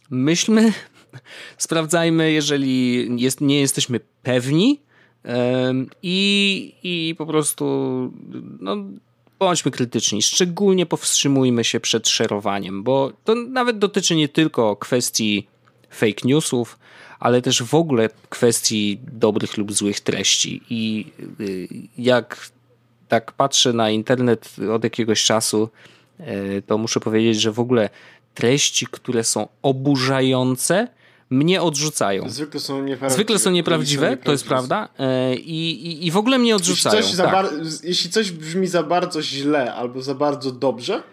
myślmy, 0.10 0.74
sprawdzajmy, 1.58 2.32
jeżeli 2.32 3.08
jest, 3.22 3.42
nie 3.42 3.60
jesteśmy 3.60 4.00
pewni 4.24 4.85
i, 6.04 6.74
i 6.84 7.16
po 7.18 7.26
prostu 7.26 7.66
no, 8.60 8.78
bądźmy 9.40 9.72
krytyczni. 9.72 10.22
Szczególnie 10.22 10.86
powstrzymujmy 10.86 11.64
się 11.64 11.80
przed 11.80 12.08
szerowaniem, 12.08 12.84
bo 12.84 13.12
to 13.24 13.36
nawet 13.36 13.78
dotyczy 13.78 14.16
nie 14.16 14.30
tylko 14.30 14.76
kwestii 14.76 15.48
fake 15.90 16.22
newsów, 16.28 16.80
ale 17.20 17.42
też 17.42 17.64
w 17.64 17.76
ogóle 17.76 18.10
kwestii 18.30 19.00
dobrych 19.12 19.58
lub 19.58 19.74
złych 19.74 20.00
treści. 20.00 20.62
I 20.70 21.06
y, 21.40 21.68
jak 21.98 22.50
tak 23.08 23.32
patrzę 23.32 23.74
na 23.74 23.90
internet 23.90 24.56
od 24.74 24.84
jakiegoś 24.84 25.24
czasu, 25.24 25.70
e, 26.20 26.62
to 26.62 26.78
muszę 26.78 27.00
powiedzieć, 27.00 27.42
że 27.42 27.52
w 27.52 27.60
ogóle 27.60 27.90
treści, 28.34 28.88
które 28.92 29.24
są 29.24 29.48
oburzające, 29.62 30.88
mnie 31.30 31.62
odrzucają. 31.62 32.30
Zwykle 32.30 32.60
są 32.60 32.84
nieprawdziwe. 32.84 33.16
Zwykle 33.16 33.40
są 33.40 33.52
nieprawdziwe, 33.52 34.18
to 34.18 34.32
jest 34.32 34.46
prawda. 34.46 34.90
E, 35.00 35.36
I, 35.36 35.88
i, 35.88 36.08
I 36.08 36.12
w 36.12 36.18
ogóle 36.18 36.38
mnie 36.38 36.56
odrzucają. 36.56 36.96
Jeśli 36.96 37.18
coś, 37.18 37.26
tak. 37.26 37.52
jeśli 37.84 38.10
coś 38.10 38.32
brzmi 38.32 38.68
za 38.68 38.84
bardzo 38.84 39.22
źle 39.22 39.74
albo 39.74 40.02
za 40.02 40.16
bardzo 40.16 40.52
dobrze, 40.52 41.04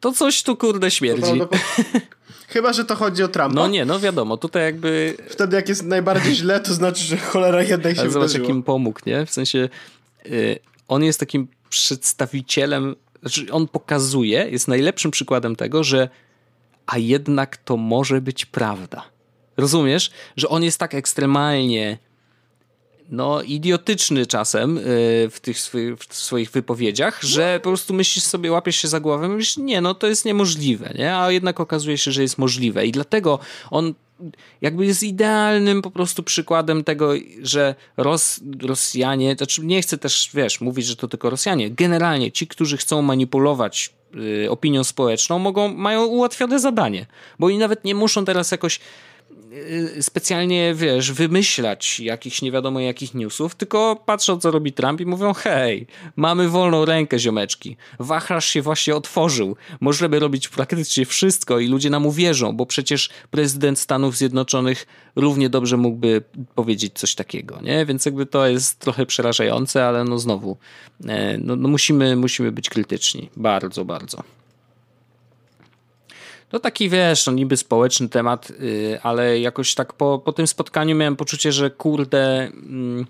to 0.00 0.12
coś 0.12 0.42
tu 0.42 0.56
kurde 0.56 0.90
śmierdzi. 0.90 1.32
Chyba, 2.48 2.72
że 2.72 2.84
to 2.84 2.96
chodzi 2.96 3.22
o 3.22 3.28
Trumpa. 3.28 3.54
No 3.54 3.68
nie, 3.68 3.84
no 3.84 4.00
wiadomo, 4.00 4.36
tutaj 4.36 4.62
jakby... 4.62 5.16
Wtedy 5.28 5.56
jak 5.56 5.68
jest 5.68 5.82
najbardziej 5.82 6.34
źle, 6.34 6.60
to 6.60 6.74
znaczy, 6.74 7.04
że 7.04 7.16
cholera 7.16 7.62
jednak 7.62 7.94
się 7.96 8.00
Ale 8.00 8.10
zobacz, 8.10 8.34
jakim 8.34 8.62
pomógł, 8.62 9.00
nie? 9.06 9.26
W 9.26 9.30
sensie 9.30 9.68
y, 10.26 10.58
on 10.88 11.04
jest 11.04 11.20
takim 11.20 11.48
przedstawicielem, 11.68 12.96
znaczy 13.20 13.52
on 13.52 13.68
pokazuje, 13.68 14.48
jest 14.50 14.68
najlepszym 14.68 15.10
przykładem 15.10 15.56
tego, 15.56 15.84
że 15.84 16.08
a 16.86 16.98
jednak 16.98 17.56
to 17.56 17.76
może 17.76 18.20
być 18.20 18.46
prawda. 18.46 19.11
Rozumiesz, 19.62 20.10
że 20.36 20.48
on 20.48 20.62
jest 20.62 20.78
tak 20.78 20.94
ekstremalnie 20.94 21.98
no, 23.12 23.42
idiotyczny 23.42 24.26
czasem 24.26 24.78
y, 24.78 24.82
w 25.30 25.40
tych 25.40 25.58
swoich, 25.60 25.98
w 25.98 26.14
swoich 26.14 26.50
wypowiedziach, 26.50 27.22
że 27.22 27.60
po 27.62 27.70
prostu 27.70 27.94
myślisz 27.94 28.24
sobie, 28.24 28.52
łapiesz 28.52 28.76
się 28.76 28.88
za 28.88 29.00
głowę, 29.00 29.28
myślisz, 29.28 29.56
nie, 29.56 29.80
no 29.80 29.94
to 29.94 30.06
jest 30.06 30.24
niemożliwe, 30.24 30.94
nie? 30.98 31.16
A 31.16 31.30
jednak 31.30 31.60
okazuje 31.60 31.98
się, 31.98 32.12
że 32.12 32.22
jest 32.22 32.38
możliwe. 32.38 32.86
I 32.86 32.92
dlatego 32.92 33.38
on 33.70 33.94
jakby 34.60 34.86
jest 34.86 35.02
idealnym 35.02 35.82
po 35.82 35.90
prostu 35.90 36.22
przykładem 36.22 36.84
tego, 36.84 37.12
że 37.42 37.74
Ros, 37.96 38.40
Rosjanie, 38.62 39.34
znaczy 39.36 39.64
nie 39.64 39.82
chcę 39.82 39.98
też, 39.98 40.30
wiesz, 40.34 40.60
mówić, 40.60 40.86
że 40.86 40.96
to 40.96 41.08
tylko 41.08 41.30
Rosjanie, 41.30 41.70
generalnie 41.70 42.32
ci, 42.32 42.46
którzy 42.46 42.76
chcą 42.76 43.02
manipulować 43.02 43.92
y, 44.44 44.50
opinią 44.50 44.84
społeczną, 44.84 45.38
mogą, 45.38 45.74
mają 45.74 46.04
ułatwione 46.04 46.60
zadanie, 46.60 47.06
bo 47.38 47.46
oni 47.46 47.58
nawet 47.58 47.84
nie 47.84 47.94
muszą 47.94 48.24
teraz 48.24 48.50
jakoś 48.50 48.80
specjalnie, 50.00 50.74
wiesz, 50.74 51.12
wymyślać 51.12 52.00
jakichś 52.00 52.42
nie 52.42 52.52
wiadomo 52.52 52.80
jakich 52.80 53.14
newsów, 53.14 53.54
tylko 53.54 54.02
patrzą, 54.06 54.40
co 54.40 54.50
robi 54.50 54.72
Trump 54.72 55.00
i 55.00 55.06
mówią, 55.06 55.34
hej, 55.34 55.86
mamy 56.16 56.48
wolną 56.48 56.84
rękę, 56.84 57.18
ziomeczki. 57.18 57.76
Wachlarz 57.98 58.46
się 58.46 58.62
właśnie 58.62 58.96
otworzył. 58.96 59.56
Możemy 59.80 60.18
robić 60.18 60.48
praktycznie 60.48 61.06
wszystko 61.06 61.58
i 61.58 61.68
ludzie 61.68 61.90
nam 61.90 62.06
uwierzą, 62.06 62.52
bo 62.52 62.66
przecież 62.66 63.10
prezydent 63.30 63.78
Stanów 63.78 64.16
Zjednoczonych 64.16 64.86
równie 65.16 65.48
dobrze 65.48 65.76
mógłby 65.76 66.22
powiedzieć 66.54 66.92
coś 66.94 67.14
takiego, 67.14 67.60
nie? 67.62 67.86
Więc 67.86 68.06
jakby 68.06 68.26
to 68.26 68.46
jest 68.46 68.78
trochę 68.78 69.06
przerażające, 69.06 69.86
ale 69.86 70.04
no 70.04 70.18
znowu, 70.18 70.56
e, 71.08 71.38
no, 71.38 71.56
no 71.56 71.68
musimy, 71.68 72.16
musimy 72.16 72.52
być 72.52 72.70
krytyczni. 72.70 73.30
Bardzo, 73.36 73.84
bardzo. 73.84 74.22
To 76.52 76.60
taki, 76.60 76.88
wiesz, 76.88 77.26
no 77.26 77.32
niby 77.32 77.56
społeczny 77.56 78.08
temat, 78.08 78.50
yy, 78.50 79.00
ale 79.02 79.40
jakoś 79.40 79.74
tak 79.74 79.92
po, 79.92 80.18
po 80.18 80.32
tym 80.32 80.46
spotkaniu 80.46 80.96
miałem 80.96 81.16
poczucie, 81.16 81.52
że 81.52 81.70
kurde... 81.70 82.50
Yy, 82.96 83.04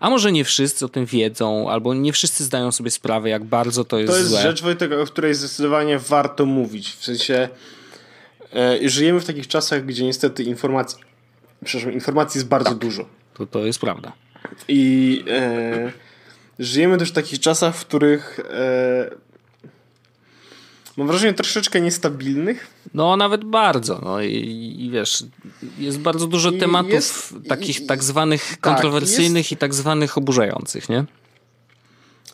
a 0.00 0.10
może 0.10 0.32
nie 0.32 0.44
wszyscy 0.44 0.84
o 0.84 0.88
tym 0.88 1.06
wiedzą, 1.06 1.70
albo 1.70 1.94
nie 1.94 2.12
wszyscy 2.12 2.44
zdają 2.44 2.72
sobie 2.72 2.90
sprawę, 2.90 3.28
jak 3.28 3.44
bardzo 3.44 3.84
to 3.84 3.98
jest 3.98 4.12
To 4.12 4.18
jest 4.18 4.30
złe. 4.30 4.42
rzecz, 4.42 4.62
Wojtek, 4.62 4.92
o 4.92 5.04
której 5.04 5.34
zdecydowanie 5.34 5.98
warto 5.98 6.46
mówić. 6.46 6.92
W 6.92 7.04
sensie 7.04 7.48
e, 8.54 8.88
żyjemy 8.88 9.20
w 9.20 9.24
takich 9.24 9.48
czasach, 9.48 9.84
gdzie 9.84 10.04
niestety 10.04 10.42
informacji, 10.42 10.98
przepraszam, 11.64 11.92
informacji 11.92 12.38
jest 12.38 12.48
bardzo 12.48 12.70
tak. 12.70 12.78
dużo. 12.78 13.08
To, 13.34 13.46
to 13.46 13.66
jest 13.66 13.78
prawda. 13.80 14.12
I 14.68 15.24
e, 15.30 15.92
żyjemy 16.58 16.98
też 16.98 17.08
w 17.10 17.14
takich 17.14 17.40
czasach, 17.40 17.76
w 17.76 17.86
których 17.86 18.40
e, 18.40 19.27
mam 20.98 21.06
wrażenie, 21.06 21.34
troszeczkę 21.34 21.80
niestabilnych. 21.80 22.66
No, 22.94 23.16
nawet 23.16 23.44
bardzo. 23.44 24.00
No 24.04 24.20
i, 24.20 24.76
i 24.78 24.90
wiesz, 24.90 25.24
jest 25.78 25.98
bardzo 25.98 26.26
dużo 26.26 26.50
I 26.50 26.58
tematów 26.58 26.92
jest, 26.92 27.34
takich 27.48 27.80
i, 27.80 27.86
tak 27.86 28.04
zwanych 28.04 28.50
tak, 28.50 28.60
kontrowersyjnych 28.60 29.44
jest, 29.44 29.52
i 29.52 29.56
tak 29.56 29.74
zwanych 29.74 30.18
oburzających, 30.18 30.88
nie? 30.88 31.04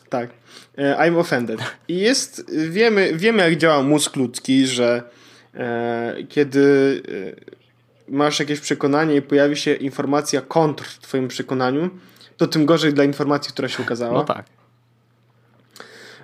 Tak. 0.09 0.29
E, 0.77 0.95
I'm 0.95 1.19
offended. 1.19 1.59
I 1.87 1.97
jest, 1.97 2.51
wiemy, 2.69 3.11
wiemy 3.15 3.43
jak 3.43 3.57
działa 3.57 3.83
mózg 3.83 4.15
ludzki, 4.15 4.67
że 4.67 5.03
e, 5.53 6.15
kiedy 6.29 7.01
e, 8.09 8.11
masz 8.11 8.39
jakieś 8.39 8.59
przekonanie 8.59 9.15
i 9.15 9.21
pojawi 9.21 9.57
się 9.57 9.73
informacja 9.73 10.41
kontr 10.41 10.85
w 10.85 10.99
twoim 10.99 11.27
przekonaniu, 11.27 11.89
to 12.37 12.47
tym 12.47 12.65
gorzej 12.65 12.93
dla 12.93 13.03
informacji, 13.03 13.53
która 13.53 13.67
się 13.67 13.83
ukazała. 13.83 14.13
No 14.13 14.23
tak. 14.23 14.45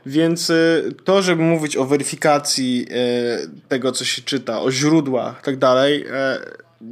Więc 0.06 0.50
y, 0.50 0.94
to, 1.04 1.22
żeby 1.22 1.44
mówić 1.44 1.78
o 1.78 1.86
weryfikacji 1.86 2.86
y, 2.92 3.68
tego, 3.68 3.92
co 3.92 4.06
się 4.06 4.22
czyta, 4.22 4.62
o 4.62 4.72
źródłach 4.72 5.42
tak 5.42 5.58
dalej, 5.58 6.06
y, 6.06 6.10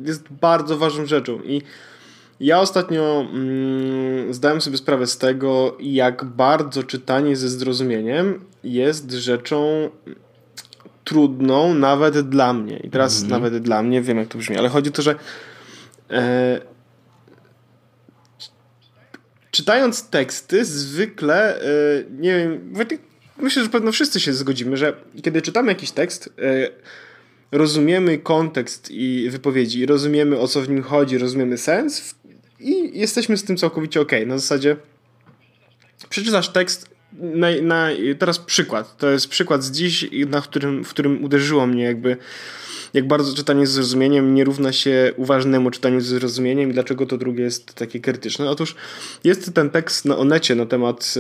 jest 0.06 0.24
bardzo 0.42 0.78
ważną 0.78 1.06
rzeczą. 1.06 1.40
I 1.44 1.62
ja 2.40 2.60
ostatnio 2.60 3.26
mm, 3.34 4.34
zdałem 4.34 4.62
sobie 4.62 4.78
sprawę 4.78 5.08
z 5.08 5.18
tego, 5.18 5.78
jak 5.80 6.26
bardzo 6.26 6.84
czytanie 6.84 7.36
ze 7.36 7.50
zrozumieniem 7.50 8.40
jest 8.64 9.12
rzeczą 9.12 9.90
trudną 11.04 11.74
nawet 11.74 12.30
dla 12.30 12.54
mnie. 12.54 12.78
I 12.78 12.90
teraz 12.90 13.18
mm 13.18 13.28
-hmm. 13.28 13.32
nawet 13.32 13.58
dla 13.58 13.84
mnie, 13.84 14.02
wiem 14.02 14.18
jak 14.18 14.28
to 14.28 14.38
brzmi, 14.38 14.58
ale 14.58 14.70
chodzi 14.70 14.90
o 14.90 14.94
to, 14.94 15.02
że 15.02 15.16
e, 16.12 16.62
czytając 19.52 20.10
teksty, 20.10 20.66
zwykle, 20.66 21.60
yy, 21.64 22.06
nie 22.20 22.38
wiem, 22.38 22.74
myślę, 23.38 23.64
że 23.64 23.70
pewno 23.70 23.92
wszyscy 23.92 24.20
się 24.20 24.34
zgodzimy, 24.34 24.78
że 24.78 24.94
kiedy 25.24 25.42
czytamy 25.42 25.72
jakiś 25.72 25.92
tekst, 25.92 26.34
yy, 26.38 26.72
rozumiemy 27.52 28.18
kontekst 28.18 28.92
i 28.92 29.30
wypowiedzi, 29.30 29.86
rozumiemy 29.86 30.40
o 30.40 30.48
co 30.48 30.62
w 30.62 30.70
nim 30.70 30.84
chodzi, 30.84 31.18
rozumiemy 31.18 31.58
sens 31.58 32.16
i 32.60 33.00
jesteśmy 33.00 33.38
z 33.38 33.44
tym 33.44 33.58
całkowicie 33.58 34.02
ok. 34.02 34.12
Na 34.26 34.38
zasadzie 34.38 34.76
przeczytasz 36.10 36.50
tekst, 36.50 36.90
na, 37.14 37.48
na, 37.62 37.88
teraz 38.20 38.40
przykład, 38.40 38.98
to 38.98 39.10
jest 39.10 39.28
przykład 39.28 39.64
z 39.64 39.72
dziś, 39.72 40.10
na 40.28 40.42
którym, 40.42 40.84
w 40.84 40.90
którym 40.90 41.24
uderzyło 41.24 41.68
mnie 41.68 41.84
jakby 41.84 42.18
jak 42.94 43.08
bardzo 43.08 43.36
czytanie 43.36 43.68
z 43.68 43.72
zrozumieniem 43.72 44.36
nie 44.36 44.44
równa 44.44 44.74
się 44.74 45.14
uważnemu 45.18 45.72
czytaniu 45.72 46.02
z 46.02 46.06
zrozumieniem 46.06 46.70
i 46.70 46.74
dlaczego 46.74 47.06
to 47.06 47.18
drugie 47.18 47.44
jest 47.44 47.74
takie 47.74 48.00
krytyczne. 48.00 48.50
Otóż 48.50 48.76
jest 49.24 49.54
ten 49.54 49.70
tekst 49.70 50.06
na 50.06 50.18
Onecie 50.18 50.56
na 50.56 50.66
temat 50.66 51.14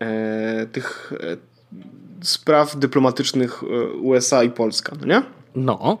e, 0.00 0.06
e 0.06 0.66
tych 0.66 1.12
e, 1.20 1.36
spraw 2.22 2.76
dyplomatycznych 2.76 3.62
e, 3.62 3.66
USA 3.86 4.44
i 4.44 4.50
Polska, 4.50 4.96
no 5.00 5.06
nie? 5.06 5.22
No. 5.54 5.98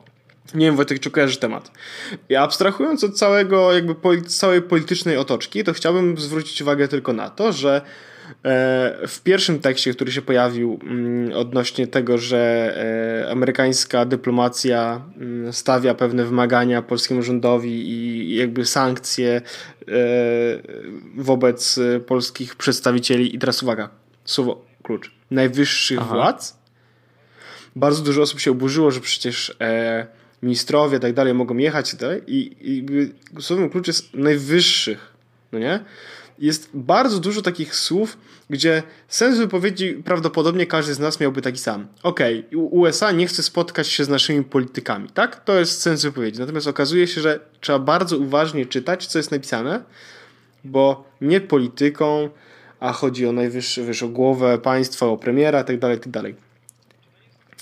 Nie 0.54 0.66
wiem, 0.66 0.76
Wojtek, 0.76 1.00
czy 1.00 1.10
kojarzysz 1.10 1.38
temat. 1.38 1.70
I 2.28 2.36
abstrahując 2.36 3.04
od 3.04 3.18
całego, 3.18 3.72
jakby 3.72 4.22
całej 4.22 4.62
politycznej 4.62 5.16
otoczki, 5.16 5.64
to 5.64 5.72
chciałbym 5.72 6.18
zwrócić 6.18 6.62
uwagę 6.62 6.88
tylko 6.88 7.12
na 7.12 7.30
to, 7.30 7.52
że 7.52 7.82
w 9.08 9.20
pierwszym 9.24 9.60
tekście, 9.60 9.94
który 9.94 10.12
się 10.12 10.22
pojawił 10.22 10.78
mm, 10.82 11.32
odnośnie 11.32 11.86
tego, 11.86 12.18
że 12.18 12.74
e, 13.26 13.30
amerykańska 13.30 14.04
dyplomacja 14.04 15.04
mm, 15.16 15.52
stawia 15.52 15.94
pewne 15.94 16.24
wymagania 16.24 16.82
polskiemu 16.82 17.22
rządowi 17.22 17.90
i 17.90 18.36
jakby 18.36 18.66
sankcje 18.66 19.30
e, 19.36 19.42
wobec 21.16 21.80
polskich 22.06 22.56
przedstawicieli, 22.56 23.34
i 23.34 23.38
teraz 23.38 23.62
uwaga, 23.62 23.88
słowo 24.24 24.64
klucz, 24.82 25.10
najwyższych 25.30 25.98
Aha. 26.00 26.14
władz, 26.14 26.56
bardzo 27.76 28.02
dużo 28.02 28.22
osób 28.22 28.40
się 28.40 28.50
oburzyło, 28.50 28.90
że 28.90 29.00
przecież 29.00 29.56
ministrowie 30.42 30.98
i 30.98 31.00
tak 31.00 31.12
dalej 31.12 31.34
mogą 31.34 31.56
jechać 31.56 31.94
i, 31.94 31.96
tak 31.96 32.28
i, 32.28 32.56
i 32.60 32.84
słowem 33.42 33.70
klucz 33.70 33.86
jest 33.86 34.14
najwyższych, 34.14 35.12
no 35.52 35.58
nie? 35.58 35.80
Jest 36.40 36.70
bardzo 36.74 37.18
dużo 37.18 37.42
takich 37.42 37.74
słów, 37.74 38.18
gdzie 38.50 38.82
sens 39.08 39.38
wypowiedzi 39.38 39.94
prawdopodobnie 39.94 40.66
każdy 40.66 40.94
z 40.94 40.98
nas 40.98 41.20
miałby 41.20 41.42
taki 41.42 41.58
sam. 41.58 41.86
Okej, 42.02 42.46
okay, 42.46 42.58
USA 42.58 43.12
nie 43.12 43.26
chce 43.26 43.42
spotkać 43.42 43.88
się 43.88 44.04
z 44.04 44.08
naszymi 44.08 44.44
politykami, 44.44 45.08
tak? 45.08 45.44
To 45.44 45.58
jest 45.58 45.82
sens 45.82 46.02
wypowiedzi. 46.02 46.40
Natomiast 46.40 46.66
okazuje 46.66 47.06
się, 47.06 47.20
że 47.20 47.40
trzeba 47.60 47.78
bardzo 47.78 48.18
uważnie 48.18 48.66
czytać, 48.66 49.06
co 49.06 49.18
jest 49.18 49.30
napisane, 49.30 49.82
bo 50.64 51.04
nie 51.20 51.40
polityką, 51.40 52.30
a 52.80 52.92
chodzi 52.92 53.26
o 53.26 53.32
najwyższą 53.32 54.12
głowę 54.12 54.58
państwa, 54.58 55.06
o 55.06 55.16
premiera 55.16 55.58
itd., 55.58 55.90
itd. 55.90 56.22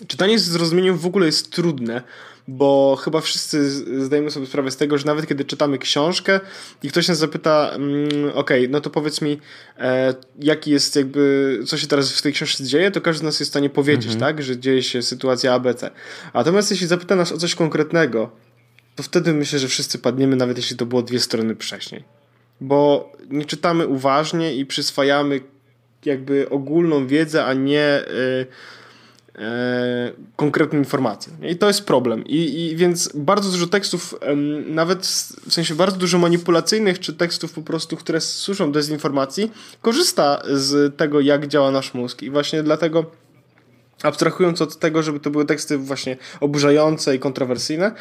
Czytanie 0.06 0.38
z 0.38 0.42
zrozumieniem 0.42 0.98
w 0.98 1.06
ogóle 1.06 1.26
jest 1.26 1.50
trudne, 1.50 2.02
bo 2.48 2.96
chyba 2.96 3.20
wszyscy 3.20 3.70
zdajemy 4.04 4.30
sobie 4.30 4.46
sprawę 4.46 4.70
z 4.70 4.76
tego, 4.76 4.98
że 4.98 5.06
nawet 5.06 5.26
kiedy 5.26 5.44
czytamy 5.44 5.78
książkę 5.78 6.40
i 6.82 6.88
ktoś 6.88 7.08
nas 7.08 7.18
zapyta, 7.18 7.70
mm, 7.74 8.08
ok, 8.34 8.50
no 8.68 8.80
to 8.80 8.90
powiedz 8.90 9.22
mi, 9.22 9.38
e, 9.78 10.14
jaki 10.38 10.70
jest 10.70 10.96
jakby, 10.96 11.60
co 11.66 11.78
się 11.78 11.86
teraz 11.86 12.12
w 12.12 12.22
tej 12.22 12.32
książce 12.32 12.64
dzieje, 12.64 12.90
to 12.90 13.00
każdy 13.00 13.20
z 13.20 13.22
nas 13.22 13.40
jest 13.40 13.50
w 13.50 13.52
stanie 13.52 13.70
powiedzieć, 13.70 14.12
mhm. 14.12 14.20
tak, 14.20 14.42
że 14.42 14.58
dzieje 14.58 14.82
się 14.82 15.02
sytuacja 15.02 15.54
ABC. 15.54 15.90
Natomiast 16.34 16.70
jeśli 16.70 16.86
zapyta 16.86 17.16
nas 17.16 17.32
o 17.32 17.38
coś 17.38 17.54
konkretnego, 17.54 18.30
to 18.96 19.02
wtedy 19.02 19.32
myślę, 19.32 19.58
że 19.58 19.68
wszyscy 19.68 19.98
padniemy, 19.98 20.36
nawet 20.36 20.56
jeśli 20.56 20.76
to 20.76 20.86
było 20.86 21.02
dwie 21.02 21.20
strony 21.20 21.54
wcześniej. 21.54 22.04
Bo 22.60 23.12
nie 23.30 23.44
czytamy 23.44 23.86
uważnie 23.86 24.54
i 24.54 24.66
przyswajamy 24.66 25.40
jakby 26.04 26.50
ogólną 26.50 27.06
wiedzę, 27.06 27.44
a 27.44 27.54
nie... 27.54 28.02
Y, 28.08 28.46
konkretne 30.36 30.78
informacje. 30.78 31.32
I 31.42 31.56
to 31.56 31.66
jest 31.66 31.84
problem. 31.84 32.24
I, 32.26 32.64
I, 32.64 32.76
więc 32.76 33.10
bardzo 33.14 33.50
dużo 33.50 33.66
tekstów, 33.66 34.14
nawet 34.66 35.06
w 35.48 35.52
sensie 35.52 35.74
bardzo 35.74 35.96
dużo 35.96 36.18
manipulacyjnych, 36.18 36.98
czy 36.98 37.12
tekstów 37.12 37.52
po 37.52 37.62
prostu, 37.62 37.96
które 37.96 38.20
służą 38.20 38.72
dezinformacji, 38.72 39.52
korzysta 39.82 40.42
z 40.52 40.96
tego, 40.96 41.20
jak 41.20 41.46
działa 41.46 41.70
nasz 41.70 41.94
mózg. 41.94 42.22
I 42.22 42.30
właśnie 42.30 42.62
dlatego 42.62 43.10
abstrahując 44.02 44.62
od 44.62 44.78
tego, 44.78 45.02
żeby 45.02 45.20
to 45.20 45.30
były 45.30 45.44
teksty 45.44 45.78
właśnie 45.78 46.16
oburzające 46.40 47.16
i 47.16 47.18
kontrowersyjne, 47.18 47.92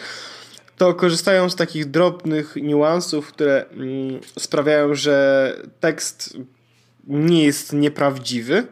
to 0.77 0.93
korzystają 0.93 1.49
z 1.49 1.55
takich 1.55 1.85
drobnych 1.85 2.55
niuansów, 2.55 3.27
które 3.27 3.65
mm, 3.69 4.19
sprawiają, 4.39 4.95
że 4.95 5.55
tekst 5.79 6.37
nie 7.07 7.43
jest 7.43 7.73
nieprawdziwy, 7.73 8.67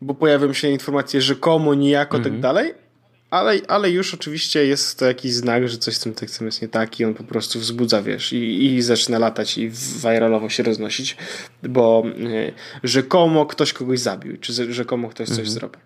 bo 0.00 0.14
pojawią 0.14 0.52
się 0.52 0.68
informacje 0.68 1.20
rzekomo, 1.20 1.74
niejako, 1.74 2.18
tak 2.18 2.26
mhm. 2.26 2.34
tak 2.34 2.40
dalej, 2.42 2.74
ale, 3.30 3.60
ale 3.68 3.90
już 3.90 4.14
oczywiście 4.14 4.66
jest 4.66 4.98
to 4.98 5.06
jakiś 5.06 5.32
znak, 5.32 5.68
że 5.68 5.78
coś 5.78 5.96
z 5.96 6.00
tym 6.00 6.14
tekstem 6.14 6.46
jest 6.46 6.62
nie 6.62 6.68
tak 6.68 7.00
i 7.00 7.04
on 7.04 7.14
po 7.14 7.24
prostu 7.24 7.58
wzbudza, 7.58 8.02
wiesz, 8.02 8.32
i, 8.32 8.64
i 8.64 8.82
zaczyna 8.82 9.18
latać 9.18 9.58
i 9.58 9.70
viralowo 9.70 10.48
się 10.48 10.62
roznosić, 10.62 11.16
bo 11.62 12.02
y, 12.06 12.52
rzekomo 12.82 13.46
ktoś 13.46 13.72
kogoś 13.72 14.00
zabił, 14.00 14.36
czy 14.36 14.72
rzekomo 14.72 15.08
ktoś 15.08 15.28
coś 15.28 15.38
mhm. 15.38 15.54
zrobił. 15.54 15.80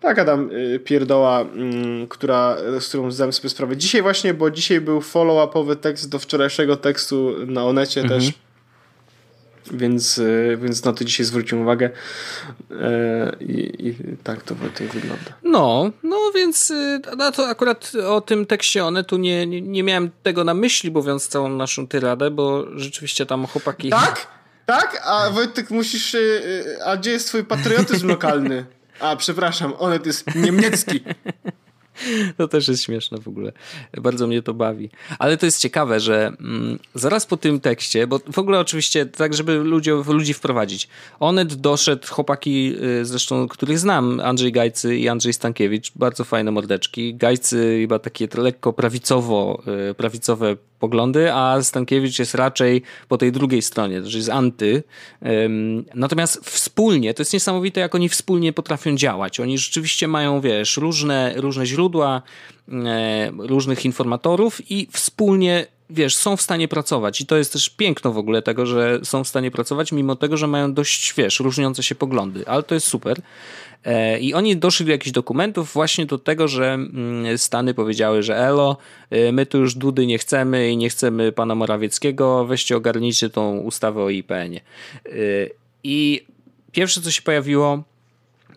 Tak, 0.00 0.18
Adam, 0.18 0.50
y, 0.50 0.80
pierdoła, 0.84 1.42
y, 1.42 2.08
która, 2.08 2.56
z 2.80 2.88
którą 2.88 3.10
zdałem 3.10 3.32
sobie 3.32 3.48
sprawę 3.48 3.76
dzisiaj 3.76 4.02
właśnie, 4.02 4.34
bo 4.34 4.50
dzisiaj 4.50 4.80
był 4.80 5.00
follow-upowy 5.00 5.76
tekst 5.76 6.08
do 6.08 6.18
wczorajszego 6.18 6.76
tekstu 6.76 7.46
na 7.46 7.64
Onecie 7.64 8.00
mhm. 8.00 8.20
też 8.20 8.32
więc, 9.72 10.18
e, 10.18 10.56
więc 10.56 10.84
na 10.84 10.92
to 10.92 11.04
dzisiaj 11.04 11.26
zwróciłem 11.26 11.62
uwagę 11.62 11.90
e, 12.70 13.36
i, 13.40 13.88
i 13.88 13.94
tak 14.24 14.42
to, 14.42 14.54
to 14.54 14.84
wygląda. 14.84 15.32
No, 15.42 15.90
no 16.02 16.16
więc 16.34 16.70
e, 16.70 17.00
no 17.16 17.32
to 17.32 17.48
akurat 17.48 17.92
o 18.08 18.20
tym 18.20 18.46
tekście 18.46 18.84
one 18.84 19.04
tu 19.04 19.16
nie, 19.16 19.46
nie, 19.46 19.62
nie 19.62 19.82
miałem 19.82 20.10
tego 20.22 20.44
na 20.44 20.54
myśli, 20.54 20.90
mówiąc 20.90 21.28
całą 21.28 21.48
naszą 21.48 21.88
tyradę, 21.88 22.30
bo 22.30 22.64
rzeczywiście 22.78 23.26
tam 23.26 23.46
chłopaki... 23.46 23.90
Tak? 23.90 24.26
Tak? 24.66 25.02
A 25.04 25.30
Wojtek 25.30 25.70
musisz... 25.70 26.16
A 26.84 26.96
gdzie 26.96 27.10
jest 27.10 27.26
twój 27.26 27.44
patriotyzm 27.44 28.08
lokalny? 28.08 28.64
A, 29.00 29.16
przepraszam, 29.16 29.74
onet 29.78 30.06
jest 30.06 30.34
niemiecki. 30.34 31.00
To 32.36 32.48
też 32.48 32.68
jest 32.68 32.82
śmieszne 32.82 33.18
w 33.18 33.28
ogóle. 33.28 33.52
Bardzo 34.00 34.26
mnie 34.26 34.42
to 34.42 34.54
bawi. 34.54 34.90
Ale 35.18 35.36
to 35.36 35.46
jest 35.46 35.60
ciekawe, 35.60 36.00
że 36.00 36.32
mm, 36.40 36.78
zaraz 36.94 37.26
po 37.26 37.36
tym 37.36 37.60
tekście, 37.60 38.06
bo 38.06 38.20
w 38.32 38.38
ogóle 38.38 38.58
oczywiście 38.58 39.06
tak, 39.06 39.34
żeby 39.34 39.54
ludzi, 39.54 39.90
ludzi 40.08 40.34
wprowadzić. 40.34 40.88
Onet 41.20 41.54
doszedł, 41.54 42.06
chłopaki 42.08 42.74
y, 43.00 43.04
zresztą, 43.04 43.48
których 43.48 43.78
znam, 43.78 44.20
Andrzej 44.20 44.52
Gajcy 44.52 44.96
i 44.96 45.08
Andrzej 45.08 45.32
Stankiewicz, 45.32 45.92
bardzo 45.96 46.24
fajne 46.24 46.50
mordeczki. 46.50 47.14
Gajcy 47.14 47.78
chyba 47.80 47.98
takie 47.98 48.28
lekko 48.36 48.72
prawicowo, 48.72 49.62
y, 49.90 49.94
prawicowe 49.94 50.56
poglądy, 50.80 51.32
a 51.32 51.62
Stankiewicz 51.62 52.18
jest 52.18 52.34
raczej 52.34 52.82
po 53.08 53.18
tej 53.18 53.32
drugiej 53.32 53.62
stronie, 53.62 54.02
że 54.04 54.18
jest 54.18 54.30
anty. 54.30 54.82
Natomiast 55.94 56.44
wspólnie, 56.44 57.14
to 57.14 57.20
jest 57.20 57.32
niesamowite, 57.32 57.80
jak 57.80 57.94
oni 57.94 58.08
wspólnie 58.08 58.52
potrafią 58.52 58.96
działać. 58.96 59.40
Oni 59.40 59.58
rzeczywiście 59.58 60.08
mają, 60.08 60.40
wiesz, 60.40 60.76
różne, 60.76 61.32
różne 61.36 61.66
źródła, 61.66 62.22
e, 62.72 63.30
różnych 63.38 63.84
informatorów 63.84 64.70
i 64.70 64.88
wspólnie 64.90 65.66
wiesz, 65.90 66.16
są 66.16 66.36
w 66.36 66.42
stanie 66.42 66.68
pracować 66.68 67.20
i 67.20 67.26
to 67.26 67.36
jest 67.36 67.52
też 67.52 67.70
piękno 67.70 68.12
w 68.12 68.18
ogóle 68.18 68.42
tego, 68.42 68.66
że 68.66 69.00
są 69.02 69.24
w 69.24 69.28
stanie 69.28 69.50
pracować, 69.50 69.92
mimo 69.92 70.16
tego, 70.16 70.36
że 70.36 70.46
mają 70.46 70.74
dość, 70.74 71.14
wiesz, 71.14 71.40
różniące 71.40 71.82
się 71.82 71.94
poglądy, 71.94 72.46
ale 72.46 72.62
to 72.62 72.74
jest 72.74 72.86
super. 72.86 73.20
E, 73.84 74.20
I 74.20 74.34
oni 74.34 74.56
doszli 74.56 74.86
do 74.86 74.92
jakichś 74.92 75.10
dokumentów 75.10 75.72
właśnie 75.72 76.06
do 76.06 76.18
tego, 76.18 76.48
że 76.48 76.72
mm, 76.74 77.38
Stany 77.38 77.74
powiedziały, 77.74 78.22
że 78.22 78.36
elo, 78.36 78.76
e, 79.10 79.32
my 79.32 79.46
tu 79.46 79.58
już 79.58 79.74
Dudy 79.74 80.06
nie 80.06 80.18
chcemy 80.18 80.70
i 80.70 80.76
nie 80.76 80.90
chcemy 80.90 81.32
pana 81.32 81.54
Morawieckiego, 81.54 82.46
weźcie 82.46 82.76
ogarnijcie 82.76 83.30
tą 83.30 83.58
ustawę 83.58 84.02
o 84.02 84.10
IPN-ie. 84.10 84.60
E, 85.06 85.10
I 85.84 86.26
pierwsze, 86.72 87.00
co 87.00 87.10
się 87.10 87.22
pojawiło, 87.22 87.82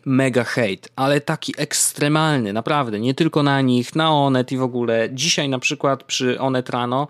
mega 0.05 0.43
hate, 0.43 0.89
ale 0.95 1.21
taki 1.21 1.53
ekstremalny, 1.57 2.53
naprawdę, 2.53 2.99
nie 2.99 3.13
tylko 3.13 3.43
na 3.43 3.61
nich, 3.61 3.95
na 3.95 4.11
Onet 4.11 4.51
i 4.51 4.57
w 4.57 4.61
ogóle. 4.61 5.09
Dzisiaj 5.11 5.49
na 5.49 5.59
przykład 5.59 6.03
przy 6.03 6.39
Onet 6.39 6.69
Rano 6.69 7.07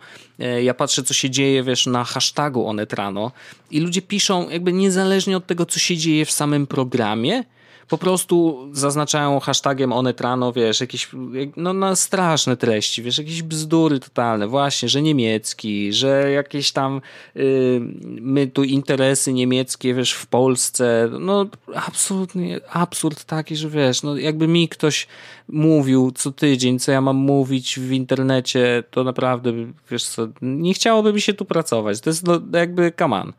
ja 0.64 0.74
patrzę, 0.74 1.04
co 1.04 1.14
się 1.14 1.30
dzieje, 1.30 1.64
wiesz, 1.64 1.86
na 1.86 2.04
hashtagu 2.04 2.68
Onet 2.68 2.94
Rano 2.94 3.32
i 3.72 3.80
ludzie 3.80 4.02
piszą 4.02 4.50
jakby 4.50 4.74
niezależnie 4.74 5.38
od 5.38 5.48
tego, 5.48 5.66
co 5.66 5.80
się 5.80 5.98
dzieje 5.98 6.26
w 6.26 6.32
samym 6.32 6.68
programie, 6.68 7.44
po 7.89 7.97
prostu 7.97 8.67
zaznaczają 8.71 9.39
hashtagiem 9.39 9.93
Onetrano, 9.93 10.53
wiesz, 10.53 10.81
jakieś 10.81 11.09
no, 11.57 11.73
no, 11.73 11.95
straszne 11.95 12.57
treści, 12.57 13.03
wiesz, 13.03 13.17
jakieś 13.17 13.43
bzdury 13.43 13.99
totalne, 13.99 14.47
właśnie, 14.47 14.89
że 14.89 15.01
niemiecki, 15.01 15.93
że 15.93 16.31
jakieś 16.31 16.71
tam 16.71 17.01
y, 17.36 17.81
my 18.21 18.47
tu 18.47 18.63
interesy 18.63 19.34
niemieckie, 19.34 19.93
wiesz, 19.93 20.13
w 20.13 20.27
Polsce, 20.27 21.09
no 21.19 21.45
absolutnie 21.75 22.59
absurd 22.69 23.23
taki, 23.23 23.55
że 23.55 23.69
wiesz, 23.69 24.03
no 24.03 24.17
jakby 24.17 24.47
mi 24.47 24.69
ktoś 24.69 25.07
mówił 25.47 26.11
co 26.11 26.31
tydzień, 26.31 26.79
co 26.79 26.91
ja 26.91 27.01
mam 27.01 27.15
mówić 27.15 27.79
w 27.79 27.91
internecie, 27.91 28.84
to 28.91 29.03
naprawdę, 29.03 29.53
wiesz 29.91 30.05
co, 30.05 30.27
nie 30.41 30.73
chciałoby 30.73 31.13
mi 31.13 31.21
się 31.21 31.34
tu 31.34 31.45
pracować, 31.45 31.99
to 31.99 32.09
jest 32.09 32.27
no, 32.27 32.41
jakby, 32.53 32.91
on. 32.99 33.34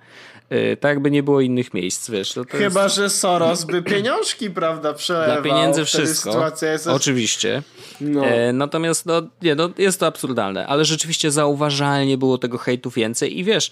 Y, 0.52 0.76
tak 0.76 0.88
jakby 0.88 1.10
nie 1.10 1.22
było 1.22 1.40
innych 1.40 1.74
miejsc, 1.74 2.10
wiesz. 2.10 2.34
Chyba, 2.48 2.82
jest... 2.82 2.94
że 2.94 3.10
Soros 3.10 3.64
by 3.64 3.82
pieniążki, 3.94 4.33
prawda. 4.50 4.94
Dla 5.08 5.42
pieniędzy 5.42 5.84
wszystko, 5.84 6.52
jest... 6.62 6.86
oczywiście. 6.86 7.62
No. 8.00 8.26
E, 8.26 8.52
natomiast 8.52 9.06
no, 9.06 9.22
nie, 9.42 9.54
no, 9.54 9.70
jest 9.78 10.00
to 10.00 10.06
absurdalne, 10.06 10.66
ale 10.66 10.84
rzeczywiście 10.84 11.30
zauważalnie 11.30 12.18
było 12.18 12.38
tego 12.38 12.58
hejtu 12.58 12.90
więcej 12.90 13.38
i 13.38 13.44
wiesz, 13.44 13.70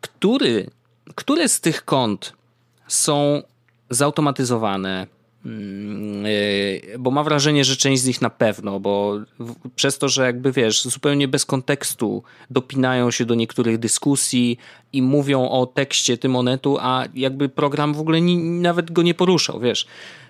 który, 0.00 0.70
które 1.14 1.48
z 1.48 1.60
tych 1.60 1.84
kont 1.84 2.32
są 2.88 3.42
zautomatyzowane, 3.90 5.06
Mm, 5.44 6.26
e, 6.26 6.98
bo 6.98 7.10
mam 7.10 7.24
wrażenie, 7.24 7.64
że 7.64 7.76
część 7.76 8.02
z 8.02 8.06
nich 8.06 8.22
na 8.22 8.30
pewno, 8.30 8.80
bo 8.80 9.20
przez 9.76 9.98
to, 9.98 10.08
że 10.08 10.24
jakby 10.24 10.52
wiesz, 10.52 10.82
zupełnie 10.82 11.28
bez 11.28 11.46
kontekstu 11.46 12.22
dopinają 12.50 13.10
się 13.10 13.24
do 13.24 13.34
niektórych 13.34 13.78
dyskusji 13.78 14.58
i 14.92 15.02
mówią 15.02 15.48
o 15.48 15.66
tekście 15.66 16.18
tym 16.18 16.32
monetu, 16.32 16.78
a 16.80 17.04
jakby 17.14 17.48
program 17.48 17.94
w 17.94 18.00
ogóle 18.00 18.20
ni, 18.20 18.36
nawet 18.38 18.92
go 18.92 19.02
nie 19.02 19.14
poruszał, 19.14 19.60
wiesz. 19.60 19.86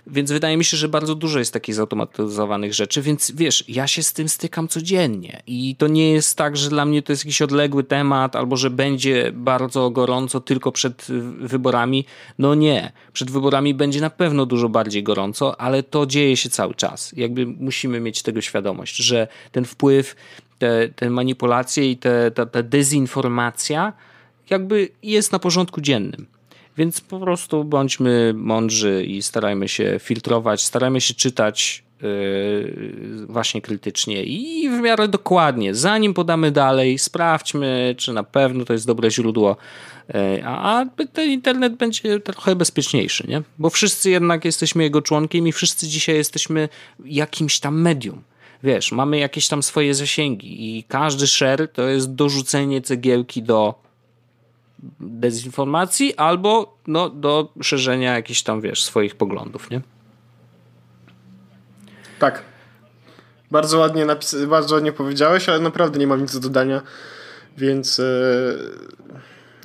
Więc 0.07 0.33
wydaje 0.33 0.57
mi 0.57 0.65
się, 0.65 0.77
że 0.77 0.89
bardzo 0.89 1.15
dużo 1.15 1.39
jest 1.39 1.53
takich 1.53 1.75
zautomatyzowanych 1.75 2.75
rzeczy, 2.75 3.03
więc 3.03 3.33
wiesz, 3.35 3.65
ja 3.69 3.87
się 3.87 4.03
z 4.03 4.13
tym 4.13 4.29
stykam 4.29 4.69
codziennie 4.69 5.43
i 5.47 5.77
to 5.77 5.89
nie 5.89 6.13
jest 6.13 6.37
tak, 6.37 6.57
że 6.57 6.71
dla 6.71 6.85
mnie 6.85 7.03
to 7.03 7.13
jest 7.13 7.25
jakiś 7.25 7.43
odległy 7.43 7.85
temat 7.85 8.37
albo 8.37 8.57
że 8.57 8.71
będzie 8.71 9.33
bardzo 9.35 9.91
gorąco 9.91 10.41
tylko 10.41 10.73
przed 10.73 11.07
wyborami. 11.41 12.05
No 12.39 12.55
nie, 12.55 12.93
przed 13.13 13.31
wyborami 13.31 13.75
będzie 13.75 14.01
na 14.01 14.11
pewno 14.11 14.47
dużo 14.47 14.69
bardziej 14.69 15.03
gorąco, 15.03 15.61
ale 15.61 15.83
to 15.83 16.07
dzieje 16.07 16.37
się 16.37 16.51
cały 16.51 16.75
czas. 16.75 17.13
Jakby 17.17 17.47
musimy 17.47 18.01
mieć 18.01 18.23
tego 18.23 18.41
świadomość, 18.41 18.97
że 18.97 19.29
ten 19.53 19.65
wpływ, 19.65 20.17
te, 20.59 20.89
te 20.89 21.11
manipulacje 21.11 21.91
i 21.91 21.97
te, 21.97 22.31
ta, 22.31 22.47
ta 22.47 22.63
dezinformacja 22.63 23.93
jakby 24.51 24.89
jest 25.03 25.33
na 25.33 25.39
porządku 25.39 25.81
dziennym. 25.81 26.27
Więc 26.77 27.01
po 27.01 27.21
prostu 27.21 27.65
bądźmy 27.65 28.33
mądrzy 28.37 29.05
i 29.05 29.23
starajmy 29.23 29.69
się 29.69 29.97
filtrować, 30.03 30.63
starajmy 30.65 31.01
się 31.01 31.15
czytać 31.15 31.83
yy, 32.03 33.27
właśnie 33.27 33.63
krytycznie 33.63 34.25
i 34.25 34.69
w 34.69 34.81
miarę 34.81 35.09
dokładnie. 35.09 35.75
Zanim 35.75 36.15
podamy 36.15 36.51
dalej, 36.51 36.99
sprawdźmy, 36.99 37.95
czy 37.99 38.13
na 38.13 38.23
pewno 38.25 38.65
to 38.65 38.73
jest 38.73 38.87
dobre 38.87 39.11
źródło, 39.11 39.57
yy, 40.09 40.45
a, 40.45 40.81
a 40.81 40.87
ten 41.13 41.31
internet 41.31 41.77
będzie 41.77 42.21
trochę 42.21 42.57
bezpieczniejszy, 42.57 43.25
nie? 43.29 43.43
Bo 43.59 43.71
wszyscy 43.71 44.11
jednak 44.11 44.45
jesteśmy 44.45 44.83
jego 44.83 45.03
członkiem 45.03 45.49
i 45.49 45.53
wszyscy 45.53 45.89
dzisiaj 45.89 46.17
jesteśmy 46.17 46.69
jakimś 47.05 47.61
tam 47.61 47.81
medium. 47.81 48.23
Wiesz, 48.63 48.93
mamy 48.93 49.19
jakieś 49.19 49.49
tam 49.49 49.63
swoje 49.63 49.95
zasięgi 49.95 50.79
i 50.79 50.85
każdy 50.85 51.27
share 51.27 51.69
to 51.73 51.83
jest 51.83 52.15
dorzucenie 52.15 52.83
cegiełki 52.83 53.43
do 53.43 53.90
dezinformacji 55.01 56.17
albo 56.17 56.79
no, 56.87 57.11
do 57.11 57.53
szerzenia 57.63 58.15
jakichś 58.15 58.43
tam, 58.43 58.61
wiesz, 58.61 58.85
swoich 58.85 59.17
poglądów, 59.17 59.71
nie? 59.71 59.81
Tak. 62.19 62.43
Bardzo 63.51 63.79
ładnie, 63.79 64.07
bardzo 64.49 64.75
ładnie 64.75 64.93
powiedziałeś, 64.93 65.49
ale 65.49 65.61
naprawdę 65.61 65.99
nie 65.99 66.07
mam 66.07 66.21
nic 66.21 66.35
do 66.35 66.41
dodania, 66.41 66.83
więc 67.57 67.99
yy, 67.99 68.05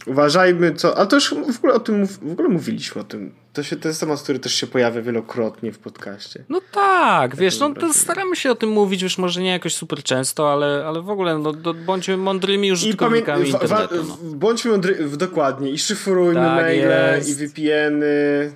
uważajmy 0.08 0.74
co... 0.74 0.97
Ale 0.97 1.08
to 1.08 1.16
już 1.16 1.36
w 1.53 1.58
ogóle 1.58 1.74
o 1.74 1.80
tym 1.80 2.08
w 2.08 2.32
ogóle 2.32 2.49
mówiliśmy 2.49 3.01
o 3.01 3.03
tym. 3.03 3.34
To, 3.53 3.64
się, 3.64 3.76
to 3.76 3.88
jest 3.88 3.99
temat, 3.99 4.22
który 4.22 4.39
też 4.39 4.53
się 4.53 4.68
pojawia 4.68 5.01
wielokrotnie 5.01 5.72
w 5.72 5.80
podcaście. 5.80 6.43
No 6.49 6.62
tak, 6.72 7.36
wiesz, 7.36 7.60
no 7.60 7.74
to 7.74 7.93
staramy 7.93 8.36
się 8.36 8.51
o 8.51 8.56
tym 8.56 8.70
mówić, 8.70 9.03
wiesz, 9.03 9.18
może 9.18 9.41
nie 9.41 9.49
jakoś 9.49 9.76
super 9.76 10.03
często, 10.03 10.53
ale, 10.53 10.86
ale 10.88 11.01
w 11.01 11.10
ogóle 11.10 11.38
no, 11.38 11.53
do, 11.53 11.74
bądźmy 11.74 12.18
mądrymi 12.18 12.72
użytkownikami 12.72 13.45
I 13.45 13.51
internetu. 13.51 13.95
No. 13.95 14.18
Bądźmy 14.22 14.72
mądry, 14.72 15.10
dokładnie 15.18 15.72
i 15.72 15.78
szyfrujmy 15.78 16.34
tak 16.34 16.56
maile 16.56 17.16
jest. 17.16 17.30
i 17.30 17.47
VPN-y. 17.47 18.53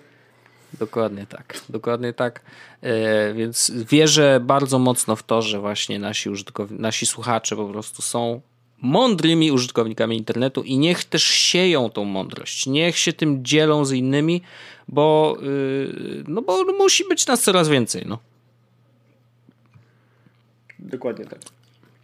Dokładnie 0.79 1.25
tak, 1.25 1.61
dokładnie 1.69 2.13
tak. 2.13 2.41
E, 2.81 3.33
więc 3.33 3.71
wierzę 3.89 4.39
bardzo 4.43 4.79
mocno 4.79 5.15
w 5.15 5.23
to, 5.23 5.41
że 5.41 5.59
właśnie 5.59 5.99
nasi, 5.99 6.29
nasi 6.69 7.05
słuchacze 7.05 7.55
po 7.55 7.65
prostu 7.65 8.01
są 8.01 8.41
mądrymi 8.81 9.51
użytkownikami 9.51 10.17
internetu 10.17 10.63
i 10.63 10.77
niech 10.77 11.03
też 11.03 11.23
sieją 11.23 11.89
tą 11.89 12.05
mądrość. 12.05 12.65
Niech 12.65 12.97
się 12.97 13.13
tym 13.13 13.45
dzielą 13.45 13.85
z 13.85 13.91
innymi, 13.91 14.41
bo, 14.87 15.37
yy, 15.41 16.23
no 16.27 16.41
bo 16.41 16.63
musi 16.73 17.03
być 17.09 17.27
nas 17.27 17.41
coraz 17.41 17.69
więcej. 17.69 18.03
No. 18.05 18.19
Dokładnie 20.79 21.25
tak. 21.25 21.39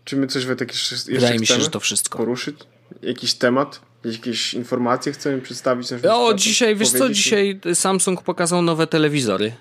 Czy 0.05 0.17
my 0.17 0.27
coś 0.27 0.45
Wojtek 0.45 0.71
jeszcze, 0.71 0.95
Wydaje 1.11 1.39
mi 1.39 1.47
się, 1.47 1.61
że 1.61 1.69
to 1.69 1.79
wszystko. 1.79 2.17
poruszyć? 2.17 2.55
Jakiś 3.01 3.33
temat? 3.33 3.81
Jakieś 4.03 4.53
informacje 4.53 5.11
chcemy 5.11 5.41
przedstawić? 5.41 5.87
O, 6.11 6.33
dzisiaj, 6.33 6.75
wiesz 6.75 6.91
co, 6.91 7.09
dzisiaj 7.09 7.59
Samsung 7.73 8.21
pokazał 8.21 8.61
nowe 8.61 8.87
telewizory. 8.87 9.53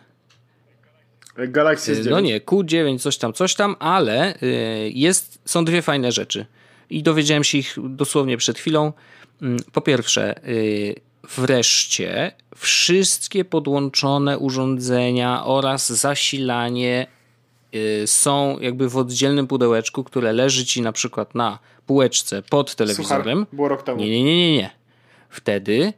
Galaxy 1.37 1.95
S9. 1.95 2.11
No 2.11 2.21
nie, 2.21 2.41
Q9, 2.41 2.99
coś 2.99 3.17
tam, 3.17 3.33
coś 3.33 3.55
tam, 3.55 3.77
ale 3.79 4.35
y, 4.43 4.91
jest, 4.95 5.39
są 5.45 5.65
dwie 5.65 5.83
fajne 5.83 6.13
rzeczy. 6.13 6.47
I 6.91 7.03
dowiedziałem 7.03 7.45
się 7.45 7.59
ich 7.59 7.77
dosłownie 7.89 8.37
przed 8.37 8.59
chwilą. 8.59 8.93
Mm, 9.43 9.57
po 9.73 9.81
pierwsze, 9.81 10.49
y, 10.49 10.95
wreszcie 11.37 12.33
wszystkie 12.57 13.45
podłączone 13.45 14.39
urządzenia 14.39 15.45
oraz 15.45 15.93
zasilanie 15.93 17.07
y, 17.75 18.07
są 18.07 18.59
jakby 18.61 18.89
w 18.89 18.97
oddzielnym 18.97 19.47
pudełeczku, 19.47 20.05
które 20.05 20.33
leży 20.33 20.67
ci 20.67 20.83
na 20.83 20.93
przykład 20.93 21.35
na 21.35 21.59
półeczce 21.87 22.43
pod 22.43 22.75
telewizorem. 22.75 23.39
Suchar, 23.39 23.57
było 23.57 23.69
rok 23.69 23.83
temu. 23.83 24.01
Nie, 24.01 24.11
nie, 24.11 24.25
nie, 24.25 24.37
nie, 24.37 24.57
nie. 24.57 24.71
Wtedy 25.31 25.93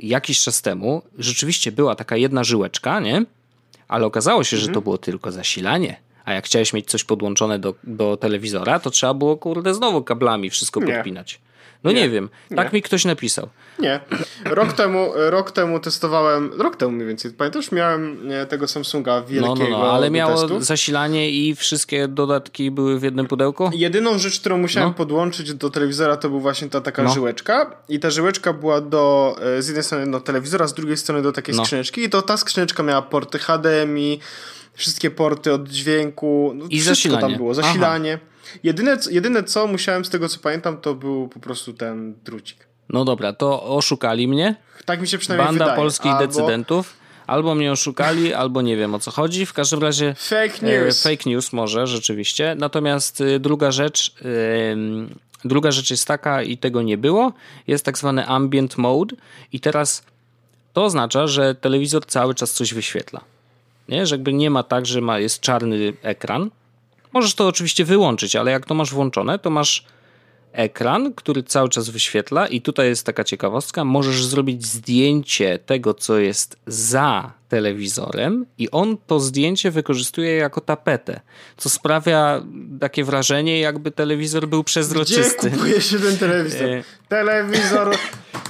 jakiś 0.00 0.42
czas 0.42 0.62
temu 0.62 1.02
rzeczywiście 1.18 1.72
była 1.72 1.94
taka 1.94 2.16
jedna 2.16 2.44
żyłeczka, 2.44 3.00
nie? 3.00 3.24
ale 3.88 4.06
okazało 4.06 4.44
się, 4.44 4.56
że 4.56 4.66
to 4.66 4.70
mhm. 4.70 4.84
było 4.84 4.98
tylko 4.98 5.32
zasilanie. 5.32 5.96
A 6.24 6.32
jak 6.32 6.44
chciałeś 6.44 6.72
mieć 6.72 6.86
coś 6.86 7.04
podłączone 7.04 7.58
do, 7.58 7.74
do 7.84 8.16
telewizora, 8.16 8.80
to 8.80 8.90
trzeba 8.90 9.14
było, 9.14 9.36
kurde, 9.36 9.74
znowu 9.74 10.02
kablami 10.02 10.50
wszystko 10.50 10.80
podpinać. 10.80 11.40
No 11.84 11.92
nie, 11.92 12.00
nie 12.00 12.10
wiem, 12.10 12.28
tak 12.56 12.72
nie. 12.72 12.76
mi 12.76 12.82
ktoś 12.82 13.04
napisał. 13.04 13.48
Nie. 13.78 14.00
Rok 14.44 14.72
temu, 14.72 15.12
rok 15.14 15.50
temu 15.52 15.80
testowałem, 15.80 16.50
rok 16.58 16.76
temu 16.76 16.92
mniej 16.92 17.08
więcej, 17.08 17.30
pamiętasz, 17.30 17.72
miałem 17.72 18.18
tego 18.48 18.68
Samsunga 18.68 19.22
wielkiego 19.22 19.54
No, 19.54 19.68
no, 19.70 19.78
no 19.78 19.92
ale 19.92 20.10
miało 20.10 20.40
testu. 20.40 20.60
zasilanie 20.60 21.30
i 21.30 21.54
wszystkie 21.54 22.08
dodatki 22.08 22.70
były 22.70 22.98
w 22.98 23.02
jednym 23.02 23.26
pudełku? 23.26 23.70
Jedyną 23.74 24.18
rzecz, 24.18 24.40
którą 24.40 24.58
musiałem 24.58 24.88
no. 24.88 24.94
podłączyć 24.94 25.54
do 25.54 25.70
telewizora, 25.70 26.16
to 26.16 26.30
był 26.30 26.40
właśnie 26.40 26.68
ta 26.68 26.80
taka 26.80 27.02
no. 27.02 27.10
żyłeczka 27.10 27.76
i 27.88 28.00
ta 28.00 28.10
żyłeczka 28.10 28.52
była 28.52 28.80
do, 28.80 29.36
e, 29.58 29.62
z 29.62 29.66
jednej 29.66 29.84
strony 29.84 30.10
do 30.10 30.20
telewizora, 30.20 30.66
z 30.66 30.74
drugiej 30.74 30.96
strony 30.96 31.22
do 31.22 31.32
takiej 31.32 31.54
no. 31.54 31.64
skrzyneczki 31.64 32.04
i 32.04 32.10
to 32.10 32.22
ta 32.22 32.36
skrzyneczka 32.36 32.82
miała 32.82 33.02
porty 33.02 33.38
HDMI, 33.38 34.20
wszystkie 34.74 35.10
porty 35.10 35.52
od 35.52 35.68
dźwięku, 35.68 36.52
no, 36.54 36.64
I 36.70 36.80
zasilanie. 36.80 37.20
tam 37.20 37.36
było, 37.36 37.54
zasilanie. 37.54 38.18
Aha. 38.22 38.33
Jedyne, 38.62 38.98
jedyne 39.10 39.42
co 39.42 39.66
musiałem 39.66 40.04
z 40.04 40.10
tego 40.10 40.28
co 40.28 40.38
pamiętam, 40.40 40.76
to 40.76 40.94
był 40.94 41.28
po 41.28 41.40
prostu 41.40 41.72
ten 41.72 42.14
drucik. 42.24 42.66
No 42.88 43.04
dobra, 43.04 43.32
to 43.32 43.62
oszukali 43.62 44.28
mnie. 44.28 44.56
Tak 44.84 45.00
mi 45.00 45.08
się 45.08 45.18
przynajmniej 45.18 45.46
Banda 45.46 45.64
wydaje. 45.64 45.80
polskich 45.80 46.12
albo... 46.12 46.26
decydentów. 46.26 46.96
Albo 47.26 47.54
mnie 47.54 47.72
oszukali, 47.72 48.34
albo 48.42 48.62
nie 48.62 48.76
wiem 48.76 48.94
o 48.94 48.98
co 48.98 49.10
chodzi. 49.10 49.46
W 49.46 49.52
każdym 49.52 49.82
razie. 49.82 50.14
Fake 50.14 50.54
news. 50.62 51.06
E, 51.06 51.10
fake 51.10 51.30
news 51.30 51.52
może, 51.52 51.86
rzeczywiście. 51.86 52.56
Natomiast 52.58 53.20
y, 53.20 53.40
druga 53.40 53.72
rzecz. 53.72 54.14
druga 55.44 55.72
rzecz 55.72 55.90
jest 55.90 56.06
taka, 56.06 56.42
i 56.42 56.58
tego 56.58 56.82
nie 56.82 56.98
było. 56.98 57.32
Jest 57.66 57.84
tak 57.84 57.98
zwany 57.98 58.26
ambient 58.26 58.78
mode, 58.78 59.16
i 59.52 59.60
teraz 59.60 60.04
to 60.72 60.84
oznacza, 60.84 61.26
że 61.26 61.54
telewizor 61.54 62.06
cały 62.06 62.34
czas 62.34 62.52
coś 62.52 62.74
wyświetla. 62.74 63.20
Nie? 63.88 64.06
Że 64.06 64.14
jakby 64.14 64.32
nie 64.32 64.50
ma 64.50 64.62
tak, 64.62 64.86
że 64.86 65.00
ma, 65.00 65.18
jest 65.18 65.40
czarny 65.40 65.92
ekran, 66.02 66.50
Możesz 67.14 67.34
to 67.34 67.46
oczywiście 67.46 67.84
wyłączyć, 67.84 68.36
ale 68.36 68.50
jak 68.50 68.66
to 68.66 68.74
masz 68.74 68.92
włączone, 68.92 69.38
to 69.38 69.50
masz 69.50 69.84
ekran, 70.52 71.14
który 71.14 71.42
cały 71.42 71.68
czas 71.68 71.88
wyświetla 71.88 72.46
i 72.46 72.60
tutaj 72.60 72.88
jest 72.88 73.06
taka 73.06 73.24
ciekawostka, 73.24 73.84
możesz 73.84 74.26
zrobić 74.26 74.66
zdjęcie 74.66 75.58
tego, 75.58 75.94
co 75.94 76.18
jest 76.18 76.56
za 76.66 77.32
telewizorem 77.48 78.46
i 78.58 78.70
on 78.70 78.96
to 79.06 79.20
zdjęcie 79.20 79.70
wykorzystuje 79.70 80.36
jako 80.36 80.60
tapetę, 80.60 81.20
co 81.56 81.68
sprawia 81.68 82.42
takie 82.80 83.04
wrażenie, 83.04 83.60
jakby 83.60 83.90
telewizor 83.90 84.48
był 84.48 84.64
przezroczysty. 84.64 85.48
Gdzie 85.50 85.58
kupuje 85.58 85.80
się 85.80 85.98
ten 85.98 86.18
telewizor? 86.18 86.68
E, 86.74 86.82
telewizor... 87.08 87.96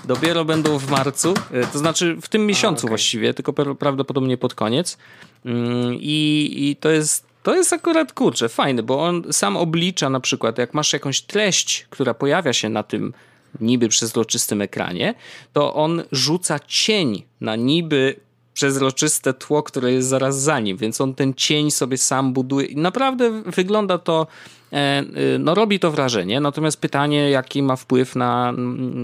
Dopiero 0.04 0.44
będą 0.44 0.78
w 0.78 0.90
marcu, 0.90 1.34
e, 1.52 1.66
to 1.66 1.78
znaczy 1.78 2.16
w 2.22 2.28
tym 2.28 2.46
miesiącu 2.46 2.78
A, 2.78 2.80
okay. 2.80 2.88
właściwie, 2.88 3.34
tylko 3.34 3.52
prawdopodobnie 3.52 4.38
pod 4.38 4.54
koniec. 4.54 4.98
Mm, 5.44 5.94
I, 5.94 6.50
I 6.56 6.76
to 6.76 6.90
jest 6.90 7.33
to 7.44 7.54
jest 7.54 7.72
akurat 7.72 8.12
kurczę, 8.12 8.48
fajne, 8.48 8.82
bo 8.82 9.04
on 9.04 9.22
sam 9.32 9.56
oblicza 9.56 10.10
na 10.10 10.20
przykład, 10.20 10.58
jak 10.58 10.74
masz 10.74 10.92
jakąś 10.92 11.20
treść, 11.20 11.86
która 11.90 12.14
pojawia 12.14 12.52
się 12.52 12.68
na 12.68 12.82
tym 12.82 13.12
niby 13.60 13.88
przezroczystym 13.88 14.62
ekranie, 14.62 15.14
to 15.52 15.74
on 15.74 16.02
rzuca 16.12 16.58
cień 16.58 17.22
na 17.40 17.56
niby 17.56 18.16
przezroczyste 18.54 19.34
tło, 19.34 19.62
które 19.62 19.92
jest 19.92 20.08
zaraz 20.08 20.40
za 20.40 20.60
nim, 20.60 20.76
więc 20.76 21.00
on 21.00 21.14
ten 21.14 21.34
cień 21.34 21.70
sobie 21.70 21.98
sam 21.98 22.32
buduje. 22.32 22.66
I 22.66 22.76
naprawdę 22.76 23.42
wygląda 23.42 23.98
to, 23.98 24.26
e, 24.72 24.76
e, 24.76 25.04
no 25.38 25.54
robi 25.54 25.80
to 25.80 25.90
wrażenie, 25.90 26.40
natomiast 26.40 26.80
pytanie, 26.80 27.30
jaki 27.30 27.62
ma 27.62 27.76
wpływ 27.76 28.16
na, 28.16 28.52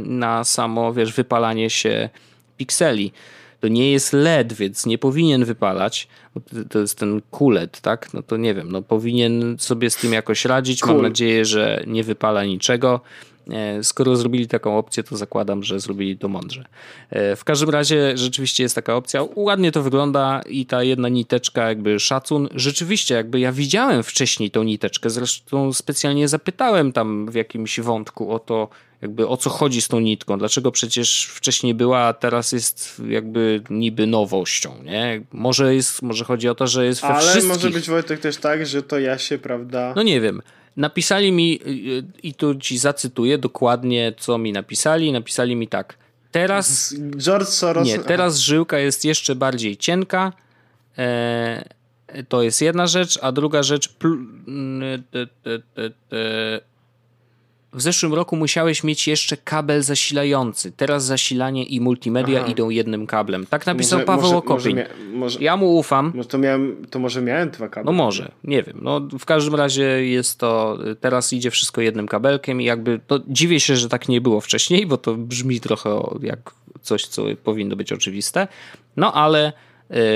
na 0.05 0.45
samo, 0.45 0.93
wiesz, 0.93 1.13
wypalanie 1.13 1.71
się 1.71 2.09
pikseli 2.57 3.13
to 3.61 3.69
nie 3.69 3.93
jest 3.93 4.13
LED, 4.13 4.53
więc 4.53 4.87
nie 4.87 4.99
powinien 4.99 5.45
wypalać. 5.45 6.09
To 6.71 6.79
jest 6.79 6.99
ten 6.99 7.23
QLED, 7.31 7.81
tak? 7.81 8.15
No 8.15 8.23
to 8.23 8.37
nie 8.37 8.55
wiem, 8.55 8.73
no 8.73 8.83
powinien 8.83 9.57
sobie 9.59 9.91
z 9.91 9.97
tym 9.97 10.13
jakoś 10.13 10.45
radzić. 10.45 10.81
Cool. 10.81 10.95
Mam 10.95 11.03
nadzieję, 11.03 11.45
że 11.45 11.85
nie 11.87 12.05
wypala 12.05 12.45
niczego. 12.45 13.01
E, 13.51 13.85
skoro 13.85 14.17
zrobili 14.17 14.49
taką 14.49 14.79
opcję, 14.79 15.03
to 15.03 15.17
zakładam, 15.17 15.63
że 15.63 15.81
zrobili 15.81 16.19
to 16.19 16.29
mądrze. 16.29 16.65
E, 17.11 17.37
w 17.37 17.45
każdym 17.45 17.71
razie 17.71 18.17
rzeczywiście 18.17 18.63
jest 18.63 18.75
taka 18.75 18.95
opcja. 18.95 19.25
Ładnie 19.37 19.73
to 19.73 19.83
wygląda 19.83 20.41
i 20.49 20.67
ta 20.67 20.83
jedna 20.83 21.09
niteczka, 21.09 21.69
jakby 21.69 22.01
szacun. 22.01 22.49
Rzeczywiście, 22.55 23.15
jakby 23.15 23.41
ja 23.41 23.53
widziałem 23.53 24.03
wcześniej 24.03 24.51
tą 24.51 24.63
niteczkę, 24.63 25.11
zresztą 25.11 25.73
specjalnie 25.73 26.29
zapytałem 26.29 26.93
tam 26.93 27.31
w 27.31 27.35
jakimś 27.35 27.81
wątku 27.81 28.33
o 28.33 28.39
to, 28.39 28.69
jakby 29.03 29.29
o 29.29 29.37
co 29.37 29.51
chodzi 29.51 29.83
z 29.83 29.89
tą 29.89 30.01
nitką, 30.01 30.39
dlaczego 30.39 30.73
przecież 30.73 31.25
wcześniej 31.25 31.75
była, 31.75 31.99
a 31.99 32.13
teraz 32.13 32.53
jest 32.53 33.03
jakby 33.09 33.63
niby 33.71 34.07
nowością, 34.07 34.75
nie? 34.85 35.23
Może 35.33 35.75
jest, 35.75 36.03
może 36.03 36.25
chodzi 36.25 36.49
o 36.49 36.55
to, 36.55 36.67
że 36.67 36.85
jest 36.85 37.01
we 37.01 37.09
Ale 37.09 37.21
wszystkich... 37.21 37.49
może 37.49 37.71
być 37.71 37.91
Wojtek 37.91 38.21
też 38.21 38.37
tak, 38.37 38.67
że 38.67 38.83
to 38.83 38.99
ja 38.99 39.19
się, 39.19 39.39
prawda... 39.39 39.93
No 39.97 40.03
nie 40.03 40.21
wiem. 40.21 40.43
Napisali 40.77 41.33
mi, 41.33 41.61
y, 41.67 41.69
y, 41.69 42.05
i 42.23 42.35
tu 42.35 42.55
ci 42.55 42.79
zacytuję 42.79 43.39
dokładnie, 43.39 44.13
co 44.19 44.39
mi 44.39 44.53
napisali. 44.53 45.13
Napisali 45.13 45.57
mi 45.57 45.69
tak. 45.69 45.99
Teraz. 46.33 46.95
George 47.17 47.49
Soros. 47.49 47.87
Nie, 47.87 47.99
teraz 47.99 48.39
żyłka 48.39 48.79
jest 48.79 49.05
jeszcze 49.05 49.35
bardziej 49.35 49.77
cienka. 49.77 50.33
E, 50.99 51.65
to 52.29 52.43
jest 52.43 52.63
jedna 52.63 52.87
rzecz, 52.87 53.19
a 53.23 53.33
druga 53.33 53.63
rzecz. 53.63 53.89
Pl, 53.89 54.19
w 57.73 57.83
zeszłym 57.83 58.15
roku 58.15 58.37
musiałeś 58.37 58.85
mieć 58.85 59.09
jeszcze 59.09 59.37
kabel 59.37 59.83
zasilający. 59.83 60.73
Teraz 60.73 61.05
zasilanie 61.05 61.65
i 61.65 61.81
multimedia 61.81 62.41
Aha. 62.41 62.51
idą 62.51 62.71
jednym 62.71 63.07
kablem. 63.07 63.47
Tak 63.47 63.67
napisał 63.67 63.99
może, 63.99 64.07
Paweł 64.07 64.37
Okopin. 64.37 64.81
ja 65.41 65.57
mu 65.57 65.77
ufam. 65.77 66.13
Może 66.15 66.29
to, 66.29 66.39
miałem, 66.39 66.87
to 66.91 66.99
może 66.99 67.23
miałem 67.23 67.51
dwa 67.51 67.69
kable. 67.69 67.93
No 67.93 67.93
może, 67.93 68.33
nie 68.45 68.63
wiem. 68.63 68.79
No, 68.83 69.01
w 69.19 69.25
każdym 69.25 69.55
razie 69.55 69.83
jest 70.07 70.39
to, 70.39 70.79
teraz 71.01 71.33
idzie 71.33 71.51
wszystko 71.51 71.81
jednym 71.81 72.09
kabelkiem 72.09 72.61
i 72.61 72.65
jakby, 72.65 73.01
no, 73.11 73.21
dziwię 73.29 73.61
się, 73.61 73.77
że 73.77 73.89
tak 73.89 74.09
nie 74.09 74.21
było 74.21 74.41
wcześniej, 74.41 74.87
bo 74.87 74.97
to 74.97 75.15
brzmi 75.15 75.61
trochę 75.61 76.03
jak 76.23 76.55
coś, 76.83 77.07
co 77.07 77.25
powinno 77.45 77.77
być 77.77 77.93
oczywiste. 77.93 78.49
No 78.97 79.13
ale 79.13 79.53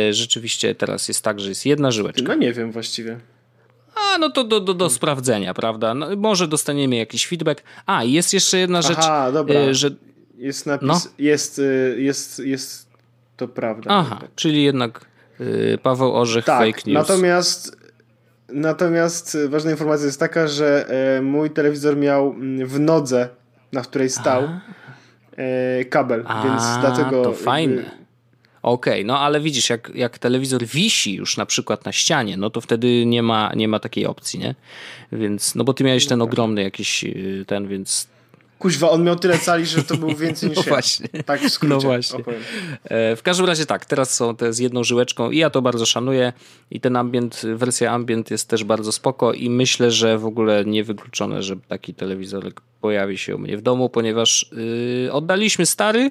y, 0.09 0.15
rzeczywiście 0.15 0.75
teraz 0.75 1.09
jest 1.09 1.23
tak, 1.25 1.41
że 1.41 1.49
jest 1.49 1.67
jedna 1.67 1.91
żyłeczka. 1.91 2.29
No 2.29 2.35
nie 2.35 2.53
wiem 2.53 2.73
właściwie. 2.73 3.21
A, 3.97 4.19
no 4.19 4.31
to 4.31 4.45
do, 4.45 4.61
do, 4.61 4.75
do 4.75 4.91
sprawdzenia, 4.91 5.55
prawda? 5.55 5.95
No, 5.95 6.17
może 6.17 6.49
dostaniemy 6.49 6.97
jakiś 6.97 7.27
feedback. 7.27 7.63
A, 7.87 8.05
jest 8.05 8.35
jeszcze 8.35 8.59
jedna 8.59 8.83
rzecz, 8.83 8.99
Aha, 8.99 9.33
dobra. 9.33 9.61
Y, 9.61 9.75
że... 9.75 9.91
Jest 10.37 10.67
napis, 10.67 10.89
no? 10.89 11.01
jest, 11.19 11.59
y, 11.59 11.97
jest, 11.99 12.39
jest 12.39 12.89
to 13.37 13.49
prawda. 13.49 13.91
Aha, 13.91 14.19
tak. 14.21 14.31
czyli 14.35 14.65
jednak 14.65 15.07
y, 15.41 15.79
Paweł 15.83 16.17
Orzech 16.17 16.45
tak, 16.45 16.59
fake 16.59 16.83
news. 16.87 17.09
Natomiast, 17.09 17.77
natomiast 18.49 19.39
ważna 19.49 19.71
informacja 19.71 20.07
jest 20.07 20.21
taka, 20.21 20.49
że 20.49 20.89
mój 21.23 21.51
telewizor 21.51 21.97
miał 21.97 22.35
w 22.65 22.81
nodze, 22.81 23.29
na 23.73 23.83
której 23.83 24.11
stał, 24.11 24.49
kabel, 25.91 26.25
A, 26.27 26.45
więc 26.45 26.63
dlatego... 26.81 27.23
to 27.23 27.33
fajne 27.33 28.04
Okej, 28.65 28.95
okay, 28.95 29.05
no 29.05 29.19
ale 29.19 29.41
widzisz, 29.41 29.71
jak, 29.71 29.93
jak 29.95 30.19
telewizor 30.19 30.65
wisi 30.67 31.15
już 31.15 31.37
na 31.37 31.47
przykład 31.47 31.85
na 31.85 31.93
ścianie, 31.93 32.37
no 32.37 32.51
to 32.51 32.61
wtedy 32.61 33.07
nie 33.07 33.23
ma, 33.23 33.53
nie 33.57 33.69
ma 33.69 33.79
takiej 33.79 34.07
opcji, 34.07 34.39
nie? 34.41 34.55
Więc, 35.13 35.55
no 35.55 35.65
bo 35.65 35.75
ty 35.75 35.85
miałeś 35.85 36.07
ten 36.07 36.23
ogromny 36.23 36.63
jakiś 36.63 37.05
y, 37.05 37.45
ten, 37.47 37.69
więc 37.69 38.09
Kuźwa, 38.59 38.91
on 38.91 39.05
miał 39.05 39.17
tyle 39.17 39.39
cali, 39.39 39.67
że 39.67 39.83
to 39.83 39.97
był 39.97 40.17
więcej 40.27 40.49
niż 40.49 40.57
no 40.57 40.63
ja. 40.67 40.69
właśnie. 40.69 41.09
Tak 41.09 41.41
w 41.41 41.51
skrócie, 41.51 41.75
No 41.75 41.81
właśnie. 41.81 42.19
Opowiem. 42.19 42.41
E, 42.85 43.17
w 43.17 43.23
każdym 43.23 43.47
razie 43.47 43.67
tak, 43.67 43.85
teraz 43.85 44.15
są 44.15 44.37
te 44.37 44.53
z 44.53 44.59
jedną 44.59 44.85
żyłeczką 44.85 45.31
i 45.31 45.39
ja 45.39 45.51
to 45.51 45.63
bardzo 45.63 45.87
szanuję 45.87 46.33
i 46.71 46.81
ten 46.81 46.97
ambient, 46.97 47.43
wersja 47.55 47.93
ambient 47.93 48.31
jest 48.31 48.49
też 48.49 48.65
bardzo 48.65 48.93
spoko 48.93 49.33
i 49.33 49.51
myślę, 49.51 49.91
że 49.91 50.19
w 50.19 50.27
ogóle 50.27 50.65
niewykluczone, 50.65 51.43
że 51.43 51.57
taki 51.69 51.95
telewizor 51.95 52.53
pojawi 52.81 53.19
się 53.19 53.37
u 53.37 53.39
mnie 53.39 53.57
w 53.57 53.63
domu, 53.63 53.89
ponieważ 53.89 54.51
yy, 55.05 55.13
oddaliśmy 55.13 55.67
stary, 55.67 56.11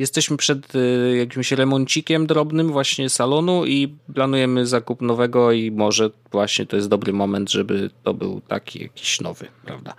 jesteśmy 0.00 0.36
przed 0.36 0.74
y, 0.74 1.16
jakimś 1.16 1.52
remoncikiem 1.52 2.26
drobnym 2.26 2.72
właśnie 2.72 3.10
salonu 3.10 3.66
i 3.66 3.94
planujemy 4.14 4.66
zakup 4.66 5.02
nowego 5.02 5.52
i 5.52 5.70
może 5.70 6.10
właśnie 6.32 6.66
to 6.66 6.76
jest 6.76 6.88
dobry 6.88 7.12
moment, 7.12 7.50
żeby 7.50 7.90
to 8.02 8.14
był 8.14 8.40
taki 8.40 8.82
jakiś 8.82 9.20
nowy, 9.20 9.46
prawda? 9.64 9.94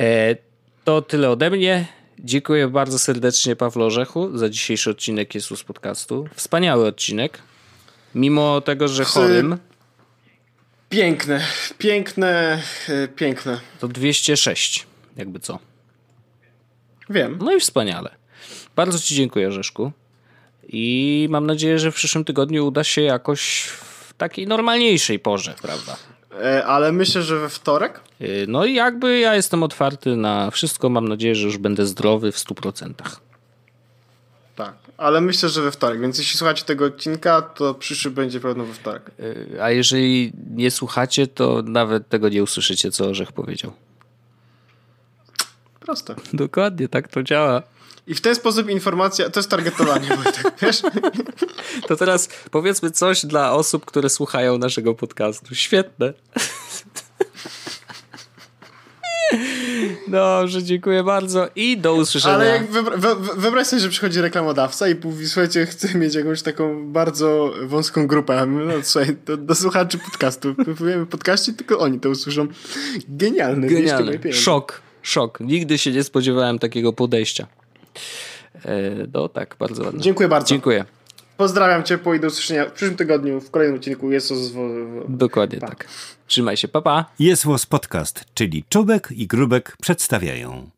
E, 0.00 0.36
to 0.84 1.02
tyle 1.02 1.30
ode 1.30 1.50
mnie. 1.50 1.86
Dziękuję 2.18 2.68
bardzo 2.68 2.98
serdecznie 2.98 3.56
Pawlo 3.56 3.86
Orzechu 3.86 4.38
za 4.38 4.48
dzisiejszy 4.48 4.90
odcinek 4.90 5.34
Jesus 5.34 5.64
Podcastu. 5.64 6.28
Wspaniały 6.34 6.86
odcinek. 6.86 7.38
Mimo 8.14 8.60
tego, 8.60 8.88
że 8.88 9.04
chorym. 9.04 9.58
Piękne, 10.88 11.40
piękne, 11.78 12.62
e, 12.88 13.08
piękne. 13.08 13.60
To 13.80 13.88
206, 13.88 14.86
jakby 15.16 15.40
co. 15.40 15.58
Wiem. 17.10 17.38
No 17.42 17.52
i 17.52 17.60
wspaniale. 17.60 18.21
Bardzo 18.76 18.98
Ci 18.98 19.14
dziękuję, 19.14 19.52
Rzeszku. 19.52 19.92
I 20.68 21.26
mam 21.30 21.46
nadzieję, 21.46 21.78
że 21.78 21.92
w 21.92 21.94
przyszłym 21.94 22.24
tygodniu 22.24 22.66
uda 22.66 22.84
się 22.84 23.02
jakoś 23.02 23.62
w 23.64 24.14
takiej 24.14 24.46
normalniejszej 24.46 25.18
porze, 25.18 25.54
prawda? 25.62 25.96
E, 26.40 26.66
ale 26.66 26.92
myślę, 26.92 27.22
że 27.22 27.38
we 27.38 27.48
wtorek? 27.48 28.00
E, 28.20 28.26
no 28.48 28.64
i 28.64 28.74
jakby 28.74 29.18
ja 29.18 29.34
jestem 29.34 29.62
otwarty 29.62 30.16
na 30.16 30.50
wszystko. 30.50 30.88
Mam 30.88 31.08
nadzieję, 31.08 31.34
że 31.34 31.46
już 31.46 31.58
będę 31.58 31.86
zdrowy 31.86 32.32
w 32.32 32.36
100%. 32.36 32.92
Tak, 34.56 34.74
ale 34.96 35.20
myślę, 35.20 35.48
że 35.48 35.62
we 35.62 35.70
wtorek. 35.70 36.00
Więc 36.00 36.18
jeśli 36.18 36.38
słuchacie 36.38 36.64
tego 36.64 36.84
odcinka, 36.84 37.42
to 37.42 37.74
przyszły 37.74 38.10
będzie 38.10 38.40
pewno 38.40 38.64
we 38.64 38.74
wtorek. 38.74 39.10
E, 39.56 39.64
a 39.64 39.70
jeżeli 39.70 40.32
nie 40.54 40.70
słuchacie, 40.70 41.26
to 41.26 41.62
nawet 41.62 42.08
tego 42.08 42.28
nie 42.28 42.42
usłyszycie, 42.42 42.90
co 42.90 43.08
Orzech 43.08 43.32
powiedział. 43.32 43.72
Proste. 45.80 46.14
Dokładnie, 46.32 46.88
tak 46.88 47.08
to 47.08 47.22
działa. 47.22 47.62
I 48.06 48.14
w 48.14 48.20
ten 48.20 48.34
sposób 48.34 48.70
informacja, 48.70 49.30
to 49.30 49.40
jest 49.40 49.50
targetowanie, 49.50 50.08
Wojtek, 50.16 50.52
wiesz? 50.62 50.82
To 51.88 51.96
teraz 51.96 52.28
powiedzmy 52.50 52.90
coś 52.90 53.26
dla 53.26 53.52
osób, 53.52 53.84
które 53.84 54.08
słuchają 54.08 54.58
naszego 54.58 54.94
podcastu. 54.94 55.54
Świetne. 55.54 56.12
Dobrze, 60.08 60.62
dziękuję 60.62 61.02
bardzo 61.04 61.48
i 61.56 61.78
do 61.78 61.94
usłyszenia. 61.94 62.34
Ale 62.34 62.46
jak 62.46 62.70
wyobraź 63.36 63.66
sobie, 63.66 63.80
że 63.82 63.88
przychodzi 63.88 64.20
reklamodawca 64.20 64.88
i 64.88 64.94
mówi, 65.04 65.26
słuchajcie, 65.26 65.66
chcę 65.66 65.98
mieć 65.98 66.14
jakąś 66.14 66.42
taką 66.42 66.92
bardzo 66.92 67.52
wąską 67.62 68.06
grupę. 68.06 68.46
No 68.46 68.72
słuchaj, 68.82 69.16
to 69.24 69.36
do 69.36 69.54
słuchaczy 69.54 69.98
podcastu. 69.98 70.54
Powiemy 70.78 71.06
podcaście, 71.06 71.52
tylko 71.52 71.78
oni 71.78 72.00
to 72.00 72.10
usłyszą. 72.10 72.48
Genialne. 73.08 73.66
Genialne. 73.66 74.32
Szok, 74.32 74.82
szok. 75.02 75.40
Nigdy 75.40 75.78
się 75.78 75.92
nie 75.92 76.04
spodziewałem 76.04 76.58
takiego 76.58 76.92
podejścia. 76.92 77.46
E, 78.64 78.80
no 79.14 79.28
tak, 79.28 79.56
bardzo 79.58 79.84
ładnie. 79.84 80.00
Dziękuję 80.00 80.28
bardzo. 80.28 80.48
Dziękuję. 80.48 80.84
Pozdrawiam 81.36 81.82
cię 81.82 81.98
i 82.16 82.20
do 82.20 82.26
usłyszenia 82.26 82.64
w 82.64 82.72
przyszłym 82.72 82.96
tygodniu 82.96 83.40
w 83.40 83.50
kolejnym 83.50 83.76
odcinku 83.76 84.12
Jezus. 84.12 84.52
W... 84.52 85.04
Dokładnie 85.08 85.58
pa. 85.58 85.68
tak. 85.68 85.88
Trzymaj 86.26 86.56
się, 86.56 86.68
papa. 86.68 87.04
Pa. 87.04 87.12
Jezus 87.18 87.66
Podcast, 87.66 88.24
czyli 88.34 88.64
Czubek 88.68 89.08
i 89.16 89.26
Grubek 89.26 89.76
przedstawiają. 89.80 90.70